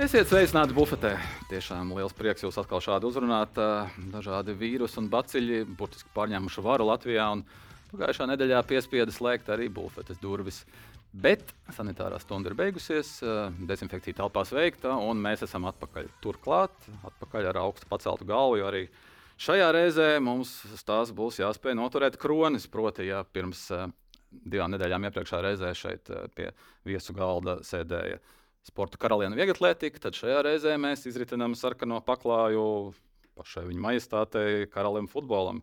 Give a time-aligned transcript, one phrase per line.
[0.00, 1.10] Esiet sveicināti bufetē.
[1.50, 3.58] Tiešām liels prieks jūs atkal šādi uzrunāt.
[4.08, 7.26] Dažādi vīrusi un baciļi burtiski pārņēmuši varu Latvijā.
[7.90, 10.62] Pagājušā nedēļā piespieda slēgt arī bufetes durvis.
[11.12, 13.12] Bet sanitārā stunda ir beigusies,
[13.68, 16.08] dezinfekcija telpās veikta, un mēs esam atpakaļ.
[16.24, 18.86] Turklāt, atpakaļ ar augstu paceltu galvu, jo arī
[19.36, 22.70] šajā reizē mums tās būs jāspēj noturēt kronis.
[22.72, 23.68] Proti, ja pirms
[24.32, 26.54] divām nedēļām iepriekšējā reizē šeit pie
[26.88, 28.22] viesu galda sēdēja
[28.66, 32.92] sporta karaliene vieglatlētika, tad šajā reizē mēs izritinām sarkano paklāju
[33.40, 35.62] pašai viņa majestātei, karalim futbolam.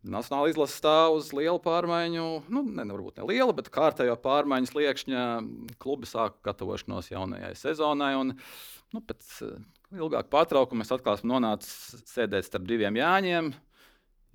[0.00, 5.24] Nacionāla izlase stāv uz lielu pārmaiņu, nu, ne, varbūt ne liela, bet kārtējo pārmaiņu sliekšņa.
[5.82, 8.14] Klubi sāk gatavošanos jaunajai sezonai.
[8.16, 8.32] Un,
[8.94, 9.58] nu, pēc uh,
[9.92, 13.52] ilgāka pārtraukuma mēs atkal esam nonācis sēdēt starp diviem Jāņiem.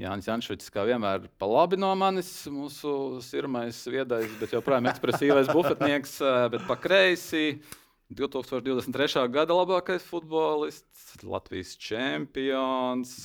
[0.04, 6.18] Jānis Jančevits, kā vienmēr, pa labi no manis, mūsu sirmais, viedais, bet joprojām ekspresīvais bufetnieks,
[6.52, 7.46] bet pa kreisi
[8.14, 9.26] 2023.
[9.34, 13.16] gada labākais futbolists, Latvijas čempions,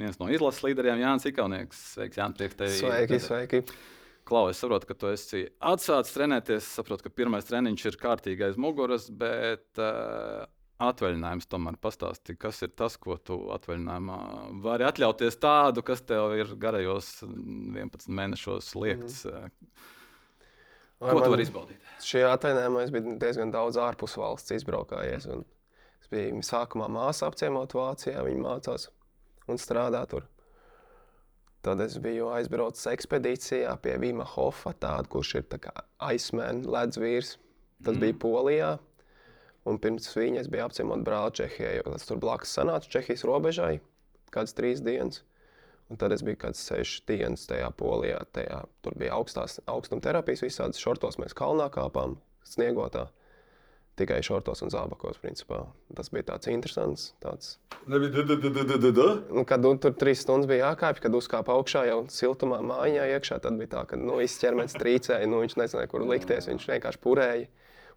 [0.00, 1.80] viens no izlases līderiem, Jānis Ikaunieks.
[1.94, 2.76] Sveiks, Jānis, prieks tevi.
[2.82, 3.62] Sveiki, sveiki.
[4.28, 6.62] Klau, es saprotu, ka tu esi atsācis trenēties.
[6.62, 10.44] Es saprotu, ka pirmais treniņš ir kārtīgi aiz muguras, bet uh,
[10.84, 14.18] atvaļinājums tomēr pastāsti, kas ir tas, ko tu atvaļinājumā
[14.64, 19.24] vari atļauties tādu, kas tev ir garajos 11 mēnešos liekts.
[19.26, 19.88] Mm.
[21.00, 21.92] Ko tu vari izbaudīt?
[22.04, 25.28] Šajā atvaļinājumā es biju diezgan daudz ārpus valsts izbraukājies.
[26.00, 28.90] Es biju sākumā māsā apciemot Vācijā, viņa mācās
[29.48, 30.26] un strādā tur.
[31.64, 35.58] Tad es biju aizbraucis ekspedīcijā pie Vima Hofa, tādu, kurš ir
[36.00, 37.32] aizsmēns, ledus vīrs.
[37.84, 38.00] Tas mm.
[38.04, 38.70] bija Polijā.
[39.68, 43.74] Un pirms viņa es biju apciemot brāli Čehijā, jo tas tur blakus sanāca Čehijas robežai
[44.32, 45.20] kādas trīs dienas.
[45.90, 48.20] Un tad es biju kaut kāds sešas dienas tajā polijā.
[48.36, 53.08] Tajā, tur bija augstās, augstuma terapijas, visādas šortos mēs kalnā kāpām, sniegotā.
[53.98, 55.18] Tikai šortos un zābakos.
[55.20, 55.64] Principā.
[55.98, 57.08] Tas bija tāds interesants.
[57.20, 57.56] Tāds...
[57.90, 58.22] Nebija
[58.96, 59.08] da.
[59.34, 63.40] Nu, kad un, tur trīs stundas bija jākāpj, kad uzkāpa augšā jau siltumā mājā iekšā,
[63.42, 67.02] tad bija tā, ka nu, viss ķermenis trīcēja, nu, viņš nezināja, kur likties, viņš vienkārši
[67.02, 67.50] purēja.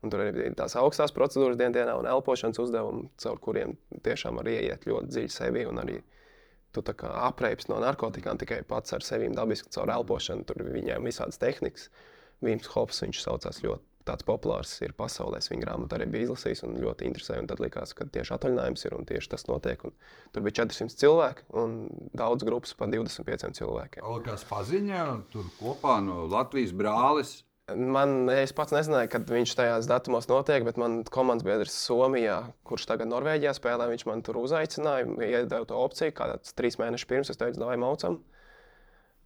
[0.03, 4.49] Un tur arī bija tās augstās procedūras dienā un elpošanas uzdevumi, caur kuriem tiešām var
[4.51, 6.01] ieiet ļoti dziļi sevi un arī
[6.73, 10.45] tu apreips no narkotikām tikai pats ar sevi dabiski caur elpošanu.
[10.49, 11.89] Tur viņiem visādas tehnikas.
[12.43, 15.39] Vīms Hops, viņš saucās ļoti tāds populārs ir pasaulē.
[15.47, 17.45] Viņa grāmatu arī bija izlasījis un ļoti interesēja.
[17.49, 19.85] Tad likās, ka tieši atvaļinājums ir un tieši tas notiek.
[19.87, 19.95] Un
[20.35, 21.77] tur bija 400 cilvēki un
[22.17, 24.07] daudz grupas par 25 cilvēkiem.
[24.27, 27.41] Kāds paziņā tur kopā no Latvijas brālis?
[27.71, 32.89] Man, es pats nezināju, kad viņš tajās datumos notiek, bet man komandas biedrs Somijā, kurš
[32.89, 37.39] tagad Norvēģijā spēlē, viņš man tur uzaicināja, iedeva to opciju, kāds trīs mēnešus pirms es
[37.39, 38.19] teicu, vai maucam.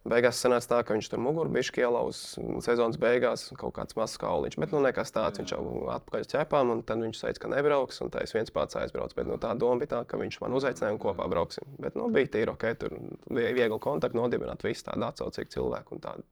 [0.08, 2.22] Beigās sanāca tā, ka viņš tur mugurā bija ielauz
[2.62, 4.60] sezonas beigās, kaut kāds mazs kauliņš.
[4.62, 8.14] Bet nu, nekas tāds, viņš jau atpakaļ ķepām, un tad viņš teica, ka nebrauks, un
[8.14, 9.18] tā es viens pats aizbraucu.
[9.18, 11.74] Bet nu, tā doma bija tā, ka viņš man uzaicināja un kopā brauksim.
[11.82, 16.06] Bet nu, bija tīri ok, tur bija viegli kontakti nodibināt, visu tādu atsaucīgu cilvēku un
[16.06, 16.30] tādu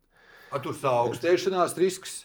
[0.50, 2.24] A, tur saaugstēšanās risks.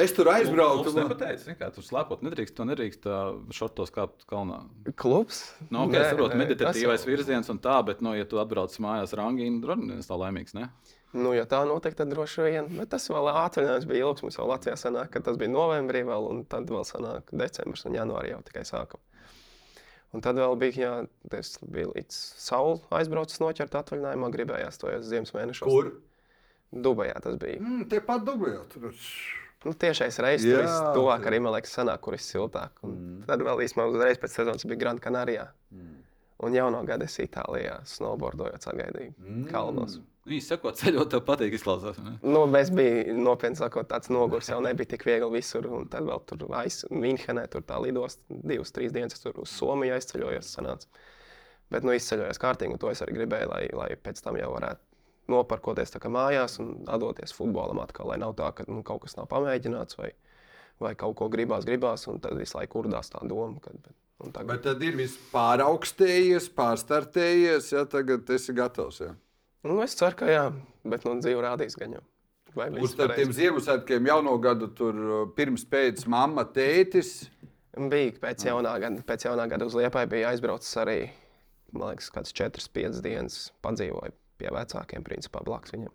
[0.00, 0.84] Es tur aizbraucu.
[0.86, 2.20] Tas nepateicis, kā tur slēpot.
[2.22, 3.08] Nedrīkst, to nedrīkst
[3.54, 4.60] šortos kāpt kalnā.
[4.94, 5.42] Klubs?
[5.66, 9.16] Nu, okay, nē, es saprotu, meditatīvais virziens un tā, bet, nu, ja tu atbrauc mājās
[9.18, 10.68] rangī, tad nu, tā laimīgs, ne?
[11.10, 12.68] Nu, ja tā notiek, tad droši vien.
[12.76, 14.22] Bet tas vēl atvaļinājums bija ilgs.
[14.22, 17.98] Mums vēl Latvijā sanāk, ka tas bija novembrī vēl, un tad vēl sanāk decembris un
[17.98, 19.02] janvārī jau tikai sākam.
[20.14, 20.92] Un tad vēl bija, jā,
[21.30, 25.66] tas bija līdz saule aizbraucis noķert atvaļinājumā, gribējās to jau ziemas mēnešos.
[25.66, 25.92] Kur?
[26.70, 27.60] Dubajā tas bija.
[27.60, 28.62] Mm, tie pat Dubajā.
[28.72, 28.92] Tur...
[29.64, 32.78] Nu, tiešais reizes tur bija tuvāk ar Imelēku sanāk, kur ir siltāk.
[32.86, 33.16] Un mm.
[33.28, 35.50] Tad vēl īstenībā uzreiz pēc sezonas bija Grand Canarijā.
[35.74, 35.98] Mm.
[36.46, 39.42] Un jauno gadu es Itālijā snowboardojot sagaidīju mm.
[39.50, 39.98] kalnos.
[40.30, 41.98] Īsi sakot, ceļot, tev patīk izklausās.
[42.04, 42.14] Ne?
[42.22, 45.66] Nu, es biju nopietni sakot, tāds nogurs jau nebija tik viegli visur.
[45.74, 49.96] Un tad vēl tur aiz Minhenē, tur tā lidost divas, trīs dienas, tur uz Somiju
[49.96, 50.52] aizceļojos.
[50.54, 50.88] Sanāca.
[51.70, 54.89] Bet nu, izceļojos kārtīgi, un to es arī gribēju, lai, lai pēc tam jau varētu
[55.30, 58.10] noparkoties mājās un atdoties futbolam atkal.
[58.10, 60.12] Lai nav tā, ka nu, kaut kas nav pamēģināts vai,
[60.82, 63.60] vai kaut ko gribās, gribās, un tad visu laiku kurdās tā doma.
[63.62, 64.52] Kad, bet, tagad...
[64.52, 69.02] bet tad ir viss pāraugstējies, pārstartējies, ja tagad esi gatavs.
[69.06, 69.14] Ja?
[69.66, 70.46] Nu, es ceru, ka jā,
[70.84, 72.06] bet nu, dzīve rādīs gan jau.
[72.82, 77.28] Uz tiem Ziemassvētkiem jauno gadu tur uh, pirms pēc mamma, tētis.
[77.78, 80.96] Bija pēc jaunā gada, pēc jaunā gada uz Liepāju bija aizbraucis arī,
[81.70, 85.92] man liekas, kāds 4-5 dienas padzīvoju pie vecākiem, principā blakus viņam.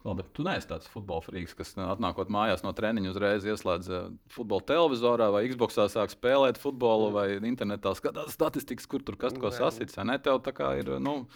[0.00, 4.64] Labi, tu neesi tāds futbola frīks, kas atnākot mājās no treniņa uzreiz ieslēdz eh, futbola
[4.70, 10.00] televizorā vai Xboxā sāk spēlēt futbolu vai internetā skatās statistikas, kur tur kas ko sasits.
[10.00, 10.94] Ne, tev tā kā ir.
[11.04, 11.26] Nu,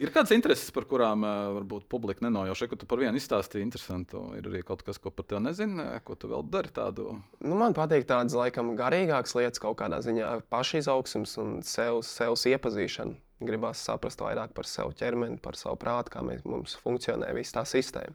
[0.00, 2.64] Ir kādas intereses, par kurām uh, varbūt publika nenojauš?
[2.70, 3.62] Ko tu par vienu izstāstīji?
[3.62, 4.18] Interesanti.
[4.38, 7.18] Ir arī kaut kas, ko par tevi nezinu, ko tu vēl dari tādu.
[7.44, 13.14] Nu, man patīk tādas laikam garīgākas lietas, kaut kādā ziņā pašizaugsmes un sev, sevs iepazīšana.
[13.42, 17.64] Gribās saprast vairāk par savu ķermeni, par savu prātu, kā mēs, mums funkcionē visa tā
[17.68, 18.14] sistēma.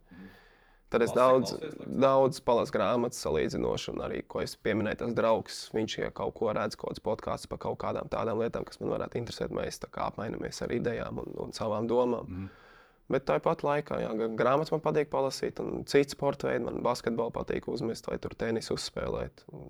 [0.89, 1.51] Tad es daudz,
[1.85, 6.49] daudz palasu grāmatas salīdzinoši, un arī, ko es pieminēju, tas draugs, viņš ja kaut ko
[6.57, 9.53] redz, kaut kāds podkāsts par kaut kādām tādām lietām, kas man varētu interesēt.
[9.53, 12.25] Mēs apmainamies ar idejām un, un savām domām.
[12.25, 12.49] Mm.
[13.13, 17.69] Bet tāpat laikā, jā, grāmatas man patīk palasīt, un cits sporta veids, man basketbolu patīk
[17.69, 19.45] uzmest vai tur tenisu uzspēlēt.
[19.53, 19.69] Un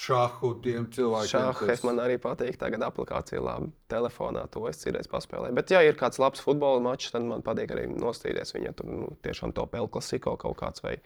[0.00, 1.52] Šāhu tiem cilvēkiem.
[1.60, 2.56] Šāhs man arī patīk.
[2.60, 3.68] Tagad aplikācija labi.
[3.90, 5.56] Telefonā to es citreiz paspēlēju.
[5.58, 8.54] Bet, ja ir kāds labs futbola mačs, tad man patīk arī nostīties.
[8.56, 10.96] Viņa tur nu, tiešām to pēlu klasiko kaut kāds vai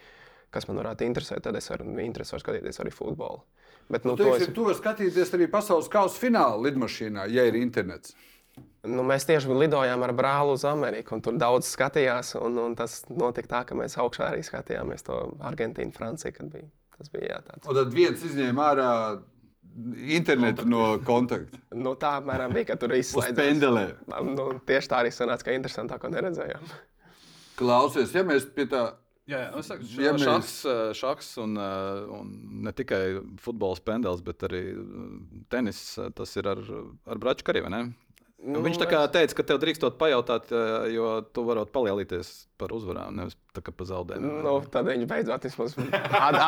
[0.55, 1.43] kas man varētu interesēt.
[1.43, 3.43] Tad es arī interesēju skatīties arī futbolu.
[3.91, 7.45] Bet, nu, Nu, to teiksim, es, tu vari skatīties arī pasaules kausa fināla lidmašīnā, ja
[7.45, 8.15] ir internets.
[8.87, 12.37] nu, mēs tieši lidojām ar brāli uz Ameriku, un tur daudz skatījās.
[12.41, 16.33] Un, un tas notika tā, ka mēs augšā arī skatījāmies to Argentīnu, Franciju.
[16.39, 16.71] kad bija.
[16.99, 17.67] Tas bija jā, tāds.
[17.69, 18.91] Un tad viens izņēma ārā
[20.15, 21.59] internetu no kontakta.
[21.85, 23.35] Nu, tā apmēram bija, ka tur Uz izslēdzās.
[23.39, 23.95] pendelēm.
[24.37, 26.69] Nu, tieši tā arī sanāca, ka interesantāko neredzējām.
[27.59, 28.85] Klausies, ja mēs pie tā.
[29.27, 32.33] Jā, jā, es saku, Ja mēs- šachs, eh, šachs un, un
[32.67, 34.61] ne tikai futbola spēles, bet arī
[35.49, 35.79] tenis.
[36.15, 36.61] Tas ir ar,
[37.09, 37.71] ar Braču karjeru.
[38.45, 42.75] Nu, Viņš tā kā teica, ka tev drīkstot pajautāt, eh, jo tu varētu palielīties par
[42.77, 44.43] uzvarām, nevis tā kā par zaudējumiem.
[44.45, 45.47] Nu, tad viņš beidzot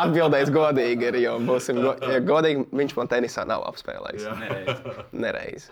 [0.02, 1.08] atbildēs godīgi.
[1.08, 4.28] Ir, jo būsim, go, ja godīgi, viņš man tenisā nav apspēlējis.
[4.42, 4.84] Nereiz.
[5.26, 5.70] Nereiz.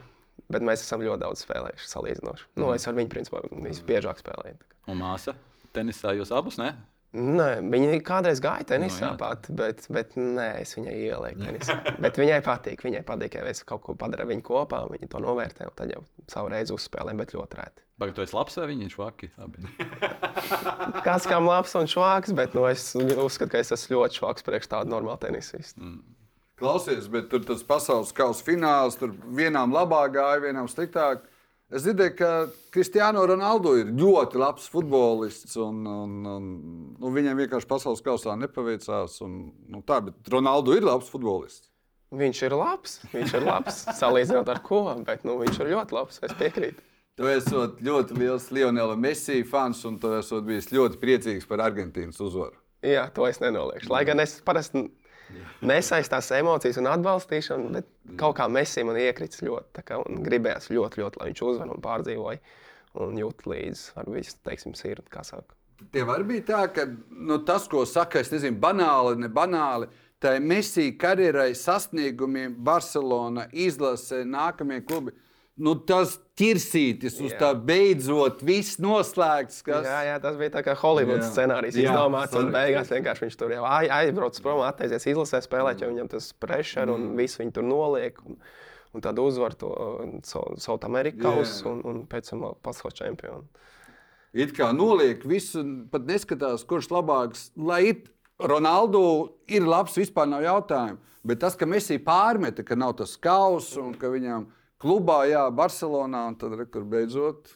[0.52, 2.48] Bet mēs esam ļoti daudz spēlējuši salīdzinoši.
[2.60, 4.58] Nu, es ar viņu, principā, visbiežāk spēlēju.
[4.92, 5.36] Un māsa
[5.76, 6.72] tenisā jūs abus, ne?
[7.14, 9.14] Nē, viņa kādreiz gāja tenisā jā.
[9.18, 11.76] pat, bet, bet nē, es viņai ielieku tenisā.
[12.02, 15.68] Bet viņai patīk, viņai patīk, ja es kaut ko padaru viņu kopā, viņa to novērtē,
[15.70, 17.84] un tad jau savu reizi uzspēlēm, bet ļoti rēti.
[18.02, 19.28] Vai tu esi labs vai viņš vaki?
[19.44, 19.62] Abi.
[21.06, 24.72] Kāds kam labs un švāks, bet nu, es uzskatu, ka es esmu ļoti švāks priekš
[24.72, 25.78] tādu normālu tenisistu.
[25.78, 26.02] Mm.
[26.58, 31.22] Klausies, bet tur tas pasaules kausa fināls, tur vienām labāk gāja, vienām sliktāk.
[31.74, 32.30] Es dzirdēju, ka
[32.74, 35.56] Kristiāno Ronaldo ir ļoti labs futbolists.
[35.58, 36.48] Un, un, un,
[37.00, 39.16] nu, viņam vienkārši pasaules kausā nepaveicās.
[39.26, 39.38] Un,
[39.72, 41.72] nu, tā, bet Ronaldo ir labs futbolists.
[42.14, 46.20] Viņš ir labs, viņš ir labs, salīdzinot ar ko, bet nu, viņš ir ļoti labs.
[46.22, 46.84] Es piekrītu.
[47.18, 52.18] Tu esi ļoti liels Lionela Messi fans, un tu esi bijis ļoti priecīgs par Argentīnas
[52.22, 52.54] uzvaru.
[52.84, 53.90] Jā, to es nenoliekšu.
[53.90, 54.82] Lai gan es parasti
[55.64, 57.88] nesaistu tās emocijas un atbalstīšanu, bet
[58.20, 59.84] kaut kā Messi man iekrits ļoti.
[59.86, 62.40] Kā, gribējās ļoti, ļoti, lai viņš uzvar un pārdzīvoja
[63.04, 65.56] un jūt līdzi ar visu, teiksim, sirdi, kā saka.
[65.92, 69.88] Tev arī bija tā, ka nu, tas, ko saka, es nezinu, banāli, ne banāli,
[70.22, 75.16] tā ir Messi karjerai, sasniegumiem, Barcelona, izlase, nākamie klubi.
[75.54, 77.38] Nu, tas ķirsītis uz Jā.
[77.38, 79.60] tā beidzot, viss noslēgts.
[79.62, 79.84] Kas...
[79.86, 80.74] Jā, jā, tas bija tā kā
[81.22, 81.28] Jā.
[81.30, 81.76] scenārijs.
[81.78, 85.92] Jā, Izdomāts, un beigās vienkārši viņš tur jau ai- aizbrauc prom, atteicies izlasē spēlēt, jo
[85.92, 88.18] viņam tas pressure un viss viņu tur noliek.
[88.26, 88.40] Un,
[88.94, 89.70] un tad uzvar to
[90.26, 91.70] South Amerikas Jā.
[91.70, 93.46] un, un pēc tam pasaules čempionu.
[94.34, 95.62] It kā noliek visu,
[95.94, 97.52] pat neskatās, kurš labāks.
[97.54, 98.10] Lai it
[98.42, 99.04] Ronaldo
[99.46, 100.98] ir labs, vispār nav jautājumu.
[101.24, 104.48] Bet tas, ka Messi pārmeta, ka nav tas kauss un ka viņam
[104.84, 107.48] klubā, jā, Barcelonā, un tad kur beidzot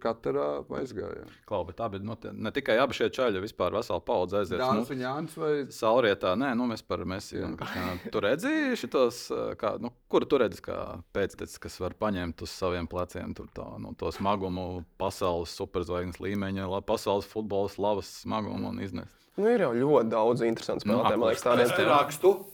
[0.00, 1.26] katrā aizgāja.
[1.48, 4.60] Klau, bet abi, nu, te- ne tikai abi šie čaļi, vispār vesela paudze aiziet.
[4.62, 7.42] Dānis Nu, un Jānis vai Saurietā, nē, nu, mēs par Messi.
[7.44, 8.10] un Kristiānu.
[8.14, 9.18] Tu redzēji šitos,
[9.60, 10.78] kā, nu, kuru tu redzi, kā
[11.12, 16.70] pēctecis, kas var paņemt uz saviem pleciem tur tā, nu, to smagumu, pasaules superzvaigznes līmeņa,
[16.70, 19.12] la- pasaules futbola slavas smagumu un iznest.
[19.36, 21.18] Nu, ir jau ļoti daudz interesantu Nu, spēlētāju.
[21.20, 22.44] Man liekas, tādiem?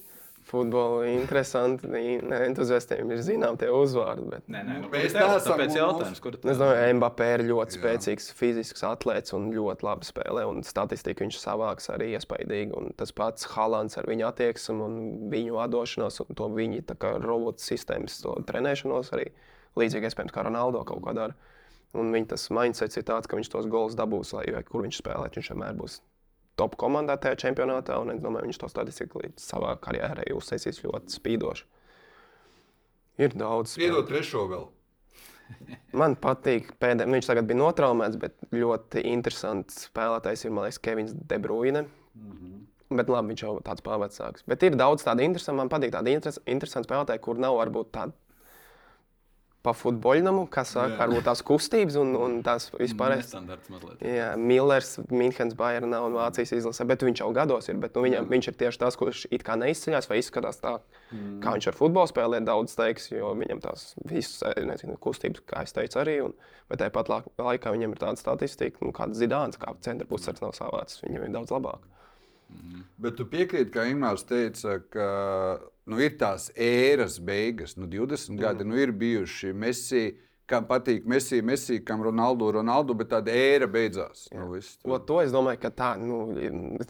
[0.53, 1.89] Futbola interesanti
[2.37, 4.27] entuziastiem ir zinām tie uzvārdi.
[4.35, 4.45] Bet...
[4.53, 7.79] Nē, nē, nu, Mēs tev, neesam tāpēc mums- jautājums, kur Es domāju, Mbappé ir ļoti
[7.79, 10.45] spēcīgs fizisks atlētājs un ļoti labi spēlē.
[10.51, 12.77] Un statistika viņš savāks arī iespaidīgi.
[12.79, 15.01] Un tas pats Halants ar viņu attieksmi un
[15.33, 19.31] viņu atdošanos un to viņa tā kā robotu sistēmas to trenēšanos arī
[19.81, 21.37] līdzīgi iespējams kā Ronaldo kaut ko dara.
[21.97, 25.29] Un viņa tas mindsets ir tāds, ka viņš tos gols dabūs, lai kur viņš spēlē.
[25.33, 26.01] Viņš vienmēr būs
[26.57, 27.99] top komandā tajā čempionātā.
[28.15, 31.67] Es domāju, viņš to statistiku līdz savā karjerā uztaisīs ļoti spīdoši.
[33.23, 33.77] Ir daudz.
[33.77, 34.67] Piedod trešo vēl.
[36.01, 37.13] Man patīk, pēdējais.
[37.13, 41.87] Viņš tagad bija notraumēts, bet ļoti interesants spēlētājs ir, liekas, Kevins De Bruyne.
[42.17, 42.61] Mm -hmm.
[42.97, 44.45] Bet labi, viņš jau tāds pavecāks.
[44.47, 48.13] Bet ir daudz tādu interesantu, man patīk tādi interes- interesanti spēlētāji, kur nav varbūt tāda
[49.63, 53.15] pa futboļnamu, kas saka, varbūt tās kustības un, un tās vispār.
[53.21, 54.03] Nestandarts mazliet.
[54.03, 57.79] Jā, Millers, Münchens, Bayernā un Vācijas izlasē, bet viņš jau gados ir.
[57.83, 60.75] Bet, nu, viņam, viņš ir tieši tas, kurš it kā neizceļas vai izskatās tā,
[61.13, 61.39] mm.
[61.45, 62.43] kā viņš ar futbolu spēlē.
[62.47, 66.19] Daudz teiks, jo viņam tās visas nezinu, kustības, kā es teicu, arī.
[66.27, 66.35] Un,
[66.73, 71.05] bet tāpat laikā viņam ir tāda statistika, nu, kāda zidāns, kā centra pusceļš nav savāds.
[71.07, 71.87] Viņam ir daudz labāk.
[72.53, 72.83] Mm.
[73.03, 75.07] Bet tu piekrīti, ka Imants teica, ka
[75.91, 78.43] nu, ir tās ēras beigas, nu, 20 mm.
[78.43, 79.53] gadi nu, ir bijuši.
[79.59, 80.05] Messi,
[80.51, 84.27] kam patīk Messi, Messi, kam Ronaldu, Ronaldu, bet tāda ēra beidzās.
[84.35, 86.23] Nu, viss, o, to es domāju, ka tā nu,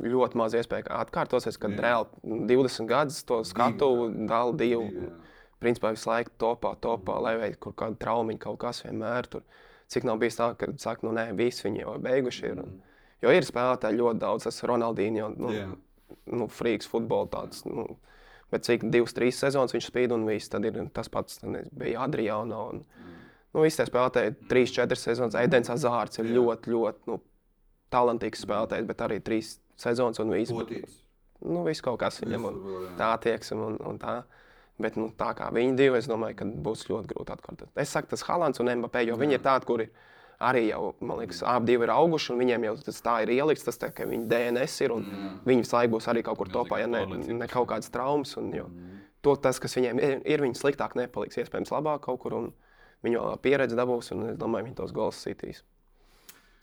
[0.02, 3.92] ļoti maz iespēja atkārtosies, kad reāli 20 gadus to skatu
[4.30, 4.88] vēl divu.
[4.88, 5.12] Jā.
[5.62, 9.44] Principā visu laiku topā, topā, lai vai kur kāda traumiņa kaut kas vienmēr tur.
[9.92, 12.62] Cik nav bijis tā, ka saka, nu nē, visi viņi jau beiguši ir.
[12.64, 12.80] Un,
[13.22, 15.74] jo ir spēlētāji ļoti daudz, tas Ronaldīņš, nu, yeah.
[16.32, 17.64] nu, frīks futbola tāds.
[17.68, 17.88] Nu,
[18.52, 20.50] Bet cik divas, trīs sezonas viņš spīd un viss.
[20.52, 22.58] Tad ir tas pats, tad bija Adriana.
[22.68, 22.82] Un,
[23.54, 25.38] nu, visi tie spēlētāji, trīs, četras sezonas.
[25.40, 27.16] Edens Azārts ir ļoti, ļoti nu,
[27.92, 30.52] talantīgs spēlētājs, bet arī trīs sezonas un viss.
[31.42, 32.60] Nu, viss kaut kas viņam un
[33.00, 34.20] tā attieksme un, un tā.
[34.82, 37.72] Bet nu, tā kā viņi divi, es domāju, ka būs ļoti grūti atkārtot.
[37.80, 39.20] Es saku, tas Halants un Mbappé, jo Jā.
[39.20, 40.11] viņi ir tādi, kuri ir
[40.42, 43.80] arī jau, man liekas, abi ir auguši, un viņiem jau tas tā ir ielikts, tas
[43.80, 45.32] tā, ka viņa DNS ir, un mm.
[45.48, 48.34] viņi visu laiku būs arī kaut kur topā, ja ne, ne kaut kādas traumas.
[48.40, 49.02] Un, jo, mm.
[49.24, 52.50] to, tas, kas viņiem ir, ir viņi sliktāk nepaliks, iespējams, labāk kaut kur, un
[53.06, 55.62] viņu pieredzi dabūs, un es domāju, viņi tos gols sitīs.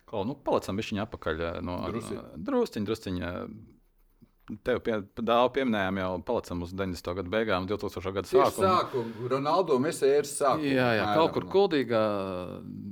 [0.10, 3.34] Klau, nu, palicam viņa apakaļ no drusciņa, drusciņa
[4.66, 7.12] Tev pie, dāvu pieminējām, jau palicam uz 90.
[7.20, 8.14] gadu beigām, 2000.
[8.16, 8.66] gada sākumu.
[8.66, 10.72] Sākumu, Ronaldo, mēs ejam sākumā.
[10.74, 12.02] Jā, jā, kaut kur kuldīgā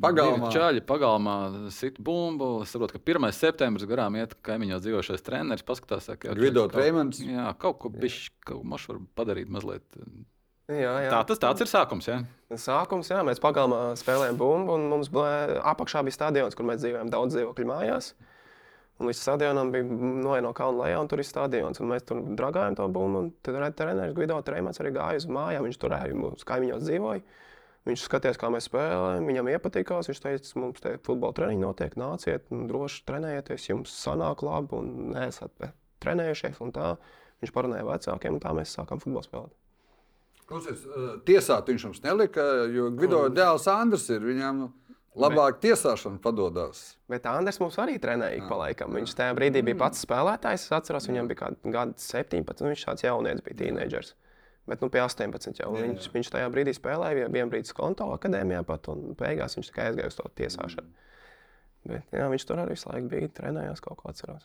[0.04, 0.52] pagalmā.
[0.54, 1.38] Čaļi pagalmā
[1.74, 2.52] sit bumbu.
[2.66, 3.30] Es saprotu, ka 1.
[3.34, 7.24] septembris garām iet kaimiņos dzīvošais treneris, paskatās, ka Gvido Treimans.
[7.26, 9.86] Jā, kaut ko bišķi, kaut ko mošu var padarīt mazliet.
[10.68, 11.12] Jā, jā.
[11.14, 12.10] Tā, tas tāds ir sākums.
[12.12, 12.22] Jā.
[12.60, 17.10] Sākums, jā, mēs pagalmā spēlējām bumbu, un mums bija apakšā bija stadions, kur mēs dzīvojam
[17.14, 18.14] daudz dzīvokļu mājās.
[18.14, 18.27] Mm.
[18.98, 21.78] Un līdz stadionam bija noja no kalna lejā, un tur ir stadions.
[21.82, 23.28] Un mēs tur dragājām to bumbu.
[23.46, 25.68] Tad treneris Guido Trēmans arī gāja uz mājām.
[25.68, 27.22] Viņš turēja mums kaimiņos dzīvoja.
[27.88, 29.30] Viņš skatījās, kā mēs spēlējam.
[29.30, 30.10] Viņam iepatikās.
[30.10, 35.70] Viņš teica, mums te futbola treniņi notiek, nāciet, droši trenējieties, jums sanāk labi un neesat
[36.04, 36.58] trenējušies.
[37.38, 39.54] Viņš parunāja vecākiem, un tā mēs sākām futbolu spēlēt.
[40.48, 40.84] Klausies,
[41.28, 44.62] tiesāt viņš mums nelika, jo Gvido dēls Andris ir viņam.
[44.64, 44.87] Nu...
[45.18, 46.84] Labāk tiesāšana padodas.
[47.10, 48.94] Bet Andris mums arī trenēja pa laikam.
[48.98, 50.68] Viņš tajā brīdī bija pats spēlētājs.
[50.68, 54.14] Es atceros, viņam bija kaut kāds 17, viņš tāds jaunietis bija tīneģers.
[54.68, 55.88] Bet nu, pie 18 jau jā, jā.
[55.88, 60.12] Viņš, viņš tajā brīdī spēlēja, bija brīdis konto akadēmijā pat, un beigās viņš tikai aizgāja
[60.12, 60.92] uz to tiesāšanu.
[60.92, 61.88] Mm.
[61.88, 64.44] Bet, jā, viņš tur arī visu laiku bija, trenējās kaut ko atcerās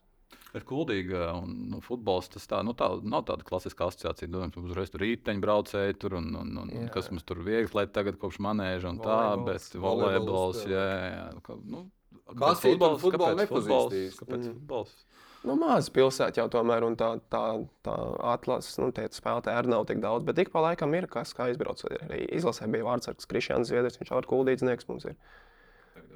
[0.59, 2.29] ir kuldīga un nu, futbols.
[2.33, 4.31] Tas tā, nu, tā, nav tāda klasiska asociācija.
[4.33, 8.19] Domājams, uzreiz tur rīteņbraucēji tur un, un, un, un kas mums tur viegli, lai tagad
[8.21, 11.25] kopš manēža un tā, bet volejbols, jā, jā.
[11.65, 11.87] Nu,
[12.33, 14.21] kāpēc futbols, futbols nepazīstīs?
[14.21, 14.55] Kāpēc mm.
[14.61, 14.95] futbols?
[15.43, 17.43] Nu, Mazā pilsētā jau tomēr tā, tā,
[17.83, 17.95] tā
[18.31, 20.23] atlases, nu, spēlētāji arī nav tik daudz.
[20.29, 21.83] Bet ik pa laikam ir kas, kā izbrauc.
[21.91, 25.09] Arī izlasē bija vārdsargs Krišjāns Zviedrs, viņš ir kuldīdznieks mums.
[25.11, 25.19] Ir.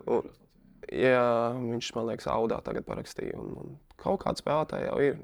[0.06, 0.28] Un,
[0.92, 3.34] Jā, viņš man liekas, audā tagad parakstīja.
[3.40, 5.16] Un, un kaut kāda spēlētāja jau ir.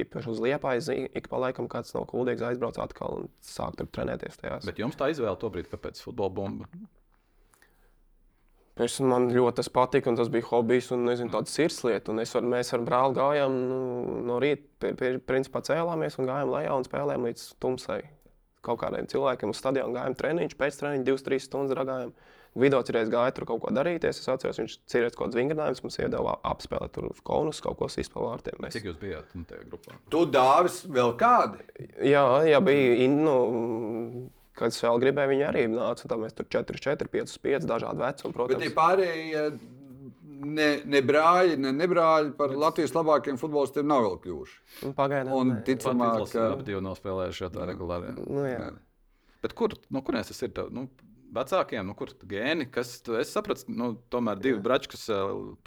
[0.00, 4.40] Īpaši uz liepājas, ik pa laikam kāds no kuldīgas aizbrauc atkal un sāk tur trenēties
[4.40, 4.68] tajās.
[4.68, 6.70] Bet jums tā izvēle tobrīd, kāpēc futbola bumba?
[8.80, 12.14] Es, man ļoti tas patika, un tas bija hobijs un nezinu, tāds sirdslieta.
[12.14, 13.80] Un var, mēs ar brāli gājām nu,
[14.24, 14.94] no rīta,
[15.28, 18.00] principā cēlāmies un gājām lejā un spēlējām līdz tumsai.
[18.64, 22.14] Kaut kādiem cilvēkiem uz stadionu gājām treniņš, pēc treniņa divas, trīs stundas ragājām.
[22.58, 24.18] Video cirēs gāja tur kaut ko darīties.
[24.22, 28.10] Es atceros, viņš cirēs kaut kāds vingrinājums, mums iedeva apspēlēt tur konus, kaut ko sīst
[28.14, 28.58] pa vārtiem.
[28.64, 28.74] Mēs...
[28.74, 29.94] Cik jūs bijāt nu, tajā grupā?
[30.10, 31.62] Tu dāvis vēl kādi?
[32.10, 33.08] Jā, jā bija.
[33.14, 34.28] Nu,
[34.60, 36.04] Kad es vēl gribēju, viņi arī nāca.
[36.10, 38.34] Tad mēs tur 4, 4, 5, 5 dažādi vecumi.
[38.34, 39.44] Protams, bet tie pārējie
[40.40, 42.60] ne, ne brāļi, ne nebrāļi par bet...
[42.60, 44.58] Latvijas labākajiem futbolistiem nav vēl kļuvuši.
[44.84, 48.14] Nu, pagaidām, un ticamāk, ka abi nav spēlējuši tā regulāri.
[48.20, 48.72] Nu, jā.
[49.40, 50.52] Bet kur, no kurienes tas ir?
[50.56, 50.68] Tev?
[50.76, 50.88] Nu,
[51.34, 55.06] vecākiem, nu, kur gēni, kas, tu, es sapratu, nu, tomēr divi brači, kas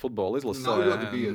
[0.01, 0.77] futbolu izlasē,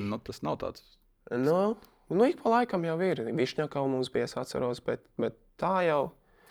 [0.02, 0.84] nu, tas nav tāds.
[1.32, 1.76] Nu,
[2.08, 3.24] nu, ik pa laikam jau ir.
[3.36, 6.02] Višņakau mums bija, es atceros, bet, bet tā jau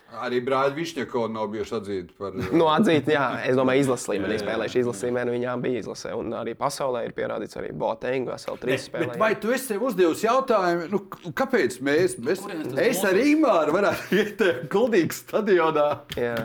[0.08, 2.36] Arī brāļi Višņakovs nav bijuši atzīti par.
[2.58, 4.80] nu, atzīt, jā, es domāju, izlases līmenī spēlējuši.
[4.80, 6.12] Izlases līmenī viņām bija izlase.
[6.16, 9.18] Un arī pasaulē ir pierādīts, arī Botengu vesel trīs spēlēs.
[9.20, 11.02] Vai tu esi uzdevis jautājumu, nu,
[11.36, 12.40] kāpēc mēs, mēs
[12.86, 16.38] es ar Imāru varētu iet tajā kuldīgas stadionā jā.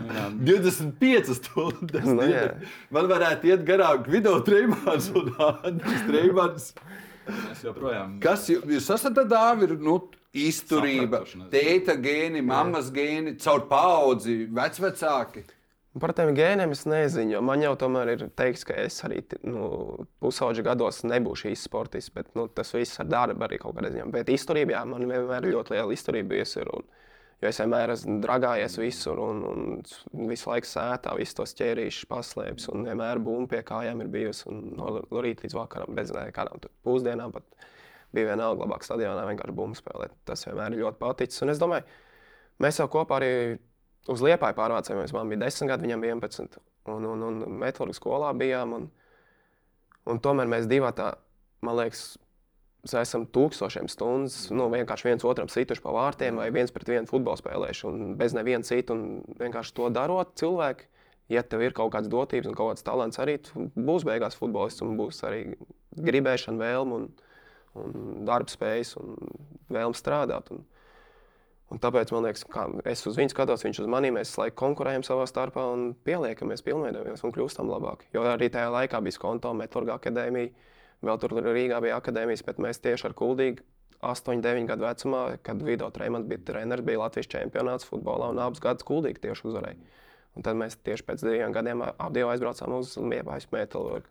[0.43, 2.09] 25 stundas?
[2.09, 2.49] Nu, jā.
[2.91, 5.31] Man varētu iet garāk video treimāns un
[7.63, 8.19] joprojām.
[8.23, 9.71] Kas jūs esat tādi?
[9.79, 10.01] Nu,
[10.33, 11.23] izturība,
[11.53, 15.45] tēta gēni, mammas gēni, caur paudzi, vecvecāki.
[16.01, 19.67] Par tiem gēniem es nezinu, jo man jau tomēr ir teikts, ka es arī nu,
[20.23, 24.07] pusauģa gados nebūšu īsts sportists, bet nu, tas viss ar darbu arī kaut kādā ziņā.
[24.15, 26.63] Bet izturībā, jā, man vienmēr ir ļoti liela izturība bijusi.
[26.65, 26.87] Un,
[27.43, 32.71] jo es vienmēr esmu dragājies visur un, un visu laiku sētā, visus tos ķērīšus paslēpis
[32.73, 34.49] un vienmēr bumbu pie kājām ir bijusi.
[34.49, 37.69] No rīta līdz vakaram, bez kādām pusdienām pat
[38.13, 40.15] bija vienalga labāk stadionā vienkārši bumbu spēlēt.
[40.27, 41.43] Tas vienmēr ir ļoti paticis.
[41.45, 41.85] Un es domāju,
[42.63, 43.33] mēs jau kopā arī
[44.11, 45.15] uz Liepāju pārvācāmies.
[45.15, 46.59] Man bija 10 gadi, viņam bija 11.
[46.93, 48.75] Un, un, un metālurģijas skolā bijām.
[48.77, 48.89] Un,
[50.11, 51.13] un tomēr mēs divi tā,
[51.63, 52.13] man liekas,
[52.83, 57.39] esam tūkstošiem stundas, nu, vienkārši viens otram situši pa vārtiem vai viens pret vienu futbolu
[57.39, 57.85] spēlējuši.
[57.87, 58.97] Un bez neviena cita.
[58.97, 60.89] Un vienkārši to darot, cilvēki,
[61.31, 64.97] ja tev ir kaut kādas dotības un kaut kāds talants, arī būs beigās futbolists un
[64.99, 65.45] būs arī
[65.95, 67.07] gribēšana, vēlme un,
[67.79, 69.17] un darbspējas un
[69.73, 70.53] vēlme strādāt.
[70.53, 70.65] Un,
[71.73, 74.11] Un tāpēc man liekas, ka es uz viņu skatos, viņš uz mani.
[74.13, 78.11] Mēs laikam konkurējam savā starpā un pieliekamies, pilnveidojamies un kļūstam labāki.
[78.13, 80.51] Jo arī tajā laikā bija konto, metālurga akadēmija,
[81.01, 83.65] vēl tur Rīgā bija akadēmijas, bet mēs tieši ar kuldīgu
[84.03, 88.61] 8, 9 gadu vecumā, kad Vido Treimans bija treneris, bija Latvijas čempionāts futbolā un abus
[88.61, 90.01] gadus kuldīgi tieši uzvarēja.
[90.37, 94.09] Un tad mēs tieši pēc diviem gadiem abi aizbraucām uz Liepājas metālurgu.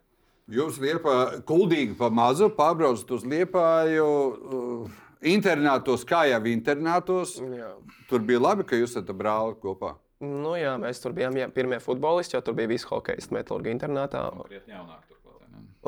[0.51, 4.11] Jūs liepā kuldīgi pa mazu pārbraucat uz Liepāju.
[4.43, 7.37] Uh internātos, kā jau internātos.
[7.39, 7.73] Jā.
[8.09, 9.95] Tur bija labi, ka jūs esat brāli kopā.
[10.23, 14.23] Nu, jā, mēs tur bijām jā, pirmie futbolisti, jo tur bija visi hokeja metālurgi internātā.
[14.47, 15.09] Krietni jaunāk.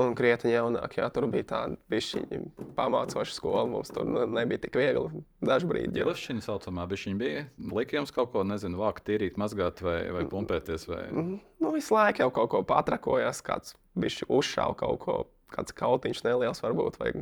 [0.02, 2.40] Un krietni jaunāk, jā, tur bija tāda bišķiņa
[2.76, 3.64] pamācoša skola.
[3.72, 6.02] Mums tur nebija tik viegli dažu brīdi.
[6.02, 7.46] Jā, šī saucamā bišķiņa bija.
[7.78, 10.90] Lika jums kaut ko, nezinu, vākt, tīrīt, mazgāt vai, vai pumpēties?
[10.92, 11.06] Vai...
[11.16, 15.18] Nu, visu laiku jau kaut ko patrakojās, kāds bišķi uzšāva kaut ko,
[15.56, 17.00] kāds kautiņš neliels varbūt.
[17.00, 17.16] Vai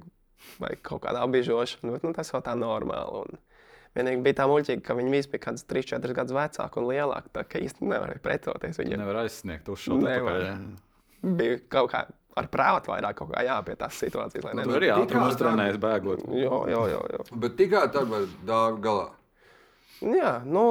[0.62, 3.24] vai kaut kāda apbiežošana, bet nu, tas jau tā normāli.
[3.24, 3.40] Un
[3.98, 6.90] vienīgi bija tā muļķīga, ka viņi visi bija kaut kāds 3, 4 gadus vecāki un
[6.90, 7.34] lielāki.
[7.36, 8.82] Tā kā īsti nevarēja pretoties.
[8.82, 10.58] Viņiem nevar aizsniegt uz šo nevaru.
[11.24, 12.06] Bija kaut kā
[12.40, 14.46] ar prātu vairāk kaut kā jāpie tās situācijas.
[14.48, 16.24] Lai nu, tur arī ātrāk uztrenējas bēgot.
[16.38, 17.02] Jā, jā, jā.
[17.14, 17.26] jā.
[17.44, 19.10] Bet tikai tad var dāvāt galā.
[20.04, 20.64] Jā, nu,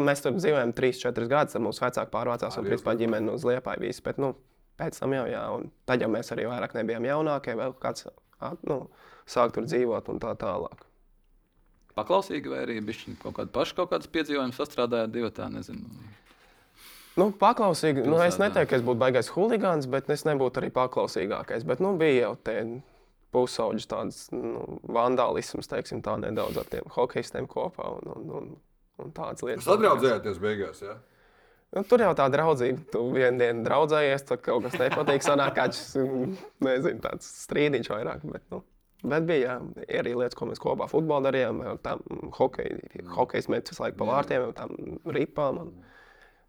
[0.00, 1.56] mēs tur dzīvojam 3, 4 gadus.
[1.56, 4.04] Tad mūsu vecāki pārvācās un principā ģimene uz Liepāju visi.
[4.06, 4.32] Bet, nu,
[4.80, 7.56] pēc tam jau, jā, un tad jau mēs arī vairāk nebijām jaunākie.
[7.58, 8.06] Vēl kāds
[8.68, 8.84] nu,
[9.28, 10.86] sāk tur dzīvot un tā tālāk.
[11.98, 15.90] Paklausīgi, vai arī bija kaut kāda paša kaut kādas piedzīvojumus, sastrādājot divu tā, nezinu.
[17.20, 18.06] Nu, paklausīgi.
[18.06, 21.66] Nu, es neteiktu, ka es būtu baigais huligāns, bet es nebūtu arī paklausīgākais.
[21.68, 22.56] Bet nu, bija jau tie
[23.34, 28.50] pusauģis, tāds nu, vandālisms, teiksim, tā nedaudz ar tiem hokeistiem kopā un, un, un,
[29.04, 29.68] un tādas lietas.
[29.68, 30.82] Sadraudzējāties beigās?
[30.86, 30.96] Ja?
[31.76, 35.22] Nu, tur jau tā draudzība, tu vienā dienā draudzējies, tad kaut kas nepatīk.
[35.22, 38.24] Sanāk, kāds nezinu, tāds strīdiņš vairāk.
[38.26, 38.64] Bet, nu,
[39.04, 39.54] bet bija jā,
[40.00, 41.62] arī lietas, ko mēs kopā futbolā darījām.
[41.84, 42.02] Tam
[42.40, 42.80] hokeja,
[43.14, 44.74] hokeja metas laiku pa vārtiem, tam
[45.14, 45.62] ripām.
[45.62, 45.89] Un,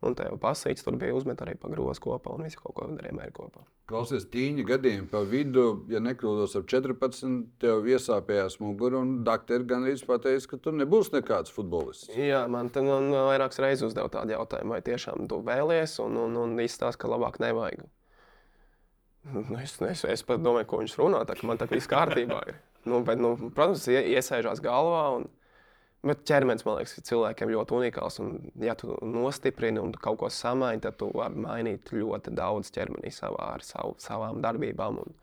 [0.02, 2.88] Un tā jau pasīts, tur bija uzmet arī pa grozu kopā un visi kaut ko
[2.90, 3.62] darījām arī kopā.
[3.92, 9.86] Klausies, tīņi gadiem pa vidu, ja nekļūdos ap 14, tev iesāpējās mugura un doktori gan
[9.86, 12.10] arī pateica, ka tu nebūsi nekāds futbolists.
[12.18, 16.40] Jā, man te man vairākas reizes uzdeva tādu jautājumu, vai tiešām tu vēlies un, un,
[16.48, 17.86] un izstāst, ka labāk nevajag.
[19.30, 22.42] Nu, es, es, es pat domāju, ko viņš runā, tā ka man tā viss kārtībā
[22.50, 22.58] ir.
[22.90, 25.04] Nu, bet, nu, protams, iesēžās galvā.
[25.20, 25.30] Un,
[26.02, 28.18] Bet ķermenis, man liekas, ir cilvēkiem ļoti unikāls.
[28.24, 33.12] Un, ja tu nostiprini un kaut ko samaini, tad tu vari mainīt ļoti daudz ķermenī
[33.14, 35.18] savā, ar savu, savām darbībām un,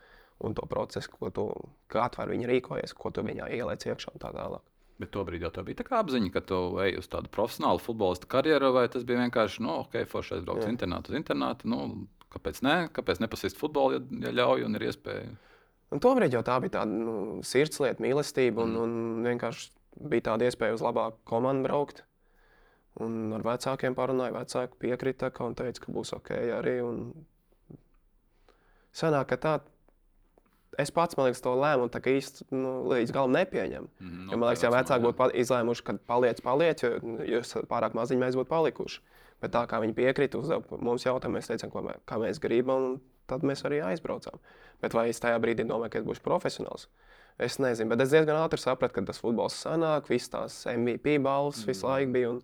[0.46, 1.48] un to procesu, ko tu,
[1.90, 4.62] kā tu ar viņu rīkojies, ko tu viņā ieliec iekšā un tā tālāk.
[4.98, 8.70] Bet tobrīd jau tā bija tā apziņa, ka tu ej uz tādu profesionālu futbolistu karjeru,
[8.74, 11.70] vai tas bija vienkārši, nu, ok, forši aizbraukt uz internātu, uz internātu.
[11.70, 11.82] Nu,
[12.34, 12.76] kāpēc ne?
[12.94, 15.34] Kāpēc nepasist futbolu, ja, ja ļauj un ir iespēja?
[15.94, 17.14] Un tobrīd jau tā bija tāda nu,
[17.46, 18.82] sirdslieta, mīlestība un, mm.
[18.82, 22.04] un vienkārši bija tāda iespēja uz labāku komandu braukt.
[23.02, 26.78] Un ar vecākiem parunāju, vecāki piekrita un teica, ka būs ok arī.
[26.82, 27.02] Un...
[28.98, 29.52] Sanāk, ka tā,
[30.82, 33.90] es pats liekas, to lēmumu tā īsti nu, līdz galam nepieņemu.
[34.00, 37.94] Mm, no, jo, man liekas, ja vecāki būtu izlēmuši, ka paliec, paliec, jo jūs pārāk
[37.98, 39.04] maziņi mēs būtu palikuši.
[39.42, 42.96] Bet tā kā viņi piekrita, uzdeva mums jautājumu, mēs teicām, ko mē, mēs gribam, un
[43.30, 44.40] tad mēs arī aizbraucām.
[44.82, 46.88] Bet vai es tajā brīdī domāju, ka es būšu profesionāls?
[47.38, 51.62] Es nezinu, bet es diezgan ātri sapratu, ka tas futbols sanāk, visas tās MVP balvas
[51.62, 51.68] mm.
[51.70, 52.40] visu laiku bija un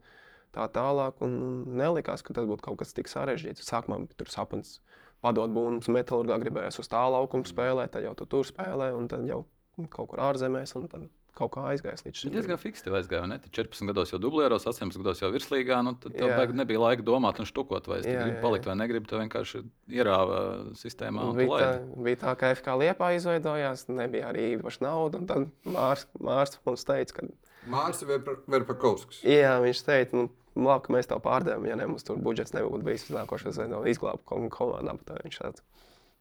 [0.54, 1.18] tā tālāk.
[1.26, 1.34] Un
[1.80, 3.66] nelikās, ka tas būtu kaut kas tik sarežģīts.
[3.66, 4.76] Sākumā tur sapnis
[5.24, 9.26] padot būmus metālurgā, gribējās uz tālu laukumu spēlēt, tad jau tu tur spēlē un tad
[9.26, 9.42] jau
[9.90, 10.76] kaut kur ārzemēs.
[10.92, 12.32] Tad kaut kā aizgājis līdz šim.
[12.34, 13.26] Diezgan fiksēti aizgāja.
[13.30, 13.38] Ne?
[13.48, 15.80] 14 gados jau dublēros, 18 gados jau virslīgā.
[15.86, 18.76] Nu, tad tev nebija laika domāt un štukot, vai es jā, gribu jā, palikt vai
[18.78, 19.10] negribu.
[19.10, 20.38] Tu vienkārši ierāva
[20.78, 21.26] sistēmā.
[21.38, 21.72] Bija tā,
[22.06, 25.26] bija tā, ka FK liepā izveidojās, nebija arī īpaši naudas.
[25.30, 27.28] Tad Mārs mums teica, ka.
[27.70, 29.22] Mārs Verpakovskis.
[29.26, 31.66] Jā, viņš teica, nu, labi, ka mēs to pārdevām.
[31.68, 35.18] Ja ne, mums tur budžets nebūtu bijis uz nākošo sezonu, izglābt komandā.
[35.24, 35.64] Viņš tāds-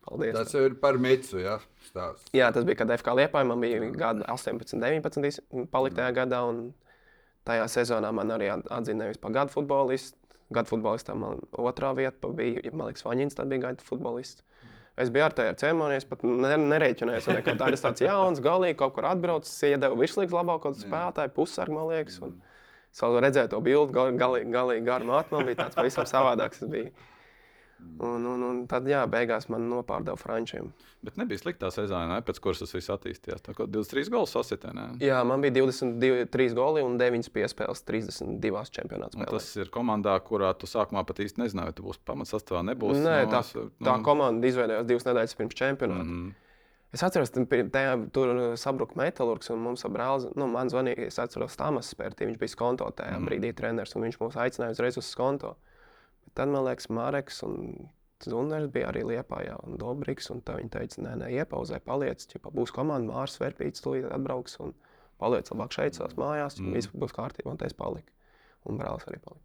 [0.06, 0.34] paldies.
[0.38, 1.40] Tas ir par Mitsu.
[1.42, 1.58] Ja?
[1.90, 2.30] Stāsts.
[2.36, 6.42] Jā, tas bija, kad FK Liepājā man bija gada 18, 19 palikt tajā gadā.
[6.50, 6.74] Un
[7.48, 10.16] tajā sezonā man arī at- atzina nevis par gadu futbolistu.
[10.54, 14.44] Gadu futbolistam man otrā vieta bija, man liekas, Vaņins, tad bija gada futbolists.
[14.96, 17.26] Es biju ar tajā ceremonijā, pat ne, nereiķinājos.
[17.58, 17.74] tādu.
[17.74, 22.20] Es tāds jauns, galīgi kaut kur atbraucis, iedevu vislīgs labāko spēlētāju, pussargu, man liekas.
[22.22, 22.36] Un
[22.94, 26.62] es vēl redzēju to bildi, galīgi, galīgi, galīgi garu mātu, man bija tāds pavisam savādāks.
[28.04, 30.72] Un, un, un tad, jā, beigās man nopārdeva frančiem.
[31.06, 32.24] Bet nebija sliktā sezona, ne?
[32.26, 33.44] pēc kuras tas viss attīstījās.
[33.46, 34.74] Tā kā 23 gols sasitē.
[34.76, 34.86] ne?
[35.04, 39.20] Jā, man bija 22, goli un 9 piespēles 32 čempionātā.
[39.20, 42.64] Un Tas ir komandā, kurā tu sākumā pat īsti nezināji, vai tu būsi pamatsastāvā.
[42.72, 46.08] Nebūs, Nē, nu, tā, nu, tā komanda izveidojās divas nedēļas pirms čempionāta.
[46.08, 46.24] Mm.
[46.24, 46.40] -hmm.
[46.94, 51.56] Es atceros, tajā tur sabruka metālurgs, un mums ar brāli, nu, man zvanīja, es atceros,
[51.58, 55.10] Tamas Spērtī, viņš bija skonto tajā mm brīdī treneris, un viņš mūs aicināja uzreiz uz
[55.10, 55.56] skonto.
[56.26, 57.58] Bet tad, man liekas, Mareks un
[58.24, 62.42] Zuners bija arī Liepājā un Dobriks, un tā viņi teica, nē, nē, iepauzē, paliec, ja
[62.44, 64.72] būs komanda, Mārs Verpīts, tūlīt atbrauks, un
[65.20, 66.78] paliec labāk šeit savās mājās, un mm.
[66.78, 68.14] viss būs kārtībā, un tā es paliku.
[68.64, 69.44] Un brālis arī palika.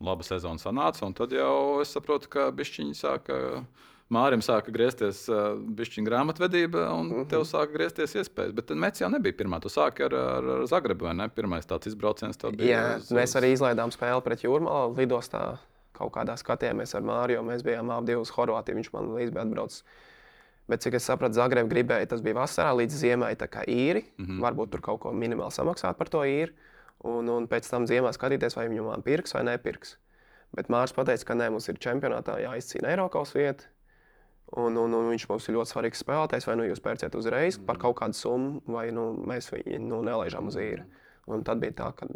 [0.00, 1.04] laba sezona sanāca.
[1.04, 3.38] Un tad jau es saprotu, ka bišķiņi sāka.
[4.08, 7.14] Mārim sāka griezties uh, bišķiņa grāmatvedība, un mm.
[7.14, 7.28] -hmm.
[7.28, 8.54] tev sāka griezties iespējas.
[8.56, 9.60] Bet Mēķis jau nebija pirmā.
[9.60, 11.28] Tu sāki ar, ar, ar Zagrebu, vai ne?
[11.28, 12.70] Pirmais tāds izbrauciens tev bija.
[12.70, 15.58] Jā, uz- mēs arī izlaidām spēli pret Jūrmālu lidostā.
[15.92, 18.78] Kaut kādā skatījāmies ar Māriju, mēs bijām abi uz Horvātiju.
[18.80, 19.84] Viņš man līdzi bija atbraucis.
[20.68, 24.04] Bet, cik es sapratu, Zagreba gribēja, tas bija vasarā līdz ziemai, tā kā īri.
[24.16, 24.40] Mm -hmm.
[24.40, 26.52] Varbūt tur kaut ko minimāli samaksāt par to īri.
[27.04, 29.96] Un, un pēc tam ziemā skatīties, vai viņu man pirks vai nepirks.
[30.54, 33.64] Bet Mārcis teica, ka nē, mums ir čempionātā jāizcīna Eiropas vieta.
[34.56, 36.46] Un, un, un viņš mums ir ļoti svarīgs spēlētājs.
[36.48, 40.48] Vai nu jūs pērciet uzreiz par kaut kādu summu, vai nu, mēs viņu nu, nelaižam
[40.48, 40.86] uz īri.
[41.28, 42.08] Un tad bija tā, ka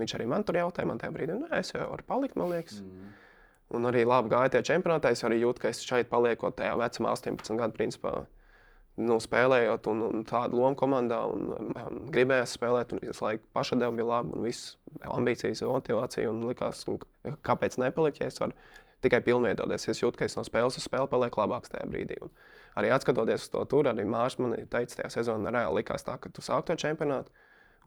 [0.00, 2.80] viņš arī man tur jautāja, man tajā brīdī, nē, es jau varu palikt, man liekas.
[2.82, 3.12] Mm.
[3.78, 5.12] Un arī labi gāja tajā čempionātā.
[5.12, 8.14] Es arī jūtu, ka es šeit paliekot tajā vecumā, 18 gadu principā.
[8.98, 13.94] Nu, spēlējot un, un tādu lomu komandā, un, un gribējās spēlēt, un visu laiku pašadeva
[13.94, 14.72] bija labi, un viss
[15.06, 16.32] ambīcijas, motivācija.
[16.32, 16.98] Un likās, un
[17.46, 18.56] kāpēc nepalikt, ja es varu
[19.04, 19.88] tikai pilnveidoties.
[19.92, 22.18] Es jūtu, ka es no spēles uz spēli palieku labāks tajā brīdī.
[22.24, 22.32] Un
[22.78, 26.32] arī skatoties uz to tur, arī Mārcis man teica, tajā sezonā reāli likās tā, ka
[26.32, 27.30] tu sāk to čempionātu.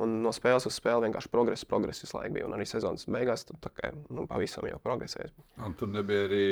[0.01, 2.45] Un no spēles uz spēli vienkārši progress, progress visu laiku bija.
[2.47, 5.33] Un arī sezonas beigās tu tā kā nu, pavisam jau progresēji.
[5.67, 6.47] Un tur nebija arī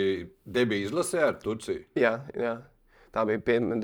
[0.45, 1.87] debija izlasē ar Turciju.
[1.97, 2.57] Jā, jā.
[3.15, 3.79] Tā bija pirmā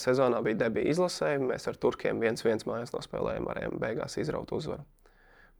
[0.00, 1.34] sezonā, bija debija izlasē.
[1.42, 4.86] Mēs ar turkiem viens viens mājās nospēlējām, varējām beigās izraut uzvaru.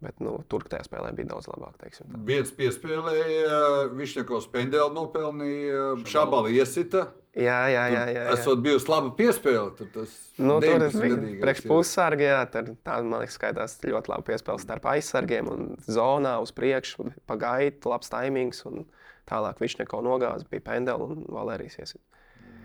[0.00, 1.82] Bet nu, tur tajā spēlē bija daudz labāk.
[2.24, 3.58] Viens piespēlēja,
[3.92, 7.10] neko spēļu nopelnīja, šābali iesita.
[7.36, 7.98] Jā, jā, jā.
[8.08, 8.22] jā, jā.
[8.32, 11.68] Esot bijusi laba piespēle, tad tas Nu, tur tas 19 bija gadīgais priekš ir.
[11.70, 16.50] pussargi, jā, tur tā, man liekas, skaitās ļoti labi piespēle starp aizsargiem un zonā uz
[16.56, 18.82] priekšu, pa gaitu, labs taimings un
[19.30, 22.02] tālāk viņš neko nogāza, bija pendeli un Valērijas iesit.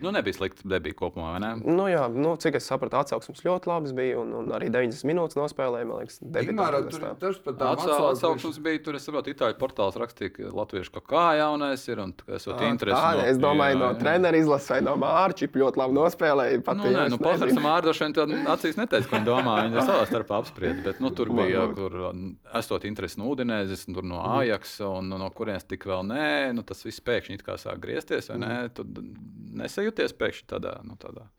[0.04, 1.52] Nu, nebija slikti debija kopumā, vai ne?
[1.64, 5.40] Nu, jā, nu, cik es sapratu, atsauksmes ļoti labs bija un, un arī 90 minūtes
[5.40, 10.34] nospēlēja, man liekas, tur tas pat tā Atsauksmes bija tur, es saprotu, itāļu portāls rakstīja,
[10.36, 13.00] ka latviešu kā kā jaunais ir un ka esot interesi.
[13.00, 16.62] Tā, es domāju, no treneru izlasē, no Mārķa ļoti labi nospēlēja.
[16.66, 18.18] Pat, Nu, ja nē, nu, un Mārcis šeit
[18.52, 19.56] acīs neteica, ko viņi domā.
[19.66, 20.84] Viņi savā starpā apsprieda.
[20.86, 22.26] Bet nu, tur bija, kur um,
[22.60, 26.28] esot interesi no Udinēzes, tur no Ajax, un no kurienes tik vēl nē.
[26.58, 28.54] Nu, tas viss pēkšņi it kā sāk griezties, vai ne?
[28.76, 29.00] Tad
[29.86, 31.30] nesajūties pēkšņi tādā, nu, tādā,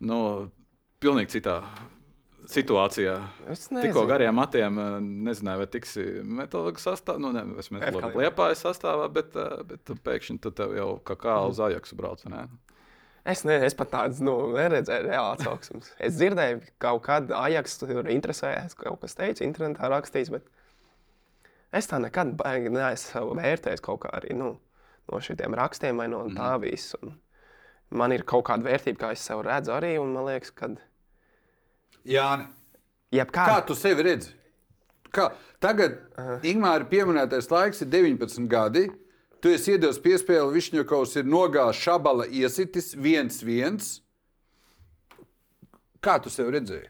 [0.00, 0.50] nu,
[1.02, 1.62] pilnīgi citā
[2.52, 3.16] situācijā.
[3.70, 9.08] Tikko gariem matiem, eh, nezināju, vai tiksi metāla sastāvā, nu, ne, es metāla liepājas sastāvā,
[9.12, 12.48] bet, eh, bet pēkšņi tu tev jau kā kā uz Ajaksu brauc, ne?
[13.24, 15.92] Es, ne, es pat tādu nu, neredzēju, reāli atsauksmes.
[16.00, 20.42] Es dzirdēju, ka kaut kādā Ajax tur interesējās, kaut kas teica, internetā rakstīts, bet
[21.72, 24.58] es tā nekad neesmu vērtējis kaut kā arī nu,
[25.06, 26.98] no šiem rakstiem vai no tā visa.
[27.06, 27.21] Un
[27.92, 30.70] Man ir kaut kāda vērtība, kā es sev redzu arī, man liekas, ka
[32.08, 34.32] Jāni, kā jebkāda tu sevi redzi?
[35.12, 35.28] Kā?
[35.62, 35.98] Tagad
[36.48, 38.88] Ingūna pieminētais laiks ir 19 gadi.
[39.42, 43.78] Tu esi iedevis piespēli, Višņakovs ir nogājis šabala iesitis 1-1.
[46.02, 46.88] Kā tu sevi redzēji?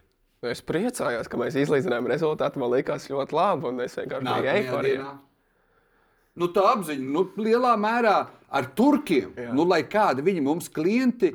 [0.52, 2.60] Es priecājos, ka mēs izlīdzinājām rezultātu.
[2.60, 5.10] Man liekas, ļoti labi, es vienkārši biju eiforijā.
[6.40, 8.16] Nu, tā apziņa, nu, lielā mērā
[8.52, 9.52] ar turkiem, Jā.
[9.56, 11.32] nu, lai kādi viņi mums klienti,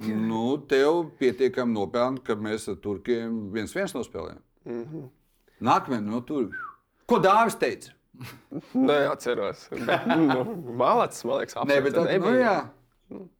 [0.00, 4.42] nu, tev pietiekami nopelna, ka mēs ar turkiem viens viens nospēlējam.
[4.64, 5.08] Mm -hmm.
[5.60, 6.50] Nākamajā no tur.
[7.06, 7.92] Ko Dāvis teica?
[8.74, 9.68] Neatceros.
[10.06, 10.44] Nu,
[10.76, 12.58] Malacis, man liekas, Nē, bet tā, nu, jā.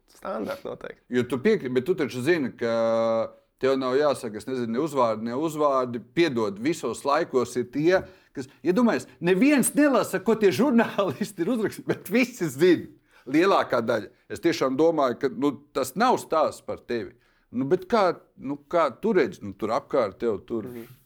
[0.09, 1.03] Standarta noteikti.
[1.09, 5.27] Jo tu piekrīti, bet tu taču zini, ka Tev nav jāsaka, es nezinu, ne uzvārdi,
[5.29, 6.01] ne uzvārdi.
[6.17, 7.99] Piedod, visos laikos ir tie,
[8.37, 12.89] kas, ja domājies, neviens nelasa, ko tie žurnālisti ir uzrakstījuši, bet visi zina.
[13.33, 14.11] Lielākā daļa.
[14.29, 17.15] Es tiešām domāju, ka nu, tas nav stāsts par tevi.
[17.51, 18.05] Nu, kā,
[18.39, 20.67] nu, kā tu redzi, nu, tur apkārt tev tur.
[20.69, 20.97] Mm -hmm.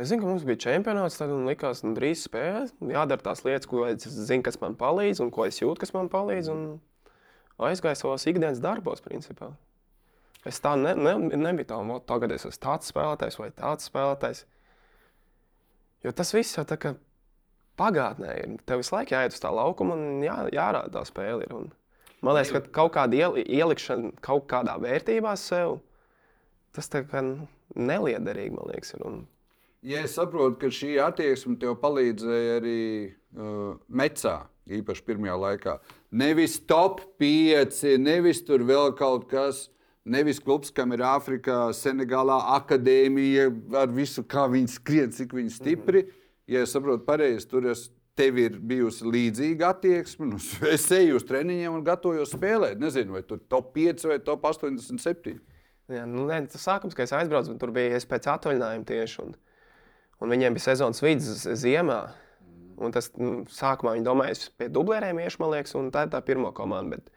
[0.00, 2.70] Es zinu, ka mums bija čempionāts, tad man likās, ka nu, drīz spēlēs.
[2.80, 6.08] Jādara tās lietas, ko es zinu, kas man palīdz, un ko es jūtu, kas man
[6.08, 6.48] palīdz.
[7.58, 9.50] Aizgāju savos ikdienas darbos, principā.
[10.48, 14.46] Es tā ne, ne, nebiju tā, ka tagad es esmu tāds spēlētājs vai tāds spēlētājs.
[16.04, 16.94] Jo tas viss jau tā kā
[17.80, 18.56] pagātnē ir.
[18.68, 21.46] Tev visu laiku jāiet uz tā laukuma un jā, jārāda tā spēle.
[21.46, 21.56] Ir.
[21.56, 21.70] Un
[22.26, 25.78] man liekas, ka kaut kāda iel, ielikšana kaut kādā vērtībā sev,
[26.76, 27.24] tas tā kā
[27.74, 28.94] neliederīgi, man liekas.
[28.96, 29.06] Ir.
[29.08, 29.18] Un...
[29.86, 34.36] Ja es saprotu, ka šī attieksme tev palīdzēja arī uh, Mecā,
[34.70, 35.76] īpaši pirmajā laikā.
[36.20, 39.68] Nevis top 5, nevis tur vēl kaut kas.
[40.10, 43.50] Nevis klubs, kam ir Āfrikā, Senegālā akadēmija
[43.82, 46.00] ar visu, kā viņi skrien, cik viņi stipri.
[46.02, 46.19] Mm -hmm
[46.50, 50.28] ja es saprotu pareizi, tur es, tev ir bijusi līdzīga attieksme.
[50.32, 50.40] Nu,
[50.74, 52.80] es eju uz treniņiem un gatavojos spēlēt.
[52.82, 55.38] Nezinu, vai tur top 5 vai top 87.
[55.90, 59.24] Jā, nu, ne, tas sākums, kad es aizbraucu, tur bija es pēc atvaļinājuma tieši.
[59.24, 59.32] Un,
[60.22, 62.02] un viņiem bija sezonas vidus ziemā.
[62.80, 66.14] Un tas nu, sākumā viņi domāja, es pie dublēriem iešu, man liekas, un tā ir
[66.14, 66.96] tā pirmā komanda.
[66.96, 67.10] Bet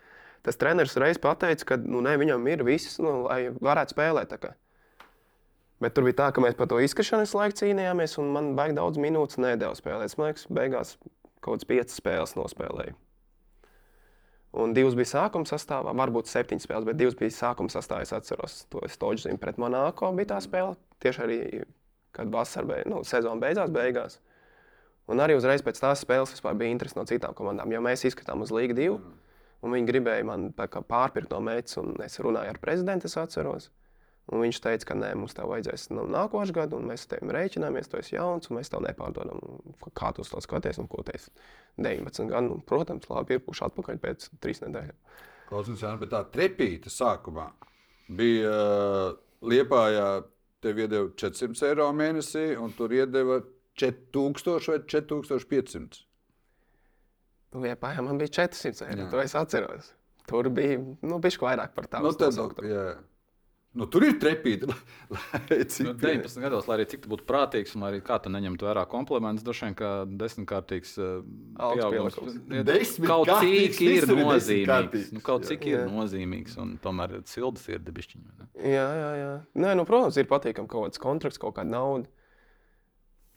[0.43, 4.33] tas treneris reiz pateica, ka nu, ne, viņam ir viss, nu, lai varētu spēlēt.
[5.83, 7.03] Bet tur bija tā, ka mēs par to visu
[7.35, 10.17] laiku cīnījāmies, un man baigi daudz minūtes nedēļas spēlēt.
[10.19, 10.93] Man liekas, beigās
[11.43, 12.95] kaut kādas piecas spēles nospēlēju.
[14.63, 18.05] Un divas bija sākuma sastāvā, varbūt septiņas spēles, bet divas bija sākuma sastāvā.
[18.05, 20.77] Es atceros, to es toģu zinu pret Monako bija tā spēle.
[21.01, 21.39] Tieši arī,
[22.13, 24.19] kad vasarā beig, nu, sezona beidzās, beigās.
[25.09, 27.73] Un arī uzreiz pēc tās spēles bija interesi no citām komandām.
[27.73, 28.99] Jo mēs izskatām uz Līgu 2,
[29.65, 33.71] un viņi gribēja man pārpirkt no meitas, un es runāju ar prezidentu, es atceros.
[34.31, 37.33] Un viņš teica, ka nē, mums tā vajadzēs no nākošā gada, un mēs ar tevi
[37.35, 39.41] rēķināmies, tu esi jauns, un mēs tev nepārdodam.
[39.99, 41.33] Kā tu to skaties, un ko teici?
[41.75, 44.95] 19 gadu, nu, protams, labi, ir puši atpakaļ pēc trīs nedēļām.
[45.49, 47.49] Klausies, Jānis, bet tā trepīta sākumā
[48.15, 50.07] bija uh, Liepājā,
[50.63, 53.41] tev iedeva 400 eiro mēnesī, un tur iedeva
[53.75, 56.05] 4000 vai 4500.
[57.59, 59.09] Liepājā man bija 400 eiro, Jā.
[59.11, 59.91] to es atceros.
[60.29, 62.07] Tur bija, nu, bišķi vairāk par tādu.
[62.07, 62.85] Nu, jā.
[63.73, 64.67] Nu, tur ir trepīti.
[65.73, 65.87] Cik...
[65.87, 69.45] Nu, 19 gados, lai arī cik būtu prātīgs, un arī kā tu neņemtu vērā komplimentus,
[69.45, 71.23] droši vien, ka desmitkārtīgs uh,
[71.57, 72.19] pieaugums
[73.07, 75.09] kaut cik ir nozīmīgs.
[75.15, 75.87] Nu, kaut cik jā, ir jā.
[75.89, 78.51] nozīmīgs, un tomēr sildas ir debišķiņi.
[78.61, 79.31] Jā, jā, jā.
[79.65, 82.11] Nē, nu, protams, ir patīkami kaut kāds kontrakts, kaut kāda nauda.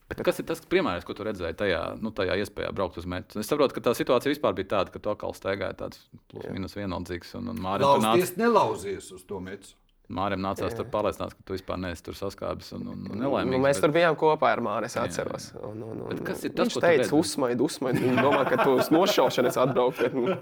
[0.07, 3.40] Bet kas ir tas piemērs, ko tu redzēji tajā, nu, tajā iespējā braukt uz metu?
[3.40, 6.77] Es saprotu, ka tā situācija vispār bija tāda, ka to kalns staigāja tāds plus mīnus
[6.79, 7.33] vienaldzīgs.
[7.40, 8.38] Un, un Mārcis nāca...
[8.44, 9.75] nelauzies uz to metu.
[10.07, 10.77] Mārim nācās jā.
[10.79, 13.57] tur pārliecināt, ka tu vispār neesi tur saskābis un, un, un nelaimīgs.
[13.57, 13.83] Nu, mēs bet...
[13.83, 15.49] tur bijām kopā ar Māri, es atceros.
[15.59, 17.09] Un, un, un, kas ir tas, ko teica?
[17.19, 17.99] Uzsmaid, uzsmaid.
[18.05, 19.99] Viņa domā, ka tu uz nošaušanas atbrauc.
[19.99, 20.37] Bet, nu,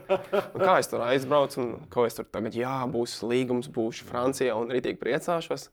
[0.61, 4.69] kā es tur aizbraucu un ko es tur tagad, jā, būs līgums, būšu Francijā un
[4.75, 5.71] rītīgi priecāšos.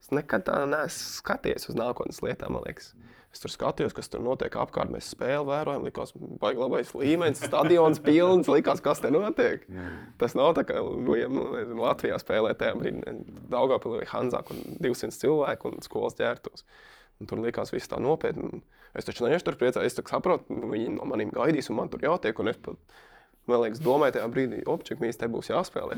[0.00, 2.94] Es nekad tā neesmu skaties uz nākotnes lietām, man liekas.
[3.30, 4.90] Es tur skatījos, kas tur notiek apkārt.
[4.90, 6.10] Mēs spēli vērojam, likās,
[6.42, 8.50] baigi labais līmenis, stadions pilns.
[8.50, 9.68] Likās, kas te notiek.
[10.18, 11.14] Tas nav tā, ka nu,
[11.78, 13.14] Latvijā spēlē tajā brīdī
[13.52, 16.66] Daugopilī vai Hanzā, kur 200 cilvēku un skolas ģērbtos.
[17.20, 18.64] Un tur likās viss tā nopietni.
[18.96, 22.34] Es taču neiešu tur priecājos, es saprotu, viņi no maniem gaidīs un man tur jātiek.
[22.42, 22.98] Un es pat
[23.48, 25.96] Man liekas, domāju, tajā brīdī, opčik, mīs te būs jāspēlē.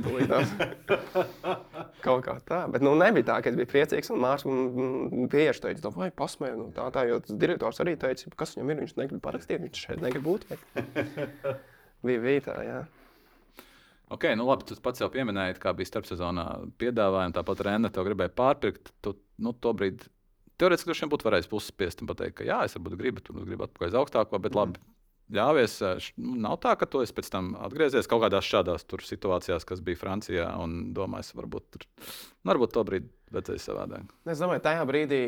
[2.07, 2.63] Kaut kā tā.
[2.73, 6.57] Bet nu, nebija tā, ka es biju priecīgs un mākslinieks pieeši teica, vai pasmēju.
[6.61, 8.81] Nu, tā, tā, jo tas direktors arī teica, kas viņam ir.
[8.85, 10.47] Viņš negrib parakstīt, viņš šeit negrib būt.
[12.07, 12.81] bija, bija tā, jā.
[14.13, 16.47] Ok, nu labi, tu pats jau pieminēji, kā bija starpsezonā
[16.81, 17.37] piedāvājumi.
[17.37, 18.95] Tāpat Rēna to gribēja pārpirkt.
[19.05, 20.09] Tu, nu, to brīdi
[20.63, 23.67] teorētiski droši vien būtu varējis puspiest un pateikt, ka jā, es varbūt gribu, tu gribi
[23.67, 24.83] atpakaļ uz augstāko, bet labi,
[25.37, 25.79] ļāvies.
[26.21, 30.01] Nu, nav tā, ka tu esi pēc tam atgriezies kaut kādās šādās situācijās, kas bija
[30.01, 34.13] Francijā, un domājis, varbūt, tur, nu, varbūt to brīdi redzēji savādāk.
[34.29, 35.23] Es domāju, tajā brīdī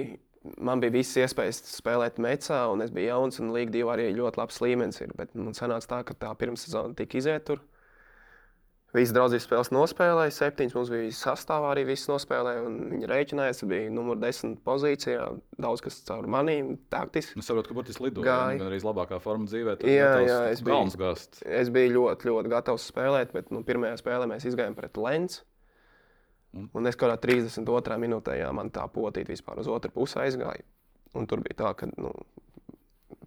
[0.60, 4.40] man bija visas iespējas spēlēt mecā, un es biju jauns, un Līga 2 arī ļoti
[4.40, 5.00] labs līmenis.
[5.04, 7.62] Ir, bet man sanāca tā, ka tā pirmssezona tika iziet tur.
[8.94, 12.60] Visas draudzības spēles nospēlēja, septiņas mums bija sastāvā arī visas nospēlēja.
[12.92, 15.24] Viņi rēķinājās, bija numur desmit pozīcijā.
[15.58, 17.40] Daudz kas caur maniem taktiski.
[17.42, 18.36] Es saprotu, ka Burtiņš lidoja.
[18.54, 19.74] Gan arī labākā formā dzīvē.
[19.90, 21.40] Jā, jā, es biju, gast.
[21.42, 25.42] es biju ļoti, ļoti gatavs spēlēt, bet nu, pirmajā spēlē mēs izgājām pret Lenzu.
[26.54, 27.98] Un, un es kādā 32.
[27.98, 30.62] minūtē jā, man tā potīte vispār uz otru pusi aizgāja.
[31.18, 32.14] Un tur bija tā, ka nu,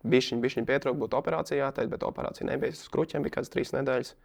[0.08, 2.72] bišķiņ, bišķiņ pietrūka būt operācijā, bet operācija nebija.
[2.72, 4.16] Es uz kruķiem bija kādas trīs nedēļas.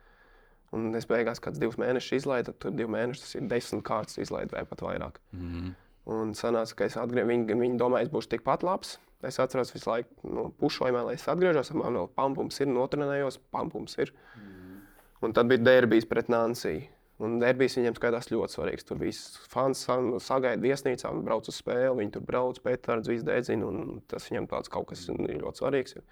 [0.73, 4.57] Un es beigās kāds divus mēnešus izlaidu, tur divi mēneši tas ir desmit kārtas izlaidu
[4.57, 5.19] vai pat vairāk.
[5.33, 5.73] Mm -hmm.
[6.13, 8.99] Un sanāca, ka es atgriežos, viņi, viņi domāja, es būšu tikpat labs.
[9.23, 13.99] Es atceros visu laiku no pušojumā, lai es atgriežos, man vēl pampums ir, notrenējos, pampums
[13.99, 14.13] ir.
[14.37, 14.81] Mm.
[15.23, 16.83] Un tad bija derbijas pret Nansiju.
[17.23, 18.87] Un derbijas viņiem skatās ļoti svarīgs.
[18.89, 19.85] Tur viss fans
[20.25, 22.01] sagaida viesnīcā un brauc uz spēli.
[22.01, 23.69] Viņi tur brauc, pētārds, viss dedzina.
[24.11, 25.97] Tas viņiem tāds kaut kas ir ļoti svarīgs.
[26.01, 26.03] Ir.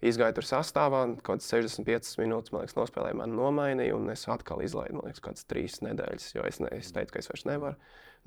[0.00, 4.62] Izgāju tur sastāvā, kaut kādas 65 minūtes, man liekas, nospēlēju, man nomainīja, un es atkal
[4.64, 7.76] izlaidu, man liekas, kādas trīs nedēļas, jo es, ne, es teicu, ka es vairs nevaru.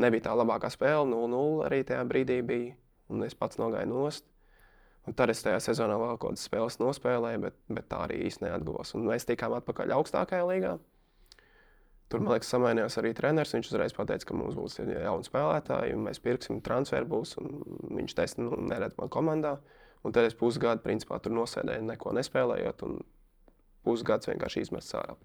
[0.04, 2.78] Nebija tā labākā spēle, 0-0 arī tajā brīdī bija,
[3.10, 4.30] un es pats nogāju nost.
[5.10, 8.46] Un tad es tajā sezonā vēl kaut kādas spēles nospēlēju, bet, bet tā arī īsti
[8.46, 8.94] neatguvos.
[8.96, 10.78] Un mēs tikām atpakaļ augstākajā līgā.
[12.08, 13.52] Tur, man liekas, samainījās arī treneris.
[13.58, 17.36] Viņš uzreiz pateica, ka mums būs jauni spēlētāji, un mēs pirksim transferu būs.
[17.42, 19.58] Viņš teica, nu, neredz man komandā.
[19.58, 22.86] Uh, Un tad es pusgadu principā, tur nosēdēju, neko nespēlējot.
[23.84, 25.16] Pusgads vienkārši izmests ārā.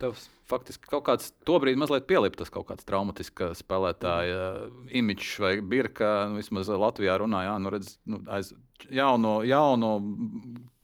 [0.00, 0.16] Tev
[0.48, 6.10] faktiski kaut kāds to brīdi mazliet pielipa tas kaut kāds traumatisks spēlētāja imidžs vai birka.
[6.30, 8.52] Nu, vismaz Latvijā runāja, nu, redz, nu, aiz
[8.88, 9.92] jauno, jauno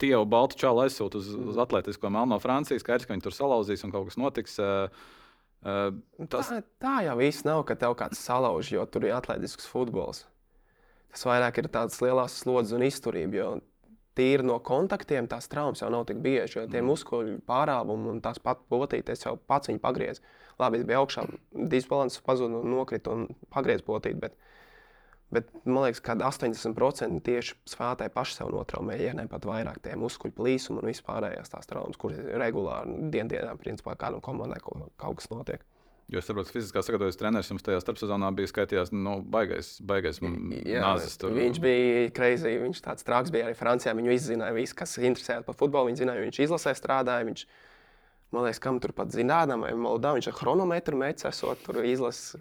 [0.01, 2.81] tievu baltu čālu aizsūt uz, uz atletisko melno Franciju.
[2.81, 4.59] Skaidrs, ka viņi tur salauzīs un kaut kas notiks.
[4.61, 5.07] Uh,
[5.65, 5.87] uh,
[6.27, 6.51] tas...
[6.53, 10.25] tā, tā jau viss nav, ka tev kāds salauž, jo tur ir atletisks futbols
[11.11, 13.37] tas vairāk ir tāds lielās slodzes un izturība.
[13.37, 13.49] Jo
[14.17, 16.89] tīri no kontaktiem tās traumas jau nav tik bieži, jo tie mm.
[16.91, 20.21] muskuļu pārāvumi un tās pat potītes jau pats viņu pagriez.
[20.59, 21.25] Labi, es biju augšā,
[21.71, 24.19] disbalans pazuda un nokrita un pagriez potīti.
[24.21, 24.35] Bet,
[25.33, 29.95] bet man liekas, ka 80% tieši spēlētāji paši sev notraumē, ja ne pat vairāk tie
[29.99, 35.63] muskuļu plīsumi un vispārējās tās traumas, kuras regulāri dienā, principā, kādam komandai kaut kas notiek.
[36.11, 40.17] Jo es saprotu, ka fiziskā sagatavošanās treneris jums tajā starpsezonā bija skaitījās, nu, baigais, baigais
[40.19, 41.13] nāzes.
[41.21, 41.31] Tur.
[41.37, 43.93] Viņš bija crazy, viņš tāds traks bija arī Francijā.
[43.95, 45.87] Viņu izzināja visi, kas interesēja par futbolu.
[45.87, 47.29] Viņš zināja, viņš izlasē strādāja.
[47.29, 47.45] Viņš,
[48.35, 52.35] man liekas, kam tur pat zinām, vai Moldā viņš ar chronometru esot tur izlases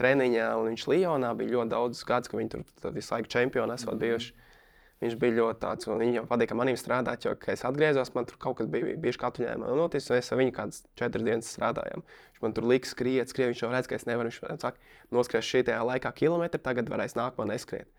[0.00, 0.48] treniņā.
[0.56, 4.32] Un viņš Lionā bija ļoti daudz gadus, ka viņi tur visu laiku čempioni esot bijuši.
[4.32, 4.43] Mm -hmm.
[5.02, 8.38] Viņš bija ļoti tāds, un viņam patika manim strādāt, jo, kad es atgriezos, man tur
[8.40, 12.04] kaut kas bija bijis atvaļinājumā noticis, un es ar viņu kādas četras dienas strādājām.
[12.30, 15.50] Viņš man tur lika skriet, skriet, viņš jau redz, ka es nevaru, viņš saka, noskries
[15.50, 17.90] šī laikā kilometru, tagad varēs nākamā neskriet.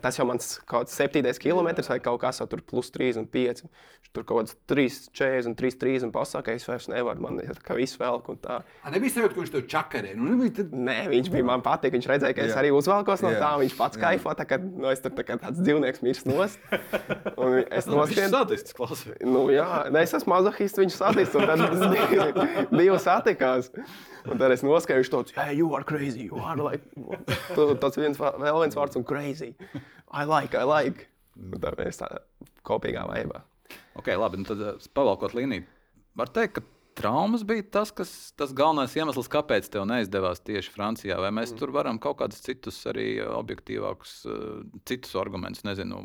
[0.00, 3.66] Tas jau mans kaut kāds septītais kilometrs vai kaut kas tāds, plus 3 un 5.
[4.16, 7.58] Tur kaut kāds 3, 4 un 3, 3 un pasakā, es vairs nevaru, man ir
[7.64, 8.62] kā viss velk un tā.
[8.80, 10.14] A, nebija sajūta, ka viņš to čakarē.
[10.16, 10.72] Nu, nebija tad...
[10.72, 12.62] Nē, viņš bija man patīk, viņš redzēja, ka es Jā.
[12.62, 13.42] arī uzvelkos no Jā.
[13.42, 16.64] tā, viņš pats kaifo, tā kā nu, es tur tā kā tāds dzīvnieks mirst nost.
[17.42, 17.90] Un es.
[17.90, 19.04] Viņš sadists, klausās.
[19.20, 21.66] Nu, jā, ne, es esmu mazohists, viņš sadists, un tad
[22.78, 23.68] divi satikās.
[24.26, 26.26] Un tad es noskaidroju, tāds, hey, you are crazy.
[26.26, 26.86] You are like,
[27.82, 29.52] tas viens, vēl viens vārds un crazy.
[30.10, 31.08] I like, I like.
[31.36, 32.22] Un tā mēs tādā
[32.66, 33.42] kopīgā vaibā.
[33.96, 35.64] Ok, labi, nu tad eh, pavalkot līniju.
[36.16, 41.18] Var teikt, ka traumas bija tas, kas, tas galvenais iemesls, kāpēc tev neizdevās tieši Francijā.
[41.20, 41.60] Vai mēs mm.
[41.60, 46.00] tur varam kaut kādus citus, arī objektīvākus, uh, citus argumentus, nezinu,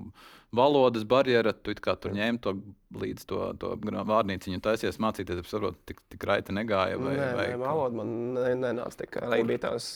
[0.56, 2.56] valodas barjera, tu kā tur ņēmi to
[3.02, 3.74] līdz to, to
[4.12, 7.00] vārnīciņu taisies mācīties, es saprotu, tik, tik raiti negāja.
[7.00, 8.12] Vai, nē, vai, nē, valoda man
[8.60, 9.94] nenāca tik arī bija tās.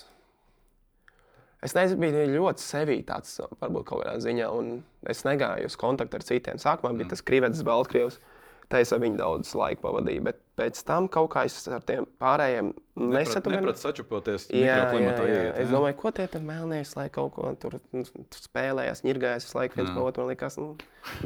[1.65, 4.79] Es nezinu, biju ļoti sevī tāds, varbūt kaut kādā ziņā, un
[5.11, 6.61] es negāju uz kontaktu ar citiem.
[6.61, 7.13] Sākumā bija mm.
[7.15, 8.21] tas krīvets, baltkrievs.
[8.21, 8.34] Mm
[8.71, 12.07] Tā es ar viņu daudz laika pavadīju, bet pēc tam kaut kā es ar tiem
[12.21, 12.71] pārējiem
[13.13, 13.51] nesatu.
[13.53, 15.11] Neprāt sačupoties jā, jā, jā.
[15.27, 19.45] Iet, es domāju, ko tie tam melnēs, lai kaut ko tur, nu, tur spēlējās, ņirgājās
[19.45, 20.25] visu laiku viens pa otru.
[20.25, 20.71] Man liekas, nu,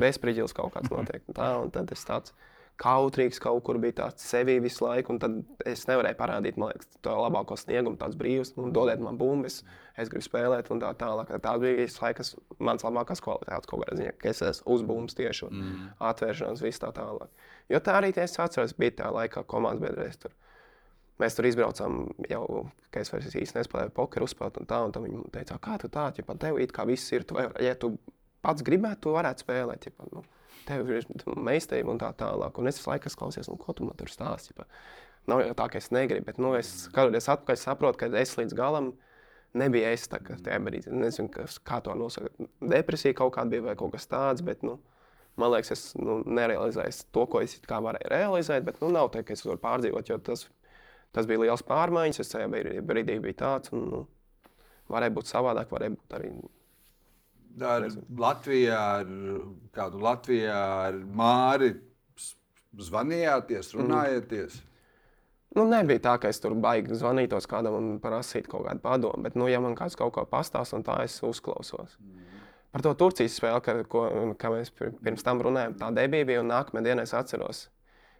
[0.02, 1.23] bezspriģils kaut kāds notiek.
[1.32, 2.36] Tā, un tad es tāds
[2.80, 5.36] kautrīgs kaut kur bija tāds sevi visu laiku, un tad
[5.68, 9.62] es nevarēju parādīt, man liekas, to labāko sniegumu, tāds brīvs, un dodiet man bumbas,
[10.00, 11.34] es gribu spēlēt, un tā tālāk.
[11.44, 12.26] Tā bija visu laiku
[12.63, 15.89] mans labākās kvalitātes kaut kādā ziņā, ka es esmu uzbūms tieši, un mm.
[16.12, 17.48] atvēršanās, viss tā tālāk.
[17.70, 20.36] Jo tā arī es atceros, bija tā laikā komandas biedrēs tur.
[21.20, 22.46] Mēs tur izbraucām jau,
[22.94, 26.08] ka es vairs īsti nespēlēju pokeru uzspēlēt, un tā, un viņi teica, kā tu tā,
[26.15, 27.98] ja pat tev it kā viss ir, tu vai, ja tu
[28.39, 29.89] pats gribētu, tu varētu spēlēt.
[29.89, 30.24] Ja, nu,
[30.70, 31.06] tev ir
[31.36, 32.58] meistarība un tā tālāk.
[32.62, 34.56] Un es visu laiku klausos, nu, ko tu man tur stāsti.
[34.58, 34.68] Ja?
[35.30, 38.56] Nav jau tā, ka es negribu, bet nu, es skatoties atpakaļ, saprotu, ka es līdz
[38.58, 38.94] galam
[39.58, 40.94] nebiju es tā, tajā brīdī.
[40.94, 41.32] Nezinu,
[41.66, 42.32] kā to nosaka.
[42.62, 44.46] Depresija kaut kāda bija vai kaut kas tāds.
[44.46, 44.78] Bet, nu,
[45.40, 48.66] man liekas, es nu, nerealizēju to, ko es varēju realizēt.
[48.68, 50.48] Bet nu, nav tā, ka es varu pārdzīvot, jo tas,
[51.16, 52.24] tas bija liels pārmaiņas.
[52.24, 53.74] Es tajā brīdī biju tāds.
[53.76, 54.06] Un, nu,
[54.90, 56.34] varēja būt savādāk, varēja būt arī
[57.66, 57.86] ar
[58.24, 59.14] Latvijā, ar
[59.76, 60.58] kādu Latvijā,
[60.90, 61.74] ar Māri
[62.80, 63.84] zvanījāties, mhm.
[63.84, 64.60] runājāties?
[64.60, 64.65] Mm.
[65.58, 69.38] Nu, nebija tā, ka es tur baigi zvanītos kādam un prasītu kaut kādu padomu, bet,
[69.40, 71.98] nu, ja man kāds kaut ko pastāsta, un tā es uzklausos.
[71.98, 72.28] Mm.
[72.69, 74.06] Par to Turcijas spēli, ka, ko,
[74.38, 77.65] kā mēs pirms tam runājām, tā debija bija, un nākamajā dienā es atceros,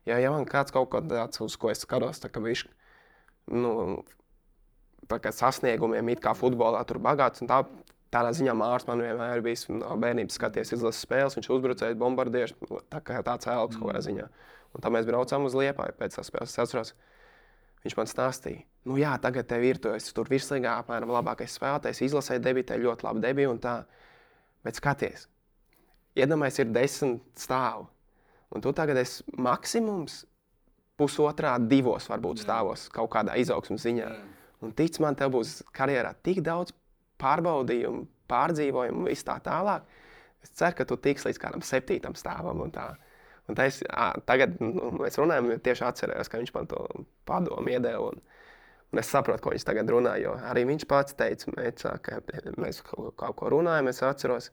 [0.08, 2.66] Ja, ja man kāds kaut ko tāds, uz ko es skatos, kā viņš
[3.60, 3.74] nu,
[5.10, 7.44] sasniegumiem, it kā futbolā, tur bagāts.
[7.50, 7.64] Tā,
[8.14, 11.38] tādā ziņā Mārcis man vienmēr bijis no bērnības skaties izlases spēles.
[11.38, 12.56] Viņš uzbrucējs, bombardieris,
[12.90, 14.28] tā kā tāds elks kaut kādā ziņā.
[14.74, 16.54] Un tā mēs braucām uz Liepāju pēc tās spēles.
[16.54, 16.94] Es atceros,
[17.86, 22.04] viņš man stāstīja, nu jā, tagad tev ir, tu esi tur virslīgā, apmēram labākais spēlētājs,
[22.06, 23.76] izlasē debitē ļoti labi debiju un tā.
[24.66, 25.30] Bet skaties,
[26.20, 27.88] iedomājies, ir desmit stāvi.
[28.50, 30.24] Un tu tagad esi maksimums
[31.00, 34.10] pusotrā, divos varbūt stāvos kaut kādā izaugsmas ziņā.
[34.66, 36.74] Un tic man, tev būs karjerā tik daudz
[37.22, 39.86] pārbaudījumu, pārdzīvojumu, viss tā tālāk.
[40.44, 42.62] Es ceru, ka tu tiks līdz kādam septītam stāvam.
[42.64, 42.88] Un tā.
[43.50, 46.86] un tā es, ā, tagad nu, mēs runājam, jo tieši atcerējos, ka viņš man to
[47.28, 48.14] padomu iedeva.
[48.14, 48.24] Un,
[48.94, 50.16] un es saprotu, ko viņš tagad runā.
[50.22, 52.22] Jo arī viņš pats teica, mēcā, ka
[52.62, 54.52] mēs kaut, ko runājam, es atceros.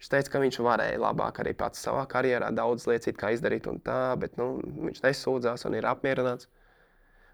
[0.00, 4.16] Viņš teica, ka viņš varēja labāk arī pats savā karjerā daudz lietas izdarīt, un tā,
[4.18, 4.56] bet nu,
[4.88, 6.48] viņš nesūdzās un ir apmierināts.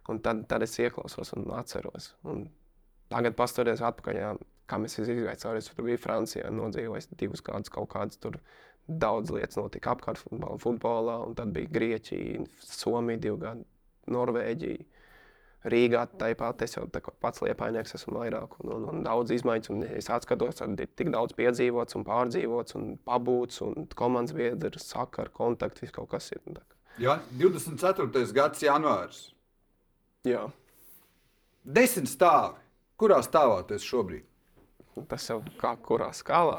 [0.09, 2.15] Un tad, tad es ieklausos un atceros.
[2.25, 2.47] Un
[3.13, 4.33] tagad, paskatoties atpakaļ, jā,
[4.69, 8.39] kā mēs izgājām cauri, es tur biju Francijā, nodzīvojis divus gadus, kaut kādas tur
[8.89, 13.67] daudz lietas notika apkārt futbolā, futbolā, un tad bija Grieķija, Somija divi gadi,
[14.13, 14.87] Norvēģija.
[15.69, 19.71] Rīgā tāpat es jau tā pats liepainieks esmu vairāk un, un, un daudz izmaiņas.
[19.75, 24.87] Un es atskatos, tad ir tik daudz piedzīvots un pārdzīvots un pabūts un komandas biedrs,
[24.95, 26.63] sakara, kontakti, viss kaut kas ir.
[27.03, 28.07] Ja, 24.
[28.39, 29.21] gads, janvārs.
[30.27, 30.47] Jā,
[31.69, 32.68] Desmit stāvi.
[32.99, 34.25] Kurā stāvā tu esi šobrīd?
[35.07, 36.57] tas jau kā kurā skalā.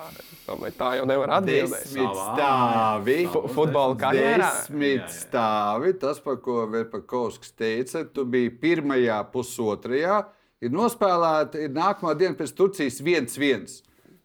[0.47, 1.83] Domāju, tā jau nevar atbildēt.
[1.83, 2.27] Desmit Savā.
[2.37, 3.17] stāvi.
[3.33, 4.47] Fu- Futbola karjerā.
[4.61, 5.91] Desmit stāvi.
[5.99, 10.21] Tas, par ko Verpakovskis teica, tu biji pirmajā pusotrajā.
[10.63, 13.81] Ir nospēlēta, ir nākamā diena pēc Turcijas 1-1.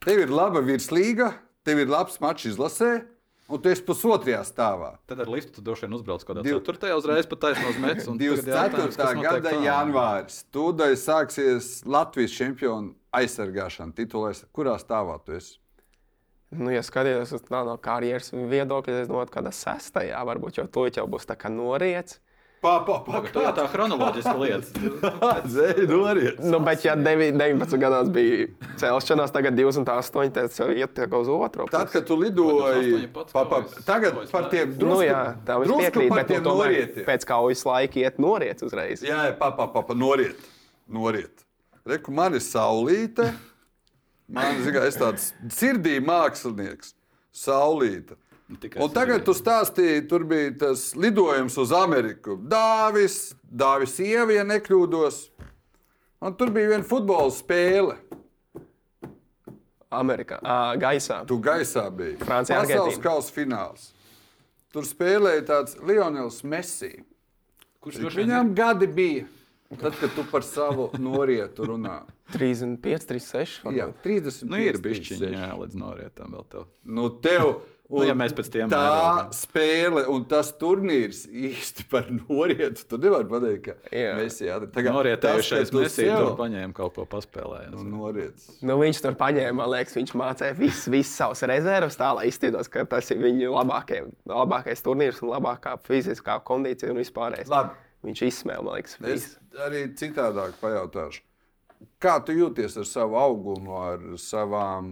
[0.07, 1.33] Tev ir laba virslīga,
[1.67, 3.05] tev ir labs mačs izlasē,
[3.49, 4.95] un tu esi pusotrajā stāvā.
[5.07, 6.95] Tad ar listu tu droši vien uzbrauc kaut kādā Div- 4.
[6.99, 8.55] uzreiz pat taisnos tagad 24.
[8.55, 10.39] jautājums, kas notiek gada janvāris.
[10.55, 14.45] Tūdaļ sāksies Latvijas čempionu aizsargāšana, titulēs.
[14.55, 15.59] Kurā stāvā tu esi?
[16.55, 20.67] Nu, ja skaties uz tā no karjeras viedokļa, es domāju, ka kādā sestajā varbūt jau
[20.71, 22.21] to jau būs tā kā noriets.
[22.65, 25.11] Papa, Pagaid, Tā ir tā chronoloģiska lieta.
[25.55, 26.39] Zēļ, noriet.
[26.41, 28.47] Nu, bet, ja devi- 19 gados bija
[28.81, 31.67] celšanās, tagad 28, tad jau iet uz otru.
[31.69, 31.93] Tad, pusi.
[31.99, 33.85] kad tu lidoji, papa, kaujas.
[33.85, 34.73] tagad par tiem.
[34.73, 37.07] Nu, drusku, jā, tā es piekrītu, par bet nu, tiem tomēr norietiem.
[37.11, 39.05] pēc kaujas laika iet noriets uzreiz.
[39.05, 40.41] Jā, jā, papa, papa, noriet.
[40.89, 41.45] noriet.
[41.85, 43.29] Reku, man ir saulīte.
[44.33, 44.65] Man ir
[44.97, 46.95] tāds sirdī mākslinieks.
[47.35, 48.17] Saulīte.
[48.45, 52.37] Nu, Un tagad tu stāstīji, tur bija tas lidojums uz Ameriku.
[52.37, 55.21] Dāvis, Dāvis Ieva, ja nekļūdos.
[56.25, 57.97] Un tur bija viena futbola spēle.
[59.95, 61.23] Amerikā, ā, gaisā.
[61.29, 62.19] Tu gaisā biji.
[62.25, 63.93] Francija, Pasaules kausa fināls.
[64.75, 66.97] Tur spēlēja tāds Lionels Messi.
[67.85, 69.29] Kurš Cik Viņam gadi bija.
[69.75, 72.03] Tad, kad tu par savu norietu runā.
[72.35, 73.63] 35, 36.
[73.75, 74.03] Jā, varbūt.
[74.05, 74.49] 30.
[74.51, 76.67] Nu, ir bišķiņi, jā, līdz norietam vēl tev.
[76.85, 77.55] Nu, tev.
[77.91, 79.32] Nu, ja mēs pēc tiem tā mērogiem.
[79.37, 82.87] spēle un tas turnīrs īsti par norietu.
[82.89, 84.14] Tu nevari pateikt, ka Jā.
[84.16, 87.74] mēs jā, tagad Norietējušais Messi sev- tur paņēma kaut ko paspēlējis.
[87.76, 88.49] Nu, noriets.
[88.64, 92.70] Nu, viņš tur paņēma, man liekas, viņš mācīja visus vis savus rezervus, tā lai izstītos,
[92.72, 97.53] ka tas ir viņa labākie, labākais turnīrs un labākā fiziskā kondīcija un vispārējais.
[97.53, 97.76] Labi.
[98.05, 99.37] Viņš izsmēla, man liekas, Es visu.
[99.61, 101.20] arī citādāk pajautāšu.
[102.05, 104.89] Kā tu jūties ar savu augumu, ar savām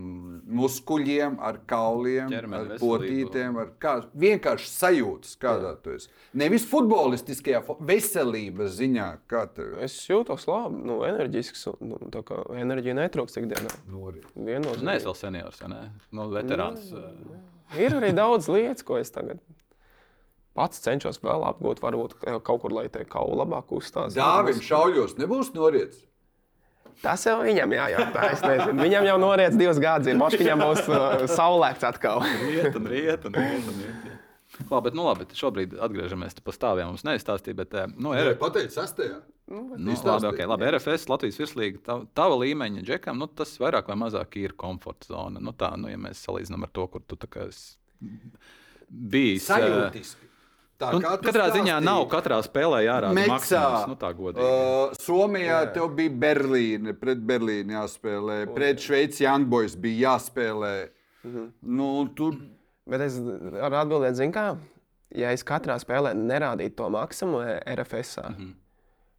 [0.48, 3.58] muskuļiem, ar kauliem, Ķermeni ar potītēm?
[3.60, 6.08] Ar kā, vienkārši sajūtas, kādā tu esi.
[6.40, 7.62] Nevis futbolistiskajā,
[7.92, 9.74] veselības ziņā, kā ir.
[9.84, 11.66] Es jūtos labi, nu, enerģisks.
[11.74, 13.72] un, Nu, tā kā enerģija netrūkst ikdienā.
[13.92, 14.28] Noriet.
[14.32, 14.94] Nē, Viennozīmīgi.
[14.96, 15.82] es vēl seniors, ne?
[16.16, 16.92] Nu, veterāns.
[17.76, 19.40] Ir arī daudz lietas, ko es tagad
[20.56, 21.80] pats cenšos vēl apgūt.
[21.84, 24.16] Varbūt kaut kur, lai te kaula labāk uzstājas.
[24.16, 26.00] Dāvim šauļos nebūs noriets.
[27.02, 28.26] Tas jau viņam jājautā.
[28.34, 28.82] Es nezinu.
[28.84, 30.12] Viņam jau noriets divas gadus.
[30.12, 32.20] Ir viņam būs uh, saulēkts atkal.
[32.50, 33.68] Riet un riet un riet.
[33.72, 34.18] Un riet jā.
[34.68, 36.90] Labi, bet, nu, labi, bet šobrīd atgriežamies pie stāviem.
[36.92, 39.16] Mums neizstāstīja, bet eh, nu, Jā, ir, pateikt, sastajā.
[39.48, 40.12] nu, izstāstīja.
[40.12, 44.36] labi, okay, labi, RFS, Latvijas virslīga, tav- tava līmeņa džekam, nu, tas vairāk vai mazāk
[44.42, 45.40] ir komforta zona.
[45.40, 47.72] Nu, tā, nu, ja mēs salīdzinām ar to, kur tu tā kā esi
[48.92, 49.48] bijis.
[49.48, 50.28] eh, Sajūtiski.
[50.82, 51.84] Tā Nu, katrā ziņā stāstīji.
[51.86, 53.28] nav katrā spēlē jārāda Meksā.
[53.28, 53.84] maksimums.
[53.92, 54.48] Nu, tā godīgi.
[54.48, 55.72] Uh, Somijā Jā.
[55.76, 60.74] tev bija Berlīne, pret Berlīnu jāspēlē, pret Šveici Youngboys bija jāspēlē.
[61.24, 61.46] Mhm.
[61.62, 62.34] Nu, tur
[62.86, 64.56] Bet es varu atbildēt, zinu, kā.
[65.14, 67.44] Ja es katrā spēlē nerādītu to maksimumu
[67.76, 68.52] RFS, mm -hmm.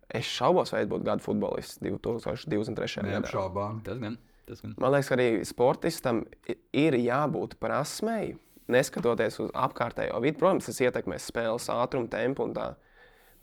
[0.09, 3.01] es šaubos, vai es būtu gada futbolists 2023.
[3.03, 3.21] gadā.
[3.21, 3.81] neapšaubām.
[3.83, 4.17] Tas gan.
[4.45, 4.73] Tas gan.
[4.77, 6.25] Man liekas, arī sportistam
[6.73, 8.35] ir jābūt prasmei
[8.71, 12.67] neskatoties uz apkārtējo vidi, protams, tas ietekmēs spēles ātrumu, tempu un tā.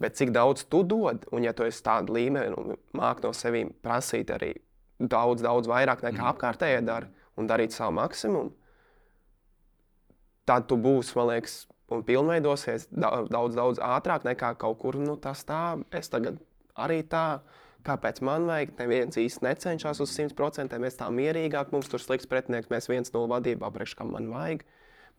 [0.00, 3.68] Bet cik daudz tu dod, un ja tu esi tāda līmenī un māki no sevis
[3.84, 4.54] prasīt arī
[5.00, 6.30] daudz, daudz vairāk nekā mm.
[6.32, 8.54] apkārtējie dara un darīt savu maksimumu,
[10.48, 11.62] tad tu būsi, man liekas,
[11.92, 15.78] un pilnveidosies daudz, daudz, ātrāk nekā kaut kur nu, tas tā.
[15.92, 16.40] Es tagad
[16.78, 17.42] arī tā.
[17.80, 18.74] Kāpēc man vajag?
[18.76, 20.76] Neviens īsti necenšas uz 100%.
[20.82, 24.66] Mēs tā mierīgāk, mums tur slikts pretinieks, mēs viens no vadībā, priekš kam man vajag.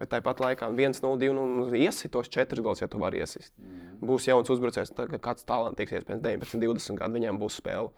[0.02, 3.52] Bet tāpat laikā 1-0, 2-0 iesitos 4 gols, ja tu vari iesist.
[3.62, 4.00] Mm.
[4.10, 7.92] Būs jauns uzbrucējs, kāds talantīgs, pēc 19, 20 gadiem viņam būs spēle.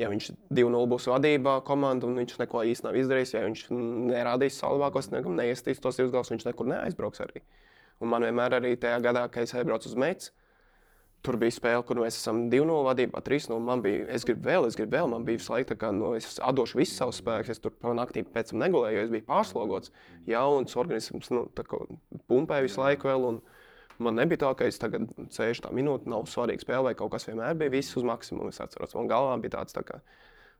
[0.00, 3.66] Ja viņš 2-0 būs vadībā, komanda, un viņš neko īsti nav izdarījis, ja viņš
[4.08, 7.44] nerādīs savu labāko sniegumu, neiestīs tos divus galus, viņš nekur neaizbrauks arī.
[8.00, 10.32] Un man vienmēr arī tajā gadā, kad es aizbraucu uz Meitas,
[11.20, 13.58] Tur bija spēle, kur mēs esam 2-0 vadībā, 3-0.
[13.60, 16.80] Man bija, es gribu vēl, es gribu vēl, man bija laiku, ka nu, es atdošu
[16.80, 17.52] visu savu spēku.
[17.52, 19.92] Es tur naktī pēc tam negulēju, jo es biju pārslogots.
[20.30, 21.44] Jauns organisms, nu,
[22.30, 23.26] pumpēja visu laiku vēl.
[23.34, 23.42] Un,
[24.00, 27.26] Man nebija tā, ka es tagad sēžu tā minūte, nav svarīgi spēle, vai kaut kas
[27.28, 28.48] vienmēr bija viss uz maksimumu.
[28.48, 29.98] Es atceros, man galvā bija tāds, tā kā,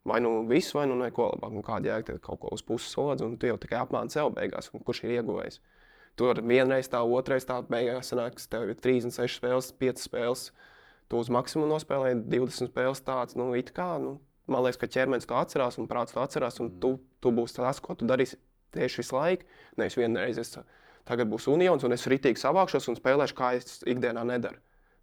[0.04, 1.54] vai nu viss, vai nu neko labāk.
[1.56, 4.68] Nu, kāda jēga, kaut ko uz puses sodz, un tu jau tikai apmāni sev beigās,
[4.84, 5.56] kurš ir ieguvējis.
[6.18, 10.48] Tur vienreiz tā, otrreiz tā, beigās sanāks, tev ir 36 spēles, 5 spēles.
[11.10, 13.94] Tu uz maksimumu nospēlēji 20 spēles tāds, nu, it kā.
[14.02, 14.18] Nu,
[14.50, 17.80] man liekas, ka ķermenis to atcerās un prāts to atcerās, un tu, tu būsi tas,
[17.82, 18.38] ko tu darīsi
[18.76, 19.48] tieši visu laiku.
[19.80, 20.54] Nevis vienreiz es
[21.08, 24.60] tagad būšu unions, un es ritīgi savākšos un spēlēšu, kā es ikdienā nedaru.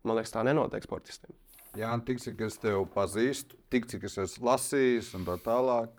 [0.07, 1.33] Man liekas, tā nenotiek sportistiem.
[1.77, 5.91] Jā, tik cik es tevi pazīstu, tik cik es esmu lasījis un tā tālāk.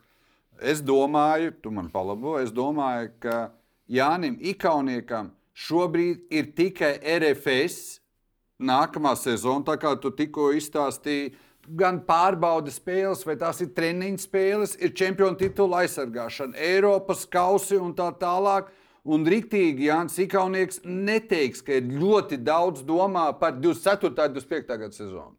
[0.59, 3.37] Es domāju, tu man palabo, es domāju, ka
[3.89, 7.99] Jānim Ikauniekam šobrīd ir tikai RFS
[8.59, 11.33] nākamā sezona, tā kā tu tikko izstāstīji.
[11.79, 17.93] Gan pārbaudas spēles, vai tās ir treniņu spēles, ir čempionu titula aizsargāšana, Eiropas kausi un
[17.97, 18.71] tā tālāk.
[19.09, 24.11] Un rīktīgi Jānis Ikaunieks neteiks, ka ir ļoti daudz domā par 24.
[24.11, 24.79] un 25.
[24.83, 25.37] gada sezonu.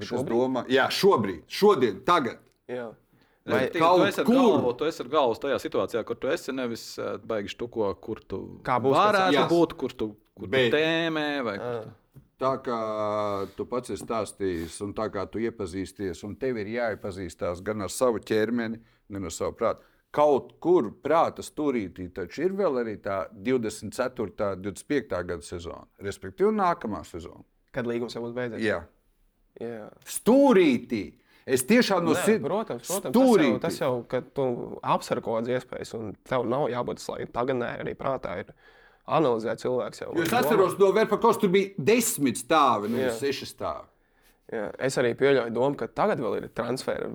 [0.00, 2.40] Es domāju, jā, šobrīd, šodien, tagad.
[2.70, 2.88] Jā.
[3.44, 4.34] Vai tu esi, kur...
[4.34, 7.90] galvu, tu esi ar galvu tajā situācijā, kur tu esi nevis uh, baigš tu, ko,
[8.00, 9.50] kur tu varētu pēc...
[9.50, 10.06] būt, kur tu,
[10.38, 10.70] kur Bet...
[10.70, 11.26] tu tēmē.
[11.44, 12.22] Vai, kur tu...
[12.40, 12.78] Tā kā
[13.54, 17.92] tu pats esi stāstījis, un tā kā tu iepazīsties, un tev ir jāiepazīstās gan ar
[17.92, 18.80] savu ķermeni,
[19.12, 19.84] gan ar savu prātu.
[20.14, 24.50] Kaut kur prāta stūrītī taču ir vēl arī tā 24.
[24.54, 25.20] un 25.
[25.30, 27.44] gada sezona, respektīvi nākamā sezona.
[27.74, 28.62] Kad līgums jau būs beidzies?
[28.62, 28.80] Jā.
[29.60, 29.88] Jā.
[30.08, 31.04] Stūrītī!
[31.44, 32.40] Es tiešām no sirds.
[32.44, 33.92] Protams, protams tas, jau, tas jau,
[34.36, 34.44] tu
[34.80, 37.34] apsver kaut kādas iespējas, un tev nav jābūt slēgtam.
[37.36, 38.54] Tagad nē, arī prātā ir
[39.04, 39.66] analizēt
[40.16, 43.90] jo es atceros, no Verpakos tur bija desmit stāvi, nevis seši stāvi.
[44.54, 47.08] Jā, es arī pieļauju domu, ka tagad vēl ir transfera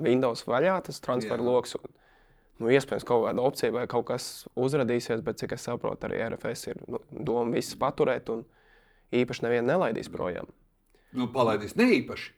[0.00, 1.76] Windows vaļā, tas transfera lokus.
[2.60, 4.24] Nu, iespējams, kaut kāda opcija vai kaut kas
[4.60, 8.44] uzrādīsies, bet cik es saprotu, arī RFS ir nu, doma visus paturēt un
[9.16, 10.50] īpaši nevienu nelaidīs projām.
[11.16, 12.34] Nu, palaidīs ne īpaši.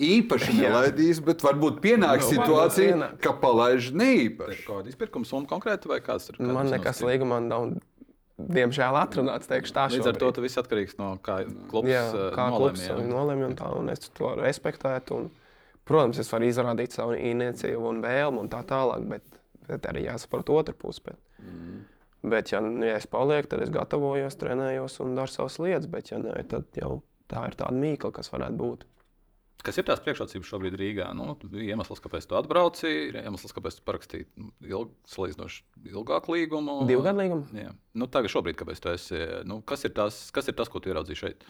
[0.00, 3.16] Īpaši nelaidīs, bet varbūt pienāks no, nu, situācija, pienāk.
[3.24, 4.62] ka palaiž neīpaši.
[4.64, 6.38] Kāda izpirkuma summa konkrēti vai kāds ir?
[6.40, 7.74] Man nekas līgumā nav.
[8.40, 9.84] Diemžēl atrunāts, teikšu tā.
[9.92, 12.46] Līdz ar to tas viss atkarīgs no kā klubs jā, uh, kā.
[12.54, 15.18] Klubs nolēma un tā, un es to respektētu.
[15.18, 15.28] Un,
[15.90, 20.54] protams, es varu izrādīt savu iniciatīvu un vēlmu un tā tālāk, bet, bet arī jāsaprot
[20.56, 21.04] otru pusi.
[21.10, 21.82] Bet, mm.
[22.32, 26.22] bet ja, ja es palieku, tad es gatavojos, trenējos un daru savas lietas, bet ja
[26.22, 28.88] nē, tad jau tā ir tāda mīkla, kas varētu būt.
[29.64, 31.10] Kas ir tās priekšrocības šobrīd Rīgā?
[31.16, 34.28] Nu, iemesls, kāpēc tu atbrauci, ir iemesls, kāpēc tu parakstīji
[34.70, 36.78] ilg, salīdzinoši ilgāku līgumu.
[36.88, 37.48] Divu gadu līgumu?
[37.56, 37.74] Jā.
[37.92, 39.20] Nu, tagad, šobrīd, kāpēc tu esi?
[39.48, 41.44] Nu, kas, ir tas, kas ir tas, ko tu ieraudzīji šeit?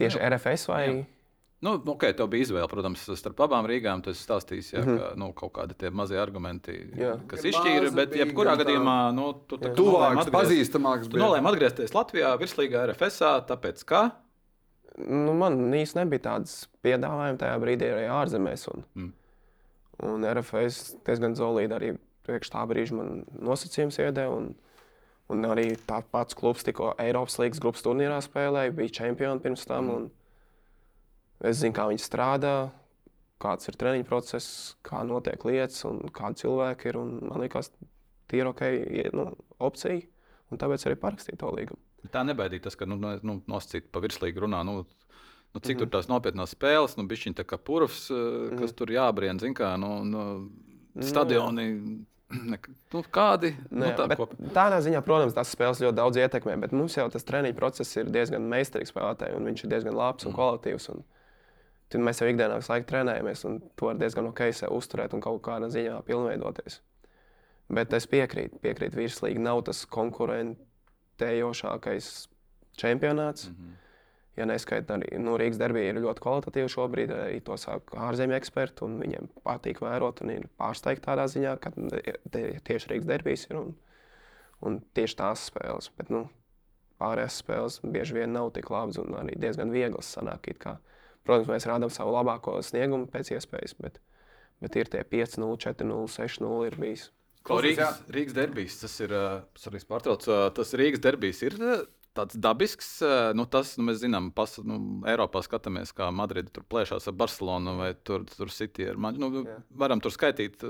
[0.00, 0.32] Tieši jā.
[0.32, 0.82] RFS vai?
[0.88, 1.04] Jā.
[1.64, 4.02] Nu, ok, tev bija izvēle, protams, starp abām Rīgām.
[4.04, 4.98] Tu stāstīji, ja, mm -hmm.
[5.00, 7.14] ka nu, kaut kādi tie mazie argumenti, jā.
[7.30, 7.94] kas izšķīra.
[7.96, 11.08] Bet, jebkurā gadījumā, nu, tu tā kā tuvāks, pazīstamāks.
[11.10, 14.02] Tu nolēmi atgriezties Latvijā, virslīgā RFSā, tāpēc, ka
[15.04, 18.66] nu, man īstenībā nebija tādas piedāvājumi tajā brīdī arī ārzemēs.
[18.72, 19.10] Un, mm.
[20.08, 21.90] un RFS diezgan zolīdi arī
[22.26, 24.32] priekš tā brīža man nosacījums iedēja.
[24.32, 24.52] Un,
[25.32, 29.92] un arī tāds pats klubs tikko Eiropas līnijas grupas turnīrā spēlēja, bija čempioni pirms tam.
[29.92, 30.10] Mm.
[31.46, 32.54] Es zinu, kā viņi strādā,
[33.42, 37.00] kāds ir treniņu process, kā notiek lietas un kādi cilvēki ir.
[37.02, 37.68] Man liekas,
[38.30, 38.62] tie ir ok,
[39.16, 39.30] nu,
[39.60, 40.00] opcija.
[40.46, 41.85] Un tāpēc arī parakstīju to līgumu.
[42.12, 44.62] Tā nebaidīja tas, ka nu, nu, nosacīt pa virslīgi runā.
[44.66, 44.82] Nu,
[45.56, 45.80] Nu, cik mm.
[45.80, 48.58] tur tās nopietnās spēles, nu, bija viņa tā kā purvs, mm.
[48.60, 50.24] kas tur jābrien, zina, kā nu, nu,
[51.00, 51.64] stadioni.
[52.26, 52.58] Ne,
[52.92, 54.04] nu, kādi nu, tā,
[54.52, 58.10] tādā ziņā, protams, tās spēles ļoti daudz ietekmē, bet mums jau tas treniņu process ir
[58.12, 60.36] diezgan meistarīgs spēlētājs, un viņš ir diezgan labs un mm.
[60.36, 60.88] kvalitīvs.
[60.92, 61.04] Un
[61.94, 64.42] tad mēs jau ikdienā visu laiku trenējamies, un to var diezgan ok
[64.76, 66.80] uzturēt un kaut kādā ziņā pilnveidoties.
[67.78, 69.86] Bet es piekrītu, piekrītu virslīgi nav tas
[71.16, 72.28] konkurentējošākais
[72.76, 73.48] čempionāts.
[73.48, 73.74] Mm -hmm.
[74.36, 77.10] Ja neskaita arī nu, Rīgas darbība, ir ļoti kvalitatīva šobrīd.
[77.10, 80.20] Arī to saka ārzemju eksperti, un viņiem patīk vērot.
[80.20, 81.70] Un ir pārsteigti tādā ziņā, ka
[82.64, 83.74] tieši Rīgas darbības ir un,
[84.60, 85.90] un tieši tās spēles.
[85.96, 86.28] Bet, nu,
[87.00, 90.16] pārējās spēles bieži vien nav tik labas un arī diezgan vieglas.
[90.16, 90.78] Sanāk,
[91.24, 93.98] Protams, mēs rādām savu labāko sniegumu pēc iespējas, bet,
[94.60, 97.10] bet ir tie 5-0, 4-0, 6-0 ir bijis.
[97.46, 99.44] Ko Rīgas, Rīgas derbijas, tas ir, uh,
[99.86, 101.84] pārtrauc, uh, tas Rīgas derbijas ir uh,
[102.16, 102.90] tāds dabisks.
[103.36, 107.76] Nu, tas, nu, mēs zinām, pas, nu, Eiropā skatāmies, kā Madrida tur plēšās ar Barcelonu
[107.80, 108.88] vai tur, tur City.
[108.90, 109.60] Ar, nu, Jā.
[109.84, 110.64] varam tur skaitīt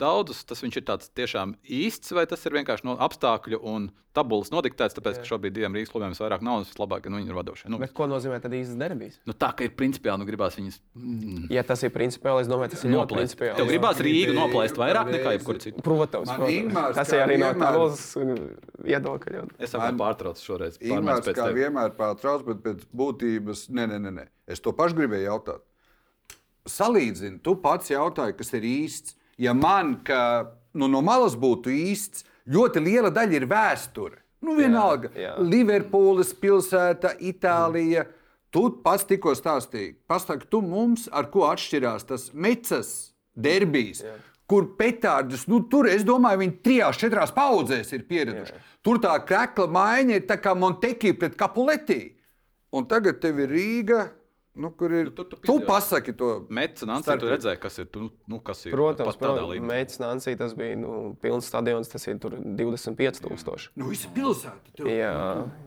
[0.00, 0.44] daudzus.
[0.48, 4.96] Tas viņš ir tāds tiešām īsts, vai tas ir vienkārši no apstākļu un tabulas nodiktēts,
[4.96, 5.22] tāpēc, Jā.
[5.22, 7.70] ka šobrīd diviem Rīgas klubiem ir vairāk naudas, vislabāk, ka nu, viņi ir vadošie.
[7.72, 9.18] Nu, Bet ko nozīmē tad īsts derbijas?
[9.28, 10.78] Nu, tā kā ir principiāli, nu, gribās viņas.
[10.96, 11.42] Mm.
[11.52, 13.58] Ja tas ir principiāli, es domāju, tas ir ļoti principiāli.
[13.60, 15.84] Tev gribās Rīgu noplēst vairāk nekā jebkur citur.
[15.84, 16.96] Protams, protams.
[16.96, 18.06] tas ir arī no tādas
[18.86, 19.44] viedokļa.
[19.60, 20.75] Es jau pārtraucu šoreiz.
[20.80, 21.62] Ingūns kā tevi.
[21.62, 25.64] vienmēr pārtrauc, bet pēc būtības, nē, nē, nē, es to pašu gribēju jautāt.
[26.66, 29.16] Salīdzini, tu pats jautāji, kas ir īsts.
[29.38, 30.20] Ja man, ka
[30.74, 34.22] nu, no malas būtu īsts, ļoti liela daļa ir vēsture.
[34.46, 35.34] Nu, vienalga, jā, jā.
[35.42, 38.06] Liverpūles pilsēta, Itālija.
[38.06, 38.22] Mm.
[38.54, 42.92] Tu pats tikko stāstīji, pasaki, tu mums ar ko atšķirās tas mecas
[43.36, 44.14] derbijs, jā.
[44.50, 48.54] Kur petārdus, nu, tur es domāju, viņi trijās, četrās paudzēs ir pieraduši.
[48.54, 48.76] Jā.
[48.86, 52.00] Tur tā krekla maiņa ir tā kā Montekī pret Kapuletī.
[52.76, 54.04] Un tagad tev ir Rīga,
[54.56, 55.10] Nu, kur ir?
[55.12, 56.28] Tu, tu, tu, tu pasaki to.
[56.56, 57.88] Mēģinājums, tu redzēji, kas ir.
[57.92, 63.66] Tu, nu, kas ir protams, protams Mēģinājums, tas bija nu, pilns stadions, tas ir 25,000.
[63.76, 64.72] Nu, visa pilsēta.
[64.78, 64.88] Tur.
[64.88, 65.12] Jā,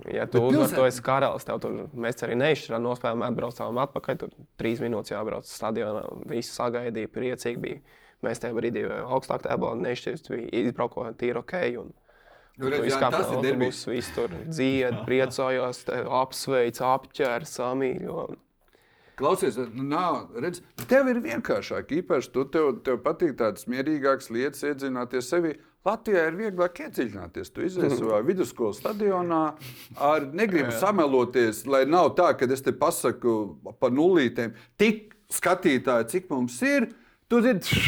[0.10, 1.46] ja tu uzvar, to esi karalis.
[1.46, 4.20] Tev tur mēs arī neizšķirām, nospēlējām, atbraucām atpakaļ.
[4.24, 6.08] Tur trīs minūtes jābrauc stadionā.
[6.34, 7.99] Visi sagaidīja, priecīgi bija.
[8.26, 11.58] Mēs tajā brīdī augstāk tēblā nešķirst, izbraukojām tīri ok.
[11.84, 11.94] Un,
[12.60, 13.86] Nu, redz, jā, tas ir derbijs.
[13.88, 18.26] Viss tur dzied, priecājos, apsveic, apķer, samīļo.
[19.20, 21.92] Klausies, nu, nav, redz, tev ir vienkāršāk.
[22.02, 25.56] Īpaši tu tev, tev patīk tādas mierīgākas lietas, iedzināties sevi.
[25.88, 27.52] Latvijā ir vieglāk iedziļināties.
[27.56, 29.44] Tu izies savā vidusskolas stadionā,
[29.96, 33.36] ar negribu sameloties, lai nav tā, ka es te pasaku
[33.80, 34.54] par nulītēm.
[34.80, 36.90] Tik skatītāji, cik mums ir,
[37.30, 37.80] tu zini,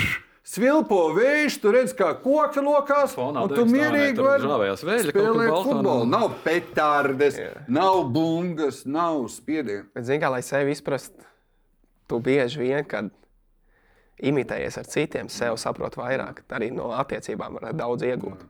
[0.48, 3.16] svilpo vējš, tu redz, kā koki lokās.
[3.18, 6.06] Fonā un tu mierīgi vari spēlēt futbolu.
[6.10, 7.64] Nav petardes, yeah.
[7.72, 9.88] nav bungas, nav spiediena.
[9.96, 11.26] Bet, zini, kā lai sevi izprastu,
[12.12, 13.12] tu bieži vien, kad
[14.22, 16.44] imitējies ar citiem, sev saprot vairāk.
[16.54, 18.46] Arī no attiecībām var daudz iegūt.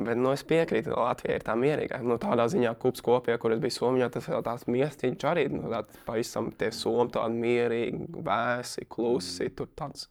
[0.00, 1.98] Bet nu, es piekrītu, ka Latvija ir tā mierīga.
[2.06, 5.44] Nu, tādā ziņā, kups kopijā, kur es biju Somijā, tas ir tāds miestiņš arī.
[5.52, 9.50] Nu, tāds pavisam tie somi tādi mierīgi, vēsi, klusi.
[9.58, 10.08] Tur tāds,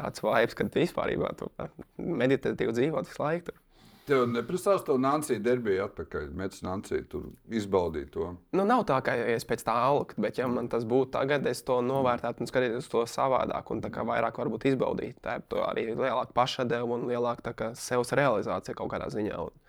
[0.00, 1.14] tāds vibes, kad vispār
[1.94, 3.52] meditatīvi dzīvot visu laiku.
[3.52, 3.62] Tur.
[4.08, 8.30] Tev neprasās to Nancija derbiju atpakaļ, Mēģinājums Nancija tur izbaudīt to.
[8.56, 11.60] Nu, nav tā, ka es pēc tā alku, bet ja man tas būtu tagad, es
[11.66, 15.18] to novērtētu un skatītos to savādāk un vairāk varbūt izbaudīt.
[15.24, 19.42] Tā ir arī lielāka pašadeva un lielāka sevis realizācija kaut kādā ziņā.
[19.44, 19.67] Un,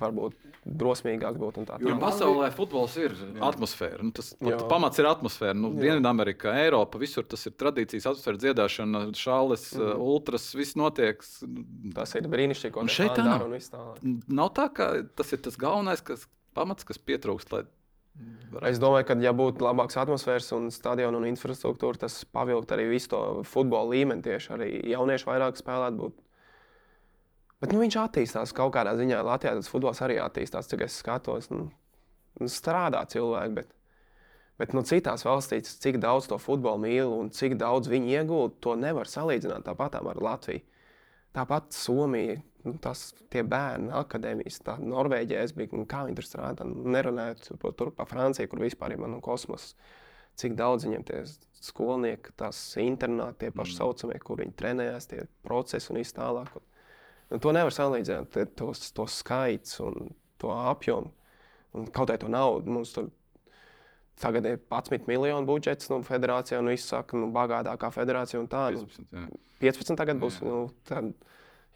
[0.00, 1.58] varbūt drosmīgāk būt.
[1.82, 3.40] Jo pasaulē futbols ir jā.
[3.48, 4.06] atmosfēra.
[4.06, 4.32] Nu, tas
[4.70, 5.56] pamats ir atmosfēra.
[5.58, 9.90] Nu, Dienvidamerikā, Eiropā, visur tas ir tradīcijas, atmosfēra, dziedāšana, šāles, mm.
[9.92, 11.22] Uh, ultras, viss notiek.
[11.96, 13.46] Tas ir brīnišķīgi, ko šeit tā nav.
[13.72, 13.84] Tā.
[14.30, 17.54] Nav tā, ka tas ir tas galvenais, kas pamats, kas pietrūkst.
[17.54, 17.64] Lai...
[18.68, 23.14] Es domāju, ka, ja būtu labāks atmosfēras un stadiona un infrastruktūra, tas pavilkt arī visu
[23.14, 24.24] to futbola līmeni.
[24.26, 25.98] Tieši arī jaunieši vairāk spēlētu.
[26.04, 26.20] Būt
[27.62, 29.20] Bet nu, viņš attīstās kaut kādā ziņā.
[29.22, 31.46] Latvijā tas futbols arī attīstās, cik es skatos.
[31.52, 31.68] Nu,
[32.40, 33.68] nu, strādā cilvēki, bet,
[34.58, 38.74] bet nu, citās valstīs, cik daudz to futbolu mīl un cik daudz viņi iegūst, to
[38.78, 40.64] nevar salīdzināt tāpat ar Latviju.
[41.32, 46.28] Tāpat Somija, nu, tas tie bērni, akadēmijas, tā Norvēģija, es biju, nu, kā viņi tur
[46.28, 46.66] strādā.
[46.68, 49.70] Nu, nerunājot par, tur, par Franciju, kur vispār ir nu, kosmos.
[50.40, 51.22] Cik daudz viņiem tie
[51.62, 56.52] skolnieki, tās internāti, tie paši saucamie, kur viņi trenējās, tie procesi un viss tālāk.
[56.58, 56.68] Un,
[57.32, 60.12] Un to nevar salīdzināt, tos, to skaits un
[60.42, 61.12] to apjomu.
[61.72, 63.08] Un kaut kā to naudu mums tur
[64.22, 68.68] tagad ir 11 miljonu budžets nu, federācijā, un viss saka, nu, bagātākā federācija un tā.
[68.76, 70.38] 15, nu, 15 tagad būs.
[70.38, 70.50] Jā.
[70.50, 71.10] Nu, tad,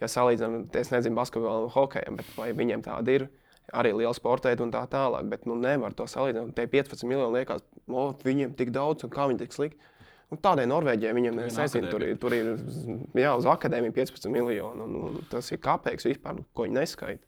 [0.03, 3.29] ja salīdzinām, es nezinu, basketbolu un hokeju, bet vai viņiem tāda ir.
[3.75, 6.55] Arī liela sporta un tā tālāk, bet nu, nevar to salīdzināt.
[6.55, 9.95] Tie 15 miljoni liekas, o, viņiem tik daudz, un kā viņi tik slikti.
[10.31, 12.49] Nu, tādai Norvēģijai viņam ir, nezinu, tur, ir, tur ir
[13.15, 14.83] jā, uz akadēmiju 15 miljoni.
[14.83, 17.23] Un, un tas ir kāpēc vispār, ko viņi neskaita.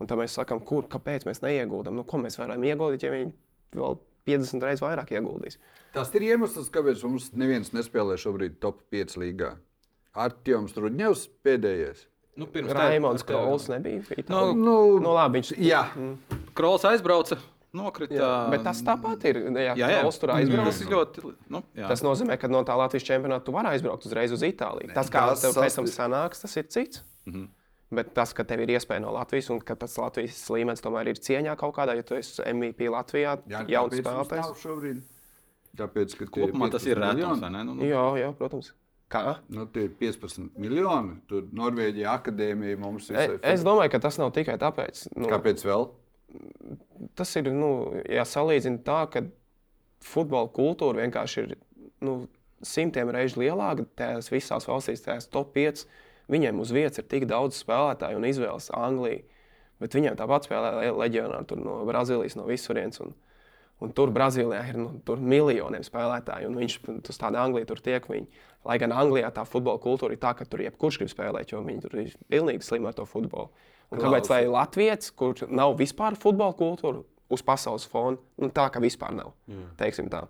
[0.00, 1.94] Un tad mēs sakām, kur, kāpēc mēs neieguldām.
[2.00, 3.28] Nu, ko mēs varam ieguldīt, ja viņi
[3.76, 3.98] vēl
[4.30, 5.58] 50 reizes vairāk ieguldīs?
[5.92, 9.52] Tas ir iemesls, kāpēc mums neviens nespēlē šobrīd top 5 līgā.
[10.16, 12.06] Artjoms Rudņevs pēdējais.
[12.40, 14.00] Nu, pirms Raimons tev- Krols nebija.
[14.32, 14.54] Nu.
[14.56, 15.82] Nu, Nu, labi, viņš jā,
[16.56, 17.36] Krols aizbrauca,
[17.74, 18.14] nokrita.
[18.14, 19.40] Jā, bet tas tāpat ir.
[19.56, 20.00] Ja Jā, jā.
[20.02, 20.80] Krols tur Tas aizbrauc.
[20.84, 21.24] ir ļoti.
[21.52, 21.88] Nu, jā.
[21.88, 24.92] Tas nozīmē, ka no tā Latvijas čempionāta tu vari aizbraukt uzreiz uz Itāliju.
[24.94, 27.02] Tas, kā tas tas tev pēc tam sanāks, tas ir cits.
[27.26, 27.48] Mhm.
[27.92, 31.18] Bet tas, ka tev ir iespēja no Latvijas un ka tas Latvijas līmenis tomēr ir
[31.20, 34.46] cieņā kaut kādā, ja tu esi MVP Latvijā, jā spēlētājs.
[34.46, 35.02] nav šobrīd.
[35.76, 37.40] Tāpēc, ka Kopumā tas ir 15 rētums, miljoni.
[37.40, 37.64] vai ne?
[37.64, 38.72] Nu, nu, Jā, jā, protams.
[39.12, 39.36] Kā?
[39.52, 41.18] Nu, tie ir 15 miljoni.
[41.28, 43.16] Tur Norvēģija akadēmija mums ir.
[43.16, 45.06] E, es domāju, ka tas nav tikai tāpēc.
[45.16, 45.90] Nu, Kāpēc vēl?
[47.18, 47.72] Tas ir, nu,
[48.08, 49.24] ja salīdzina tā, ka
[50.02, 51.56] futbola kultūra vienkārši ir
[52.04, 52.22] nu,
[52.66, 53.86] simtiem reižu lielāka.
[53.98, 55.84] Tajās visās valstīs, tajās top 5,
[56.32, 59.22] viņiem uz vietas ir tik daudz spēlētāju un izvēles Anglijā.
[59.82, 63.00] Bet viņiem tāpat spēlē le- leģionāri no Brazīlijas, no visurienes.
[63.02, 63.16] Un,
[63.82, 66.76] un tur Brazīlijā ir nu, tur miljoniem spēlētāju, viņš
[67.10, 68.06] uz tādu Angliju tur tiek.
[68.06, 68.28] Viņi,
[68.68, 71.82] lai gan Anglijā tā futbola kultūra ir tā, ka tur jebkurš grib spēlēt, jo viņi
[71.82, 73.50] tur ir pilnīgi slimi ar to futbolu.
[73.92, 78.80] Un kāpēc lai Latvijas, kur nav vispār futbola kultūra uz pasaules fona, nu, tā kā
[78.82, 79.34] vispār nav?
[79.80, 80.24] teiksim tā.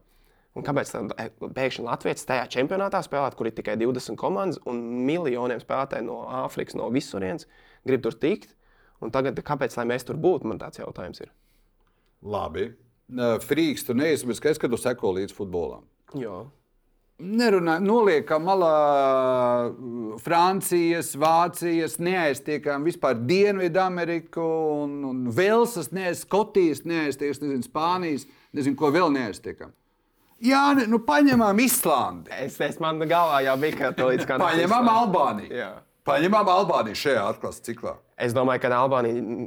[0.53, 4.83] Un kāpēc tad e, pēkšņi Latvijas tajā čempionātā spēlēt, kur ir tikai 20 komandas un
[5.07, 7.49] miljoniem spēlētāju no Āfrikas, no visurienes,
[7.89, 8.53] grib tur tikt?
[9.03, 11.33] Un tagad, kāpēc mēs tur būtu, man tāds jautājums ir.
[12.23, 12.69] Labi.
[13.43, 15.89] Frīks, tu neesi, bet es skatu seko līdz futbolam.
[16.15, 16.45] Jā.
[17.23, 18.71] Nerunājam, noliekam malā
[19.69, 24.43] mm, Francijas, Vācijas, neaiztiekam vispār Dienvidameriku
[24.83, 29.71] un, un Velsas, neaiz Skotijas, neaiztiekam, nezinu, Spānijas, nezinu, ko vēl neaiztiekam.
[30.43, 34.47] Jā, nu paņemam Islandi, Es, es man galvā jau bija, ka tā līdz kādam.
[34.49, 35.55] paņemam Albāniju.
[35.55, 35.73] Jā.
[36.09, 37.95] Paņemam Albāniju šajā atklases ciklā.
[38.19, 39.47] Es domāju, ka Albānija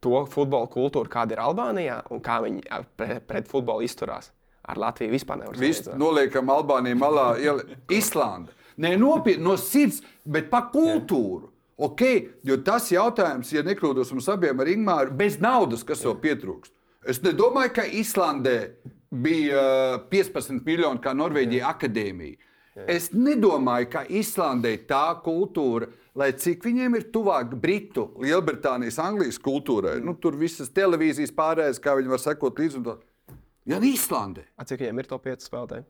[0.00, 2.62] to futbola kultūru, kāda ir Albānijā un kā viņi
[2.96, 4.30] pret, pret futbolu izturās,
[4.62, 5.98] ar Latviju vispār nevar salīdzināt.
[6.00, 7.28] noliekam Albāniju malā,
[7.90, 8.52] Islanda.
[8.80, 11.50] Nē, nopietni no sirds, bet par kultūru.
[11.80, 16.74] Okay, jo tas jautājums, ja nekļūdos mums abiem ar Ingūru, bez naudas, kas vēl pietrūkst.
[17.08, 18.56] Es nedomāju, ka Islandē
[19.10, 19.62] bija
[19.96, 22.36] uh, 15 miljoni kā Norvēģija akadēmija.
[22.88, 29.98] Es nedomāju, ka Islandē tā kultūra, lai cik viņiem ir tuvāk Britu, Lielbritānijas, Anglijas kultūrai,
[30.04, 32.82] nu, tur visas televīzijas pārējais, kā viņi var sekot līdzi.
[33.66, 33.70] Tā.
[33.74, 34.44] Ja Islandē.
[34.56, 35.84] A, Cik viņiem ir to 5 spēlētāji?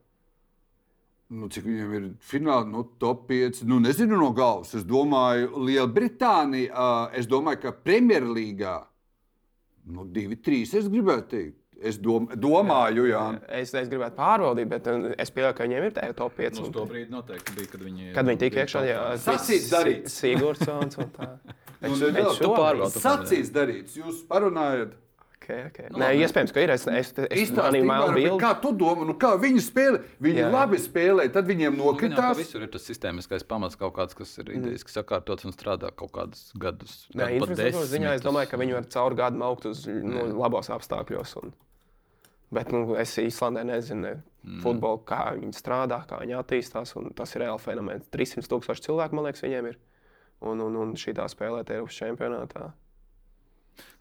[1.30, 3.60] Nu, cik viņam ir fināli, nu, top 5.
[3.70, 4.72] Nu, nezinu no galvas.
[4.74, 8.72] Es domāju, Lielbritānija, uh, es domāju, ka Premjerlīgā
[9.94, 10.62] nu, 2, 3.
[10.80, 11.56] Es gribētu teikt.
[11.80, 13.20] Es dom, domāju, jā.
[13.56, 16.58] Es, es gribētu pārbaudīt, bet uh, es pieļauju, ka viņiem ir tajā top 5.
[16.58, 18.10] Nu, uz to brīdi noteikti bija, kad viņi.
[18.18, 20.18] Kad viņi tika iekšā, jā, Sacīts darīts.
[20.20, 21.30] Sigurdsons un tā.
[21.80, 23.00] Nu, Es- nu, es vēl šobrīd- pārbaudi.
[23.06, 23.94] Sacīts darīts.
[23.96, 24.98] Jūs parunājat.
[25.40, 25.86] Okay, okay.
[25.88, 26.24] Nu, Nē, labi.
[26.26, 26.70] iespējams, ka ir.
[26.74, 28.40] Es, es, es, Ingmār, bet bildi.
[28.42, 30.02] Kā tu domā, nu, kā viņi spēlē?
[30.20, 32.36] Viņi Jā, labi spēlē, tad viņiem Nu, nokritās.
[32.36, 36.50] Visur ir tas sistēmiskais pamats, kaut kāds, kas ir idejiski sakārtots un strādā kaut kādus
[36.60, 37.06] gadus.
[37.16, 41.32] Nē, infrastruktūras ziņā es domāju, ka viņi var caur gadu augt uz nu, labos apstākļos.
[41.40, 41.54] Un...
[42.52, 44.62] Bet nu, es Īslandē nezinu ne, Mm.
[44.64, 46.94] futbolu, kā viņi strādā, kā viņi attīstās.
[46.96, 48.06] un Tas ir reāls fenomens.
[48.08, 49.76] 300 tūkstoši cilvēku, man liekas, viņiem ir.
[50.40, 52.70] Un, un, un šī tā spēlēt Eiropas čempionātā.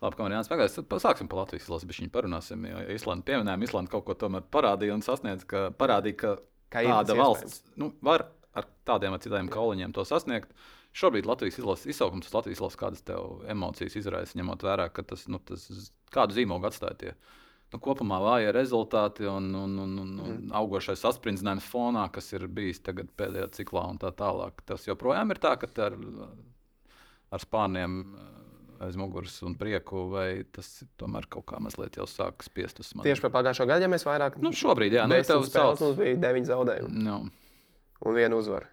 [0.02, 1.88] Labi, kamēr Jānis pagājis, tad sāksim par Latvijas izlasi.
[1.90, 6.36] Viņa parunāsim, jo Islanda pieminējām, Islanda kaut ko tomēr parādīja un sasniedz, ka parādīja, ka
[6.70, 10.52] Ka tāda tas valsts nu, var ar tādiem vai citiem kauliņiem to sasniegt.
[10.94, 15.40] Šobrīd Latvijas izlases izsaukums, Latvijas izlases kādas tev emocijas izraisa, ņemot vērā, ka tas, nu,
[15.46, 15.68] tas
[16.14, 17.14] kādu zīmogu atstāja tie.
[17.70, 20.54] Nu, kopumā vāja rezultāti un, un, un, un, un Mhm.
[20.58, 24.64] augošais saspringzinājums fonā, kas ir bijis tagad pēdējā ciklā un tā tālāk.
[24.66, 25.98] Tas joprojām ir tā, ka ar,
[27.32, 28.39] ar spārniem eh,
[28.80, 30.68] aiz muguras un prieku, vai tas
[31.00, 33.10] tomēr kaut kā mazliet jau sāk spiest uz manis.
[33.10, 36.20] Tieši par pagājušo gadu, ja mēs vairāk nu, šobrīd, jā, nu, tev spēles, mums bija
[36.24, 37.18] 9 zaudējumi Nu,
[38.08, 38.70] un 1 uzvara.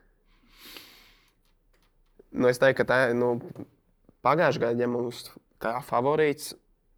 [2.37, 3.35] Nu, es teiktu, ka tā nu,
[4.27, 5.25] pagājušā gada, ja mums
[5.63, 6.55] kā favorīts,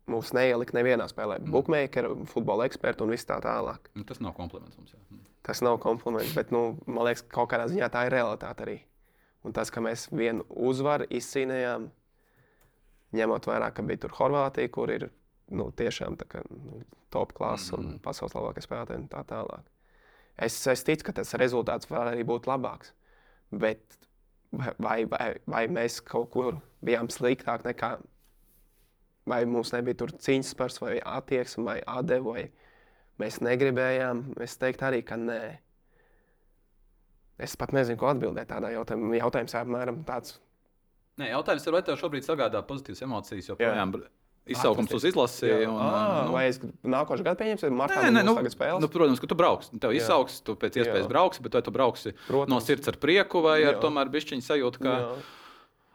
[0.08, 1.38] mums neielika nevienā spēlē.
[1.40, 1.52] Mm.
[1.54, 3.90] Bookmaker, futbola eksperti un viss tā tālāk.
[3.96, 4.94] nu, tas nav kompliments mums.
[4.96, 5.00] Jā.
[5.12, 5.24] Mm.
[5.48, 8.78] Tas nav kompliments, bet nu, man liekas, ka kaut kādā ziņā tā ir realitāte arī.
[9.46, 11.86] Un tas, ka mēs vienu uzvaru izcīnījām,
[13.16, 15.08] ņemot vērā, ka bija tur Horvātija, kur ir
[15.50, 16.82] nu, tiešām kā, nu,
[17.12, 18.00] top klases un Mm.
[18.04, 19.64] pasaules labākie spēlētāji un tā tālāk.
[20.36, 22.92] Es, es ticu, ka tas rezultāts var arī būt labāks.
[23.50, 23.80] Bet
[24.52, 27.98] vai, vai, vai mēs kaut kur bijām sliktāki nekā,
[29.28, 32.44] vai mums nebija tur cīņas spērs, vai attieksme, vai atdeve, vai
[33.18, 34.36] mēs negribējām?
[34.40, 35.58] Es teiktu arī, ka nē.
[37.38, 39.16] Es pat nezinu, ko atbildēt tādā jautājumā.
[39.20, 40.38] Jautājums apmēram tāds.
[41.18, 43.94] Nē, jautājums ir, vai tev šobrīd sagādā pozitīvas emocijas, jo projām
[44.48, 45.48] izsaukums uz izlasi.
[45.50, 48.80] Jā, Un, à, nu, vai es nākošais gads pieņemšu, martā Nē, nē, nu, tagad spēles?
[48.80, 49.68] nu, protams, ka tu brauks.
[49.82, 51.10] Tev izsauks, tu pēc iespējas Jā.
[51.10, 52.48] brauksi, bet vai tu brauksi Protams.
[52.54, 53.80] no sirds ar prieku vai ar Jā.
[53.82, 55.10] tomēr bišķiņu sajūtu, ka Jā.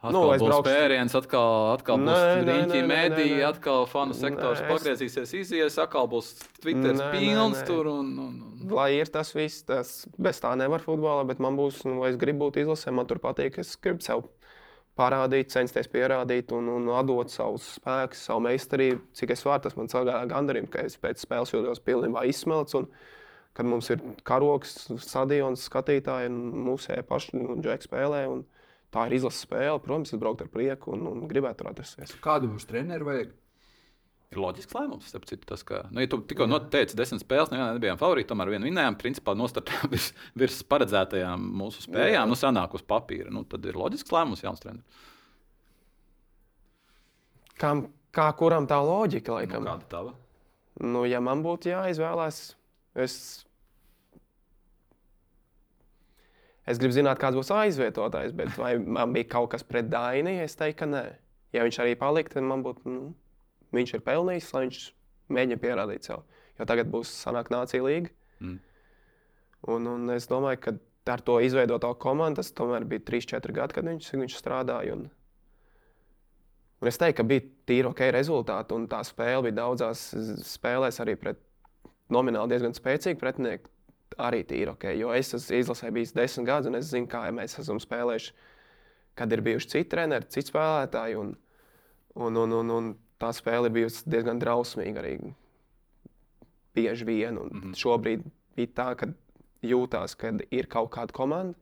[0.04, 3.48] Atkal Nu, būs braukšu- spēriens, atkal, atkal būs Nē, nē, nē, nē, mediji, nē, nē.
[3.48, 7.66] atkal fanu sektors Nē, es- pagriezīsies, izies, atkal būs Twitter Nē, nē, pilns nē.
[7.66, 7.86] tur.
[7.88, 8.68] Un, un, un.
[8.68, 12.50] Lai ir tas viss, tas bez tā nevar futbolā, bet man būs, nu, es gribu
[12.50, 13.56] būt izlasē, man tur patīk.
[13.58, 14.28] Es gribu sev
[14.98, 19.64] parādīt, censties pierādīt un, un atdot savus spēkus, savu meistarību, cik es varu.
[19.66, 22.76] Tas man sagādā gandarījumu, ka es pēc spēles jūtos pilnībā izsmelts.
[22.78, 22.88] Un,
[23.54, 28.24] kad mums ir karoks, stadions, skatītāji, un mūsu paši nu, džeki spēlē.
[28.30, 28.44] Un,
[28.94, 29.80] tā ir izlases spēle.
[29.82, 32.14] Protams, es brauktu ar prieku un, un gribētu tur atrasties.
[32.24, 33.34] Kādu mums treneru vajag?
[34.34, 38.00] Ir loģisks lēmums, citu, tas, ka, nu, ja tu tikko noteici desmit spēles, nevienā nebijām
[38.00, 40.08] favorīti, tomēr vienu vinējām, principā nostartējām virs,
[40.42, 43.30] virs paredzētajām mūsu spējām, nu, sanāk uz papīra.
[43.34, 45.04] Nu, tad ir loģisks lēmums, jauns treneris.
[47.60, 49.66] Kam, kā kuram tā loģika, Nu, laikam?
[49.70, 50.14] kāda tava?
[50.82, 52.38] Nu, ja man būtu jāizvēlās,
[52.98, 53.14] es,
[56.66, 60.58] es gribu zināt, kāds būs aizvietotājs, bet vai man bija kaut kas pret Daini, es
[60.58, 61.04] teiktu, ka nē.
[61.54, 63.12] Ja viņš arī paliktu, tad man būtu, nu,
[63.74, 64.80] viņš ir pelnījis, lai viņš
[65.34, 66.24] mēģina pierādīt sev.
[66.58, 68.12] Jo tagad būs sanāk nācija līga.
[68.40, 68.58] Mm.
[69.74, 70.74] Un, un es domāju, ka
[71.14, 74.96] ar to izveidoto komandu tas tomēr bija 3-4 gadi, kad viņš, viņš strādāja.
[74.96, 75.06] Un,
[76.80, 80.10] un es teiktu, ka bija tīri ok rezultāti, un tā spēle bija daudzās
[80.54, 81.40] spēlēs arī pret
[82.12, 83.70] nomināli diezgan spēcīgu pretinieku.
[84.20, 87.56] Arī tīri ok, jo es esmu izlasē bijis desmit gadus, un es zinu, kā mēs
[87.58, 88.34] esam spēlējuši,
[89.18, 91.16] kad ir bijuši citi treneri, citi spēlētāji.
[91.18, 91.32] Un,
[92.14, 92.92] un, un, un, un
[93.22, 95.18] tā spēle ir bijusi diezgan drausmīga arī
[96.74, 97.34] bieži vien.
[97.34, 97.76] Mm -hmm.
[97.78, 98.24] Šobrīd
[98.56, 99.12] bija tā, ka
[99.62, 101.58] jūtās, ka ir kaut kāda komanda.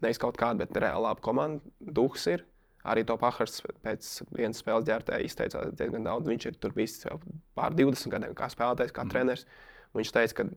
[0.00, 1.60] Nevis kaut kāda, bet reāli laba komanda.
[1.80, 2.44] Duhs ir.
[2.84, 6.26] Arī to Pahars pēc vienas spēles ģērbtē izteicās diezgan daudz.
[6.28, 7.06] Viņš ir tur bijis
[7.54, 9.10] pār 20 gadiem, kā spēlētājs, kā mm.
[9.10, 9.46] treneris.
[9.94, 10.48] Viņš teica, ka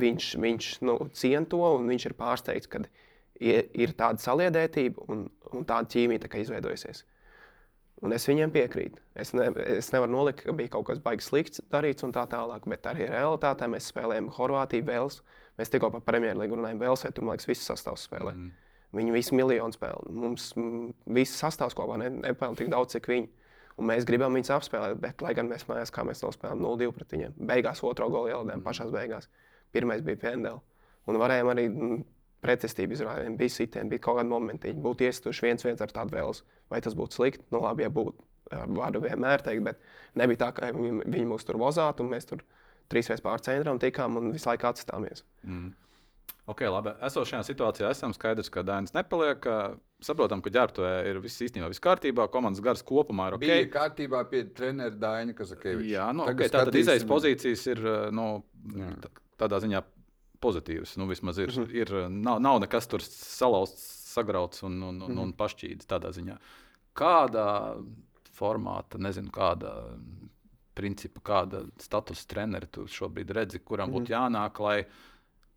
[0.00, 2.80] viņš, viņš nu, cien to un viņš ir pārsteigts, ka
[3.40, 7.04] ir, ir tāda saliedētība un, un tāda ķīmija tā izveidojusies.
[8.04, 9.00] Un es viņiem piekrītu.
[9.16, 12.66] Es, ne, es nevaru nolikt, ka bija kaut kas baigs slikts darīts un tā tālāk,
[12.68, 15.24] bet arī realitātē mēs spēlējam Horvātiju, Vēlsu.
[15.56, 18.34] Mēs tikko par Premjerlīgu runājam, Velsē, tur liekas, viss sastāvs spēlē.
[18.36, 18.50] Mm.
[18.96, 20.12] Viņi visi miljonu spēlē.
[20.12, 23.30] Mums mm, viss sastāvs kopā ne, nepelna tik daudz, cik viņi.
[23.76, 27.10] Un mēs gribam viņus apspēlēt, bet, lai gan mēs mājās, kā mēs nospēlējām 0-2 pret
[27.12, 29.28] viņiem, beigās otro golu ielādējām pašās beigās.
[29.72, 30.60] Pirmais bija pendeli.
[31.06, 31.66] Un varējām arī
[32.44, 33.36] pretestību izrādīt.
[33.40, 36.42] Bija sitieni, bija kaut kādi momenti, viņi būtu iestuši viens viens ar tādu vēlus.
[36.70, 37.44] Vai tas būtu slikti?
[37.54, 38.22] Nu, labi, ja būtu.
[38.76, 39.80] Varu vienmēr teikt, bet
[40.14, 42.44] nebija tā, ka viņi, viņi mūs tur vozātu un mēs tur
[42.92, 45.24] trīs reizes pār centram tikām un visu laiku atstāmies.
[45.42, 45.72] Mm.
[46.46, 46.92] Ok, labi.
[47.02, 49.42] Esošajā situācijā esam skaidrs, ka Dainis nepaliek.
[50.06, 52.28] Saprotam, ka ģērbtuvē ir viss īstenībā viss kārtībā.
[52.30, 53.42] Komandas gars kopumā ir ok.
[53.42, 55.88] Bija kārtībā pie treneru Daina Kazakeviča.
[55.90, 58.26] Jā, nu, Tagad okay, tātad skatīsim- izējas pozīcijas ir eh, nu,
[59.02, 59.10] tā-
[59.42, 59.80] tādā ziņā
[60.40, 60.96] pozitīvas.
[60.96, 61.74] Nu, vismaz ir, Mhm.
[61.74, 63.82] ir, nav, nav nekas tur salauzts,
[64.16, 65.18] sagrauts un, un, un, Mhm.
[65.18, 66.38] un pašķīdis tādā ziņā.
[66.96, 67.82] Kādā
[68.36, 69.98] formāta, nezinu, kāda
[70.76, 74.84] principa, kāda statusa treneri tu šobrīd redzi, kuram būtu jānāk, lai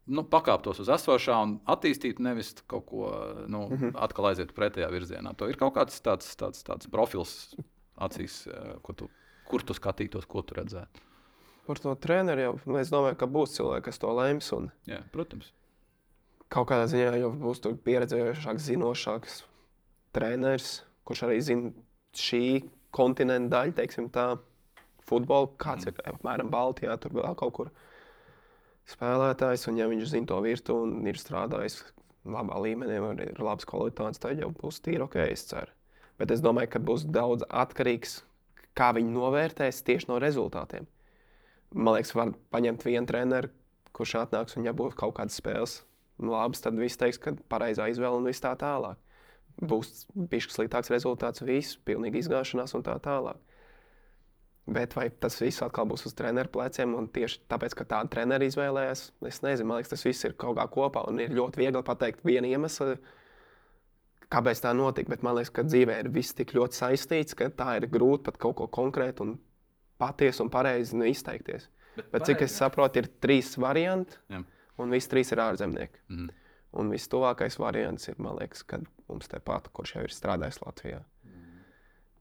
[0.07, 3.09] nu, pakāptos uz esošā un attīstītu, nevis kaut ko
[3.47, 5.35] nu, atkal aizietu pretējā virzienā.
[5.37, 7.53] To ir kaut kāds tāds, tāds, tāds profils
[7.99, 9.09] acīs, eh, ko tu,
[9.45, 11.03] kur tu skatītos, ko tu redzētu.
[11.69, 14.49] Par to treneru jau nu, es domāju, ka būs cilvēki, kas to lems.
[14.57, 15.51] Un Jā, protams.
[16.49, 19.43] kaut kādā ziņā jau būs tur pieredzējušāks, zinošāks
[20.17, 21.71] treneris, kurš arī zina
[22.17, 22.43] šī
[22.95, 24.31] kontinenta daļu, teiksim, tā
[25.09, 27.71] futbolu, kāds ir apmēram Baltijā, tur vēl kaut kur
[28.89, 29.67] spēlētājs.
[29.69, 31.83] Un, ja viņš zina to virtuvi un ir strādājis
[32.29, 32.99] labā līmenī,
[33.29, 35.71] ir labs kvalitātes, tad jau būs tīri ok, es ceru.
[36.19, 38.23] Bet es domāju, ka būs daudz atkarīgs,
[38.75, 40.89] kā viņi novērtēs tieši no rezultātiem.
[41.75, 43.51] Man liekas, var paņemt vienu treneru,
[43.93, 45.79] kurš atnāks un ja būs kaut kādas spēles
[46.19, 48.99] nu, labas, tad viss teiks, ka pareizā izvēle un viss tā tālāk.
[49.59, 53.39] Būs bijis sliktāks rezultāts, viss, pilnīgi izgāšanās un tā tālāk.
[54.69, 58.45] Bet vai tas viss atkal būs uz treneru pleciem, un tieši tāpēc, ka tāda trenera
[58.45, 61.81] izvēlējās, es nezinu, man liekas, tas viss ir kaut kā kopā, un ir ļoti viegli
[61.87, 62.99] pateikt vienu iemeslu,
[64.29, 65.15] kāpēc tā notika.
[65.15, 68.37] Bet man liekas, ka dzīvē ir viss tik ļoti saistīts, ka tā ir grūti pat
[68.37, 69.35] kaut ko konkrētu un
[69.99, 71.67] patiesu un pareizi nu, izteikties.
[71.95, 74.43] Bet, Bet cik es saprotu, ir trīs varianti, Jā.
[74.79, 76.03] un visi trīs ir ārzemnieki.
[76.09, 76.35] Mhm.
[76.79, 80.99] Un vistuvākais variants ir, man liekas, kad mums te pat, kurš jau ir strādājis Latvijā,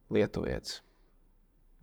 [0.09, 0.79] Lietuvietis.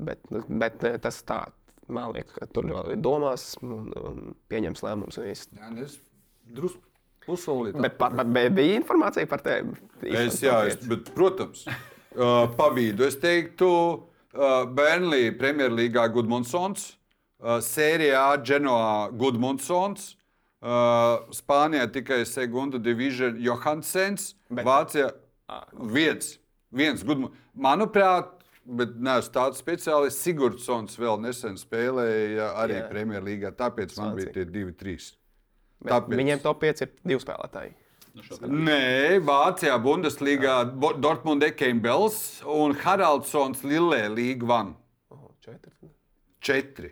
[0.02, 1.44] Bet, nu, bet tas tā,
[1.88, 5.52] man liekas, ka tur vēl ir domās un, un pieņems viss.
[5.54, 6.00] Jā, nu es
[6.58, 6.82] drusku
[7.26, 7.80] pusolīti.
[7.82, 9.76] Bet, pa, bet, bet bija informācija par tevi.
[10.10, 11.66] Es, jā, es, bet, protams,
[12.18, 13.06] uh, pabīdu.
[13.08, 13.70] Es teiktu,
[14.36, 16.96] uh, Bernlī, Premjerlīgā Gudmundsons,
[17.42, 20.16] uh, Sērijā Genoā Gudmundsons,
[20.62, 25.12] uh, Spānijā tikai Segunda Division Johansens, Bet- Vācijā
[25.74, 26.38] viens.
[26.72, 27.32] viens gudrs.
[27.58, 28.32] Manuprāt,
[28.66, 30.20] bet neesmu tāds speciālists.
[30.26, 32.82] Sigurdsons vēl nesen spēlēja arī.
[32.90, 35.14] Premjerlīgā, tāpēc man bija tie divi, trīs.
[35.86, 36.18] Tāpēc.
[36.18, 37.74] Viņiem top 5 ir divi spēlētāji.
[38.16, 40.56] Nē, Vācijā Bundeslīgā
[41.04, 44.72] Dortmundē Kembels un Haraldsons Lillē Līga Van.
[45.12, 45.90] Oh, četri.
[46.40, 46.92] Četri.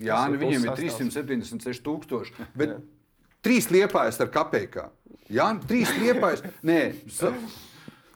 [0.00, 1.12] Jā, nu, viņiem ir pussastāvs.
[1.20, 2.46] 376 tūkstoši.
[2.58, 2.78] Bet
[3.44, 4.88] trīs liepājas ar kapekā.
[5.32, 6.42] Jā, nu, trīs liepājas.
[6.70, 6.80] Nē,
[7.12, 7.34] sa,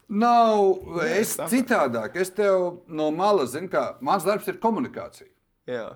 [0.09, 0.80] nav.
[1.05, 5.28] Es citādāk, es tev no malas zinu, ka mans darbs ir komunikācija.
[5.68, 5.90] Jā.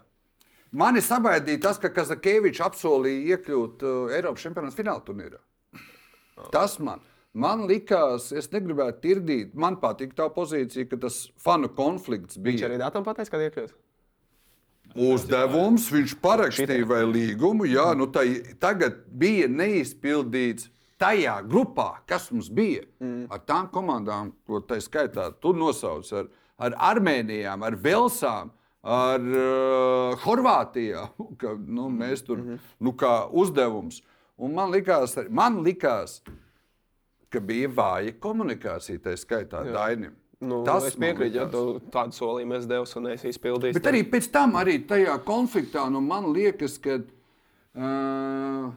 [0.72, 5.40] Mani sabaidīja tas, ka Kazakēvičs apsolīja iekļūt uh, Eiropas čempionāta fināla turnīrā.
[6.52, 7.00] Tas man,
[7.32, 9.54] man likās, es negribētu tirdīt.
[9.54, 13.74] Man patīk tā pozīcija, ka tas fanu konflikts Viņš bija arī datam pateica, kad iekļūt.
[14.96, 15.88] uzdevums.
[15.92, 17.68] Viņš parakstīja vai līgumu.
[17.68, 20.70] Jā, nu tai, tagad bija neizpildīts
[21.02, 22.84] tajā grupā, kas mums bija.
[23.02, 23.26] Mm.
[23.32, 26.28] Ar tām komandām, ko tā skaitā tu nosauc, ar,
[26.58, 28.52] ar Armēnijām, ar Velsām.
[28.82, 31.04] Ar uh, Horvātiju.
[31.40, 32.58] Ka, nu, mēs tur mm -hmm.
[32.80, 34.02] nu, kā uzdevums.
[34.40, 36.20] Un man likās, man likās,
[37.32, 40.16] ka bija vāja komunikācija, tā skaitā Dainim.
[40.42, 41.44] Nu, Tas es man piekrītu, ja
[41.94, 43.76] tādu solījumu esi devis un esi izpildījis.
[43.78, 48.72] Bet arī pēc tam, arī tajā konfliktā, nu, man liekas, ka uh,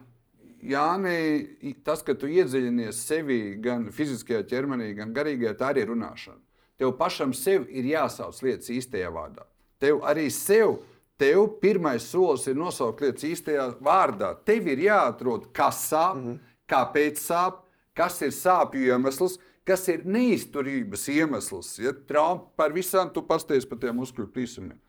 [0.66, 6.38] Jānis, tas, ka tu iedziļinies sevi gan fiziskajā ķermenī, gan garīgajā, tā arī ir runāšana.
[6.78, 9.46] Tev pašam sev ir jāsauc lietas īstajā vārdā.
[9.82, 10.80] Tev arī sev,
[11.18, 14.34] tev pirmais solis ir nosaukt lietas īstajā vārdā.
[14.46, 16.40] Tev ir jāatrod, kas sāp, mm -hmm.
[16.68, 17.62] kāpēc sāp,
[17.94, 21.80] kas ir sāpju iemesls, kas ir neizturības iemesls.
[21.80, 24.80] Ja trauma par visām, tu pasties par tiem muskuļu plīsumiem.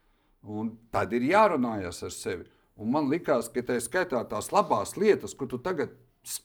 [0.43, 2.45] Un tad ir jārunājas ar sevi.
[2.77, 5.95] Un man liekas, ka tā skaitā tās labās lietas, ko tu tagad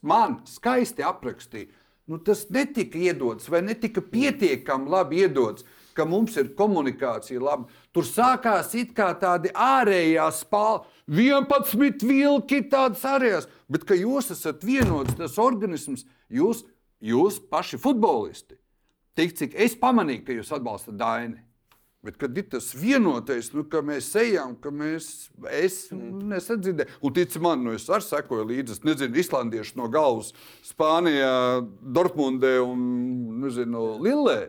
[0.02, 1.70] man skaisti aprakstīji,
[2.08, 5.66] nu, tas netika iedots vai netika pietiekami labi iedots.
[6.02, 7.68] Ka mums ir komunikācija laba.
[7.94, 13.46] Tur sākās it kā tādi ārējās spāļi, 11 vilki, tādas ārējās.
[13.70, 16.64] Bet, ka jūs esat vienots, tas organisms, jūs,
[17.06, 18.58] jūs paši futbolisti,
[19.14, 21.38] tik cik es pamanīju, ka jūs atbalstat Daini.
[22.02, 27.36] Bet, kad ir tas vienotais, nu, ka mēs ejam, ka mēs, es nesadzirdēju, un tic
[27.46, 30.32] man, nu, es arī sekoju līdzi, es nezinu, islandieši no galvas,
[30.66, 31.62] Spānijā,
[31.94, 32.82] Dortmundē un,
[33.44, 34.40] nezinu, Lillē,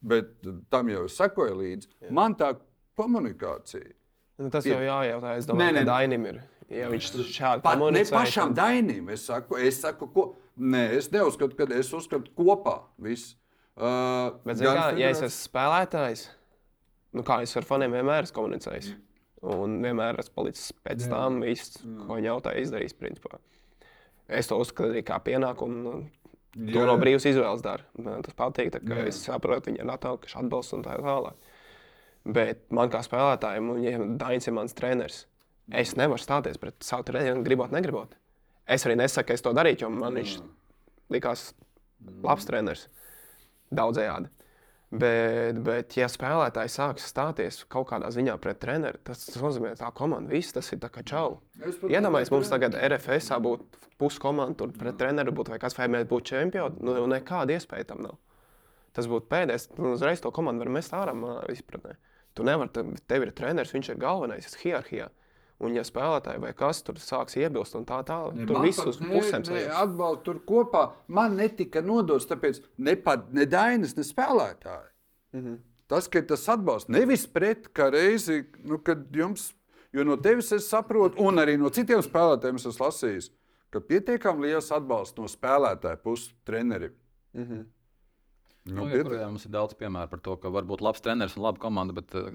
[0.00, 0.34] bet
[0.70, 1.90] tam jau es sekoju līdzi.
[2.14, 2.52] Man tā
[2.98, 3.94] komunikācija.
[4.38, 5.34] Nu, tas jau jājautā.
[5.38, 5.86] Es domāju, Nē, nē.
[5.88, 6.40] Dainim ir.
[6.68, 9.08] Ja viņš šādi Pat ne pašam Dainim.
[9.14, 10.26] Es saku, es saku ko.
[10.58, 13.36] Nē, es neuzskatu, ka es uzskatu kopā visu.
[13.78, 16.24] Uh, Bet, gan kā, ja es esmu spēlētājs,
[17.14, 18.88] nu kā es ar faniem vienmēr esmu komunicējis.
[19.54, 22.96] Un vienmēr esmu palicis pēc tam, viss, ko viņi jautāja, izdarījis.
[22.98, 23.38] Principā.
[24.26, 26.00] Es to uzskatu arī kā pienākumu.
[26.56, 27.84] To no brīvas izvēles dara.
[28.00, 31.50] Man tas patīk, es saprotu, viņa ir Natāla, kas atbalsta un tā tālāk.
[32.28, 35.20] Bet man kā spēlētājam, un ja Dainis ir mans treneris,
[35.68, 38.16] es nevaru stāties pret savu treneru, gribot, negribot.
[38.68, 40.34] Es arī nesaku, ka es to darītu, jo man viņš
[41.14, 41.52] likās
[42.24, 42.88] labs treneris
[43.74, 44.32] daudzējādi.
[44.88, 49.82] Bet, bet, ja spēlētājs sāks stāties kaut kādā ziņā pret treneru, tas, tas nozīmē, ka
[49.82, 51.42] tā komanda viss tas ir kā čau.
[51.60, 56.32] Iedomājieties, mums tagad RFS būtu puskomanda, tur pret treneru būtu vai kas, vai mēs būtu
[56.32, 56.80] čempioni.
[56.80, 58.16] Nu, nekāda iespēja tam nav.
[58.96, 59.68] Tas būtu pēdējais.
[59.76, 61.12] Nu, uzreiz to komandu var mest ārā.
[61.12, 61.98] manā izpratnē.
[62.32, 65.10] Tu nevari, tev, ir treneris, viņš ir galvenais hierarhijā.
[65.58, 69.00] Un, ja spēlētāji vai kas tur sāks iebilst un tā tālāk, Ne, tur viss uz
[69.00, 69.72] pusēm ne slēdz.
[69.74, 70.82] Atbalstu tur kopā.
[71.08, 74.90] Man netika nodots, tāpēc ne, pat, ne Dainis, ne spēlētāji.
[75.32, 75.48] Mm Mhm.
[75.48, 75.58] -hmm.
[75.88, 79.54] Tas, ka tas atbalsts nevis pret, kā reizi, nu, kad jums,
[79.92, 83.30] jo no tevis es saprotu, un arī no citiem spēlētājiem es esmu lasījis,
[83.70, 86.92] ka pietiekami liels atbalsts no spēlētāja puses trenerim.
[87.32, 87.64] Mm -hmm.
[88.64, 91.36] Nu, nu, ja, kurā mums ir daudz piemēru par to, ka var būt labs treneris
[91.36, 92.32] un laba komanda, bet eh,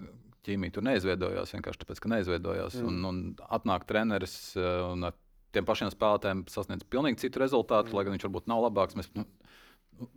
[0.48, 2.80] ķīmija tur neizveidojās vienkārši tāpēc, ka neizveidojās.
[2.80, 2.90] Mm.
[2.90, 5.18] Un, un atnāk treneris eh, un ar
[5.54, 7.98] tiem pašiem spēlētājiem sasniedz pilnīgi citu rezultātu, mm.
[7.98, 8.98] lai gan viņš varbūt nav labāks.
[9.00, 9.28] Mēs, nu,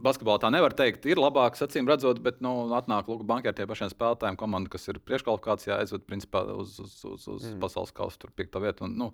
[0.03, 3.69] Basketbolā tā nevar teikt, ir labāks, acīm redzot, bet nu, atnāk Lūk, bankai ar tiem
[3.69, 7.59] pašiem spēlētājiem, komanda, kas ir priekškvalifikācijā, aizved principā, uz, uz, uz, uz mm.
[7.63, 8.87] pasaules kausa, tur piekta vieta.
[8.89, 9.11] Un, nu,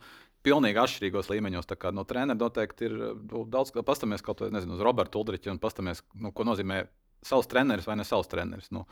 [0.46, 1.68] pilnīgi atšķirīgos līmeņos.
[1.94, 5.60] No treneru noteikti ir nu, daudz, kas pastāmies kaut ko nezinu, uz Roberta Ulriča un
[5.62, 6.84] pastāmies, nu, ko nozīmē
[7.26, 8.70] savs treneris vai ne savs treneris.
[8.74, 8.86] Nu,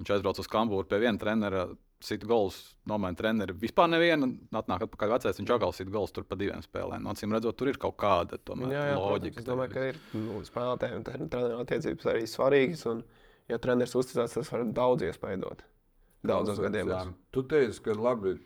[0.00, 1.64] viņš aizbrauca uz Kambūru pie viena trenera,
[2.02, 2.56] sita gols,
[2.90, 3.54] nomaina treneri.
[3.62, 7.04] Vispār nevienu, un atnāk atpakaļ vecais, viņš atkal sita gols tur pa diviem spēlēm.
[7.04, 9.36] Nu, acīm redzot, tur ir kaut kāda tomēr, Jā, jā, loģika.
[9.36, 12.86] protams, es domāju, ka ir nu, spēlētājiem un treneru attiecības arī svarīgas.
[12.90, 13.04] Un,
[13.52, 15.62] ja treneris uzticās, tas var daudz iespējot.
[16.26, 17.12] Daudzos gadījumos.
[17.34, 18.36] Tu teici, ka labi.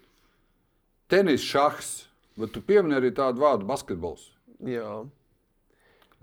[1.12, 1.90] Tenis, šachs,
[2.40, 4.30] bet tu piemini arī tādu vārdu basketbols.
[4.66, 5.04] Jā.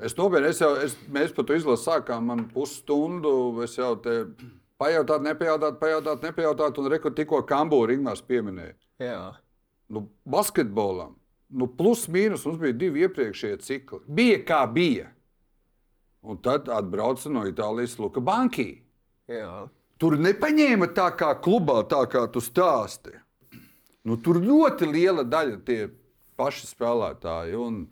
[0.04, 4.16] Es nopietni, es jau, es, mēs par to izlasu sākām, man pusstundu, es jau te
[4.84, 8.76] pajautāt, nepajautāt, pajautāt, nepajautāt, un rekur tikko Kambūra Ingmārs pieminēja.
[9.04, 9.20] Jā.
[9.94, 11.16] Nu, basketbolam,
[11.54, 14.04] nu, plus mīnus mums bija divi iepriekšējie cikli.
[14.08, 15.10] Bija kā bija.
[16.24, 18.70] Un tad atbrauca no Itālijas Luka Banki.
[19.32, 19.66] Jā.
[20.00, 23.14] Tur nepaņēma tā kā klubā, tā kā tu stāsti.
[24.04, 25.86] Nu, tur ļoti liela daļa tie
[26.40, 27.60] paši spēlētāji.
[27.60, 27.86] Un...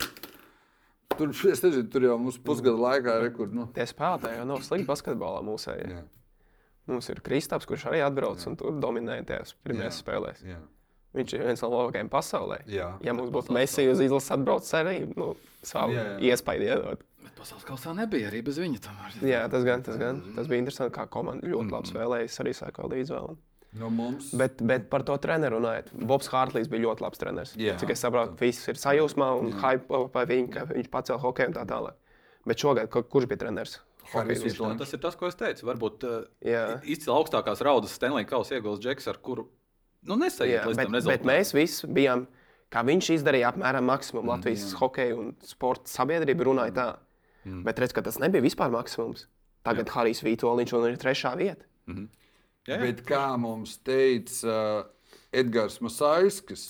[1.12, 3.52] Tur, nezinu, tur jau mums pusgada laikā rekords.
[3.56, 6.02] Nu, Tie spēlētāji jau nav slikti basketbolā mūsējā.
[6.86, 10.02] Jā, Mums ir Kristaps, kurš arī atbrauc un tur dominē tajās pirmajās Jā.
[10.04, 10.42] spēlēs.
[10.44, 10.58] jā,
[11.14, 12.62] Viņš ir viens no labākajiem pasaulē.
[12.66, 12.98] jā.
[13.04, 16.32] Ja mums būtu Messi uz izlases atbraucis arī, nu, savu Jā, jā.
[16.32, 17.02] iespēju iedot.
[17.22, 18.80] Bet pasaules kausā nebija arī bez viņa.
[18.80, 19.18] Tomēr.
[19.28, 20.22] Jā, tas gan, tas gan.
[20.34, 21.70] Tas bija interesanti, kā komanda ļoti Mm.
[21.70, 22.24] labi spēlēja.
[22.24, 23.36] Es arī sāku līdzi vēl.
[23.74, 24.32] No mums.
[24.34, 27.54] Bet, bet par to treneru runājot, Bobs Hārtlīs bija ļoti labs treneris.
[27.56, 27.78] Jā.
[27.78, 31.54] Cik es saprotu, viss ir sajūsmā un hype par viņu, ka viņš pacēla hokeju un
[31.54, 31.94] tā tālāk.
[32.44, 33.78] Bet šogad, ku- kurš bija treneris?
[34.12, 34.76] Hokeja Vitlants.
[34.76, 35.66] Nu, tas ir tas, ko es teicu.
[35.68, 36.62] Varbūt uh, Jā.
[36.84, 39.46] izcili augstākās raudas Stanley Kausa ieguldījums Džeks, ar kuru
[40.08, 41.30] nu, nesaiet Jā, līdz bet, tam bet rezultātam.
[41.30, 42.26] mēs visi bijām,
[42.72, 46.88] kā viņš izdarīja, apmēram maksimumu Mm, Latvijas hokeja un sporta sabiedrība runāja tā.
[47.44, 47.62] Mm.
[47.66, 49.26] Bet redz, ka tas nebija vispār maksimums.
[49.66, 51.66] Tagad Harijs Vitoļņš un ir trešā vieta.
[51.86, 52.06] Jā,
[52.66, 52.78] jā.
[52.82, 56.64] Bet kā mums teica uh, Edgars Masaiskis,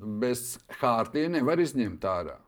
[0.00, 2.38] bez hārtiem nevar izņemt ārā.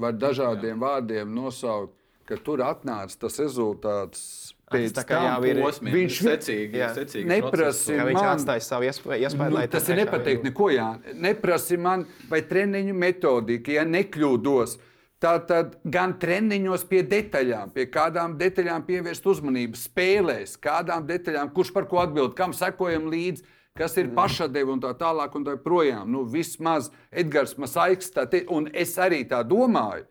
[0.00, 1.96] Var dažādiem vārdiem nosaukt,
[2.30, 4.24] ka tur atnāca tas rezultāts.
[4.70, 6.92] Pēc tā kā tam jau ir- Posmiem, viņš secīgi, Jā.
[6.94, 10.86] secīgi neprasa Ka viņš man- atstāja savu iespēju, iespēju Nu, tas ir nepateikt neko, jā.
[11.14, 14.76] Neprasi man, vai treniņu metodika, ja nekļūdos.
[15.20, 21.84] Tātad gan treniņos pie detaļām, pie kādām detaļām pievērst uzmanību, spēlēs, kādām detaļām, kurš par
[21.90, 23.42] ko atbild, kam sekojam līdzi,
[23.76, 26.06] kas ir pašadeva un tā tālāk un tā projām.
[26.08, 30.06] Nu, vismaz Edgars Masaiks, tā te, un es arī tā domāju,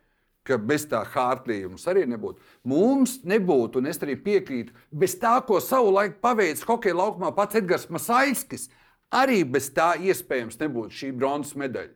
[0.48, 2.42] ka bez tā hārtlījuma arī nebūtu.
[2.70, 7.90] Mums nebūtu, un es arī piekrītu, bez tā, ko savulaik paveicis hokeja laukumā pats Edgars
[7.94, 8.70] Masaiskis,
[9.14, 11.96] arī bez tā iespējams nebūtu šī bronzas medaļa.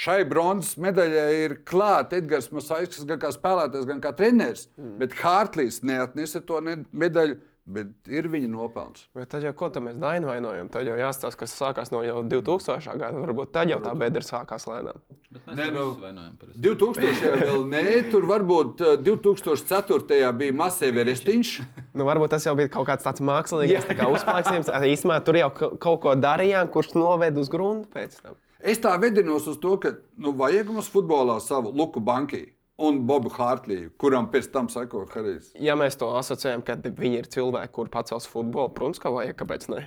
[0.00, 4.92] Šai bronzas medaļai ir klāta Edgars Masaiskis gan kā spēlētājs, gan kā treneris, mm.
[5.02, 7.40] bet Hārtlīs neatnesa to medaļu,
[7.74, 9.06] bet ir viņa nopelns.
[9.16, 10.68] Bet tad jau ko tam mēs dainvainojam?
[10.72, 12.96] Tad jau jāstāsta, kas sākās no jau 2000.
[13.00, 13.22] gada.
[13.24, 14.98] Varbūt tad jau tā bedra sākās lēnām.
[15.30, 16.58] Nē, ne, nu- vainojam par to.
[16.66, 17.32] 2000.
[17.46, 20.32] vēl nē, tur varbūt uh, 2004.
[20.42, 21.56] bija Masēverestīns.
[21.96, 24.68] Nu, varbūt tas jau bija kaut kāds tāds mākslīgs tā kā uzplaiksnījums.
[24.92, 28.36] Īsumā tur jau ka- kaut ko darījām, kurš noved uz gruntu pēc tam.
[28.60, 32.44] Es tā vedinos uz to, ka nu, vajag mums futbolā savu Luku Banki
[32.86, 35.52] un Bobu Hārtlīju, kuram pēc tam seko Harijs.
[35.60, 39.68] Ja mēs to asociējam, ka viņi ir cilvēki, kuriem pacels futbolu, protams, ka vajag, kāpēc
[39.72, 39.84] ne?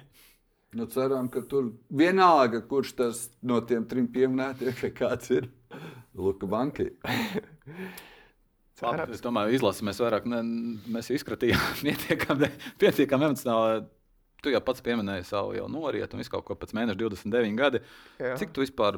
[0.73, 5.51] Nu, ceram, ka tur vienalga, kurš tas no tiem trim pieminētiem, kāds ir
[6.17, 6.89] Luka Banki.
[8.83, 10.41] Labi, es domāju, izlasi mēs vairāk ne,
[10.91, 12.49] mēs izskatījām pietiekami
[12.81, 13.85] pietiekam emocionāli.
[14.43, 17.79] Tu jau pats pieminēji savu jau norietu un visu kaut ko pēc mēneša 29 gadi.
[18.19, 18.33] Jā.
[18.41, 18.97] Cik tu vispār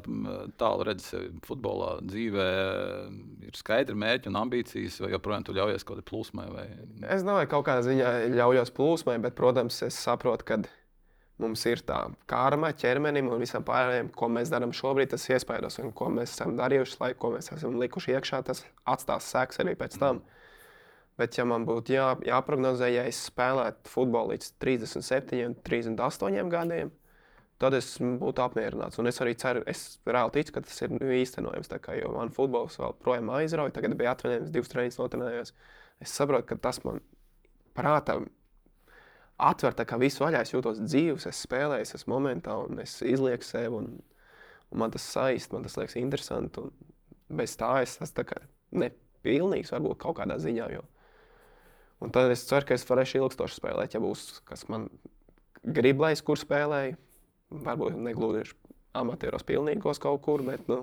[0.58, 2.48] tālu redzi sevi futbolā, dzīvē?
[3.46, 6.48] Ir skaidri mērķi un ambīcijas, vai joprojām tu ļaujies kaut kādai plūsmai?
[6.56, 6.66] Vai...
[7.14, 10.64] Es domāju, ka kaut kādā ziņā ļaujos plūsmai, bet, protams, es saprotu, ka
[11.42, 12.00] mums ir tā
[12.32, 16.56] karma ķermenim un visam pārējiem, ko mēs darām šobrīd, tas iespaidos, un ko mēs esam
[16.60, 20.24] darījuši, lai ko mēs esam likuši iekšā, tas atstās sēks arī pēc tam.
[21.20, 26.90] Bet, ja man būtu jā, jāprognozē, ja es spēlētu futbolu līdz 37, 38 gadiem,
[27.62, 29.00] tad es būtu apmierināts.
[29.00, 31.72] Un es arī ceru, es reāli ticu, ka tas ir īstenojams.
[31.72, 35.54] tā Kā, jo man futbols vēl projām aizrauja, tagad bija atvaļinājums, divas treniņas notrenējos.
[36.04, 37.00] Es saprotu, ka tas man
[37.78, 38.18] prātā
[39.38, 40.42] atver visu vaļā.
[40.44, 43.72] Es jūtos dzīves, es spēlēju, es esmu momentā, un es izlieku sevi.
[43.80, 43.88] Un,
[44.72, 46.60] un man tas saist, man tas liekas interesanti.
[46.60, 48.26] Un bez tā es esmu
[48.84, 50.70] nepilnīgs, varbūt kaut kādā ziņā.
[50.76, 50.84] Jo.
[52.04, 54.90] Un tad es ceru, ka es varēšu ilgstoši spēlēt, ja būs kas man
[55.64, 56.98] grib, lai es kur spēlēju.
[57.66, 58.56] Varbūt ne gluži
[58.98, 60.82] amatieros pilnīgos kaut kur, bet nu,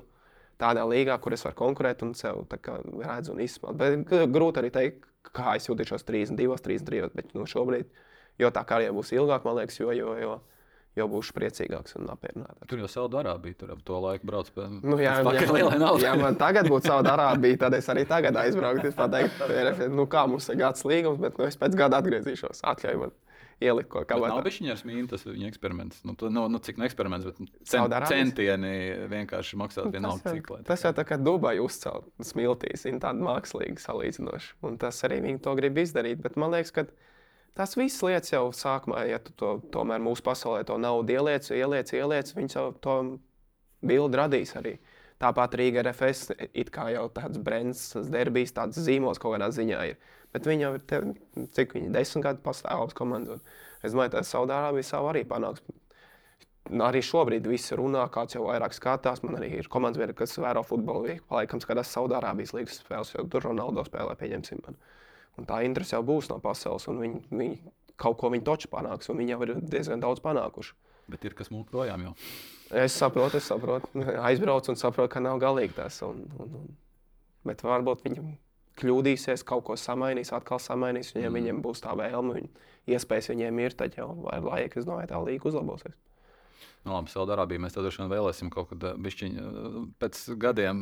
[0.62, 3.78] tādā līgā, kur es varu konkurēt un sev redzu un izsmelt.
[3.81, 7.91] Bet grūti arī teikt, kā es jutīšos 32, 33, bet nu, šobrīd,
[8.41, 10.39] jo tā karjera būs ilgāka, man liekas, jo, jo, jo,
[10.97, 12.69] jo būšu priecīgāks un apmierinātāks.
[12.69, 16.05] Tur jau Saudārābija tur ap to laiku brauc pie Nu, jā, ja, lielai naudai.
[16.05, 18.90] ja man tagad būtu savu darābiju, tad es arī tagad aizbrauktu.
[18.93, 22.60] Es pateiktu, nu kā mums ir gads līgums, bet nu, es pēc gada atgriezīšos.
[22.74, 23.14] Atļauj man
[23.62, 24.48] ielikt kaut kā Bet Nav tādu.
[24.48, 26.01] bijis viņa smīna, tas viņa eksperiments.
[26.05, 28.10] Nu, tu, nu, nu, cik ne eksperiments, bet cen, Saudārābijas?
[28.10, 28.73] centieni
[29.12, 30.59] vienkārši maksāt vienalga, Tas jau, cik lai.
[30.66, 34.51] tas jau tā kā Dubai uzcelt smiltīs, viņa tāda mākslīga salīdzinoši.
[34.66, 36.19] Un tas arī viņi to grib izdarīt.
[36.24, 36.85] Bet man liekas, ka
[37.59, 41.93] tās visas lietas jau sākumā, ja tu to tomēr mūsu pasaulē to naudu ieliec, ieliec,
[41.97, 42.97] ieliec, viņi jau to
[43.85, 44.77] bildi radīs arī.
[45.23, 46.33] Tāpat Rīga RFS
[46.74, 50.01] kā jau tāds brands, tas derbijs, tāds zīmols kaut kādā ziņā ir.
[50.35, 51.03] Bet viņi jau ir, te,
[51.55, 53.37] cik viņi desmit gadu pastāv komandu.
[53.37, 55.62] Un Es domāju, ka Saudārābija savu arī panāks.
[56.87, 59.24] Arī šobrīd viss runā, kāds jau vairāk skatās.
[59.27, 61.16] Man arī ir komandas biedri, kas vēro futbolu.
[61.33, 64.62] Laikam skatās Saudārābijas līnijas spēles, jo tur Ronaldo spēlē, pieņemsim.
[64.62, 64.79] Man.
[65.41, 69.09] Un tā interese jau būs no pasaules, un viņi, viņi kaut ko viņi toču panāks,
[69.11, 70.75] un viņi jau ir diezgan daudz panākuši.
[71.13, 72.13] Bet ir kas mūžā projām jau.
[72.83, 73.91] Es saprotu, es saprotu.
[74.29, 75.99] Aizbraucu un saprotu, ka nav galīgi tas.
[76.07, 76.71] Un, un, un.
[77.49, 78.23] Bet varbūt viņi
[78.81, 81.13] kļūdīsies, kaut ko samainīs, atkal samainīs.
[81.17, 81.39] Viņiem, mm.
[81.41, 85.21] viņiem būs tā vēlme, viņi, iespējas viņiem ir, tad jau ar laiku, es domāju, tā
[85.21, 85.99] līnija uzlabosies.
[86.82, 89.36] Nu, labi, Saudārābija mēs droši vien vēlēsim kaut kad bišķiņ,
[90.02, 90.80] pēc gadiem,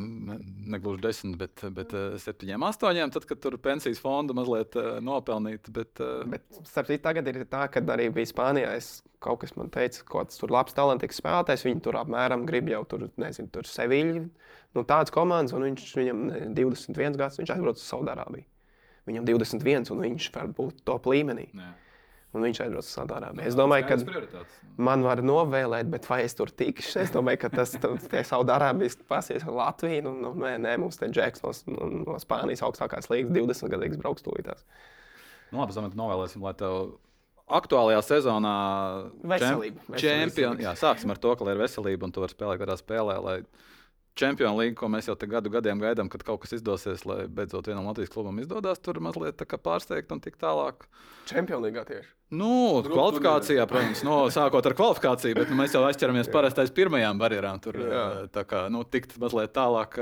[0.73, 1.93] negluži desmit, bet, bet
[2.23, 5.69] septiņiem, astoņiem, tad, kad tur pensijas fonda mazliet nopelnīt.
[5.75, 6.01] Bet,
[6.31, 8.71] bet starp citu, tagad ir tā, ka arī bija Spānijā.
[8.79, 8.89] Es,
[9.21, 11.67] kaut kas man teica, ka tas tur labs talantīgs spēlētājs.
[11.69, 14.25] Viņi tur apmēram grib jau tur, nezinu, tur Seviļu.
[14.73, 16.25] Nu, tāds komandas, un viņš, viņam
[16.57, 18.47] 21 gads, viņš aizbrauc uz Saudārābiju.
[19.05, 21.51] Viņam 21, un viņš var būt top līmenī.
[21.53, 21.71] Jā
[22.31, 23.45] un viņš aizbrauc uz Saudārābiju.
[23.49, 24.43] Es domāju, ka
[24.81, 27.01] man var novēlēt, bet vai es tur tikšu?
[27.03, 27.75] Es domāju, ka tas
[28.29, 30.05] Saudārābijas pasies ar Latviju.
[30.07, 31.53] Nu, nu, nē, nē, mums te Džeks no,
[32.05, 34.63] no Spānijas augstākās līnijas 20 gadīgs brauks tūlītās.
[35.51, 36.93] Nu, labi, Zamet, novēlēsim, lai tev
[37.51, 38.55] aktuālajā sezonā
[39.33, 39.99] veselība.
[39.99, 43.17] Čempion, jā, sāksim ar to, ka ir veselība un tu vari spēlēt kādā spēlē.
[43.25, 43.37] Lai
[44.19, 47.85] Čempionu līniju, ko mēs jau gadu gadiem gaidām, kad kaut kas izdosies, lai beidzot vienam
[47.87, 50.83] Latvijas klubam izdodas tur mazliet pārsteigt un tik tālāk.
[51.29, 52.09] Čempionu līgā tieši.
[52.31, 57.19] Nu, Grupu kvalifikācijā, protams, no, sākot ar kvalifikāciju, bet nu, mēs jau aizķeramies parastais pirmajām
[57.19, 57.59] barjerām.
[57.63, 58.03] Tur Jā.
[58.35, 59.95] tā kā nu, tikt mazliet tālāk,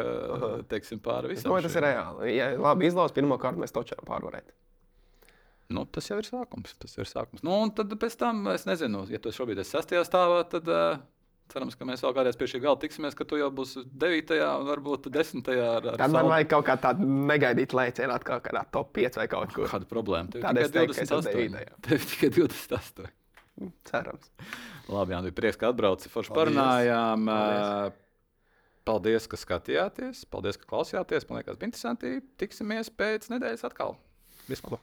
[0.69, 1.53] teiksim, pāri visam.
[1.53, 2.33] Nu, tas ir reāli.
[2.33, 4.53] Ja labi izlauzt, pirmā kārta mēs točām pārvarēt.
[5.73, 6.73] Nu, tas jau ir sākums.
[6.81, 7.45] Tas ir sākums.
[7.45, 10.69] Nu, un tad pēc tam, es nezinu, ja tu šobrīd esi sastajā stāvā, tad.
[10.69, 11.01] Uh,
[11.49, 14.35] Cerams, ka mēs vēl kādreiz pie šī gala tiksimies, ka tu jau būsi 9.
[14.45, 15.47] un varbūt 10.
[15.49, 16.33] Ar, ar Tad man savu...
[16.33, 19.69] vajag kaut kā tādu negaidīt lēcienu, kaut kādā top 5 vai kaut kur.
[19.71, 20.29] Kāda problēma?
[20.35, 21.79] Tev Tāda tikai 28.
[21.87, 23.09] Tev tikai 28.
[23.89, 24.29] Cerams.
[24.89, 26.11] Labi, Jānis, prieks, ka atbrauci.
[26.13, 27.25] Forši parunājām.
[27.29, 27.97] Paldies.
[28.89, 30.23] Paldies, ka skatījāties.
[30.31, 31.27] Paldies, ka klausījāties.
[31.29, 32.15] Man liekas, bija interesanti.
[32.41, 33.97] Tiksimies pēc nedēļas atkal.
[34.49, 34.79] Vispār.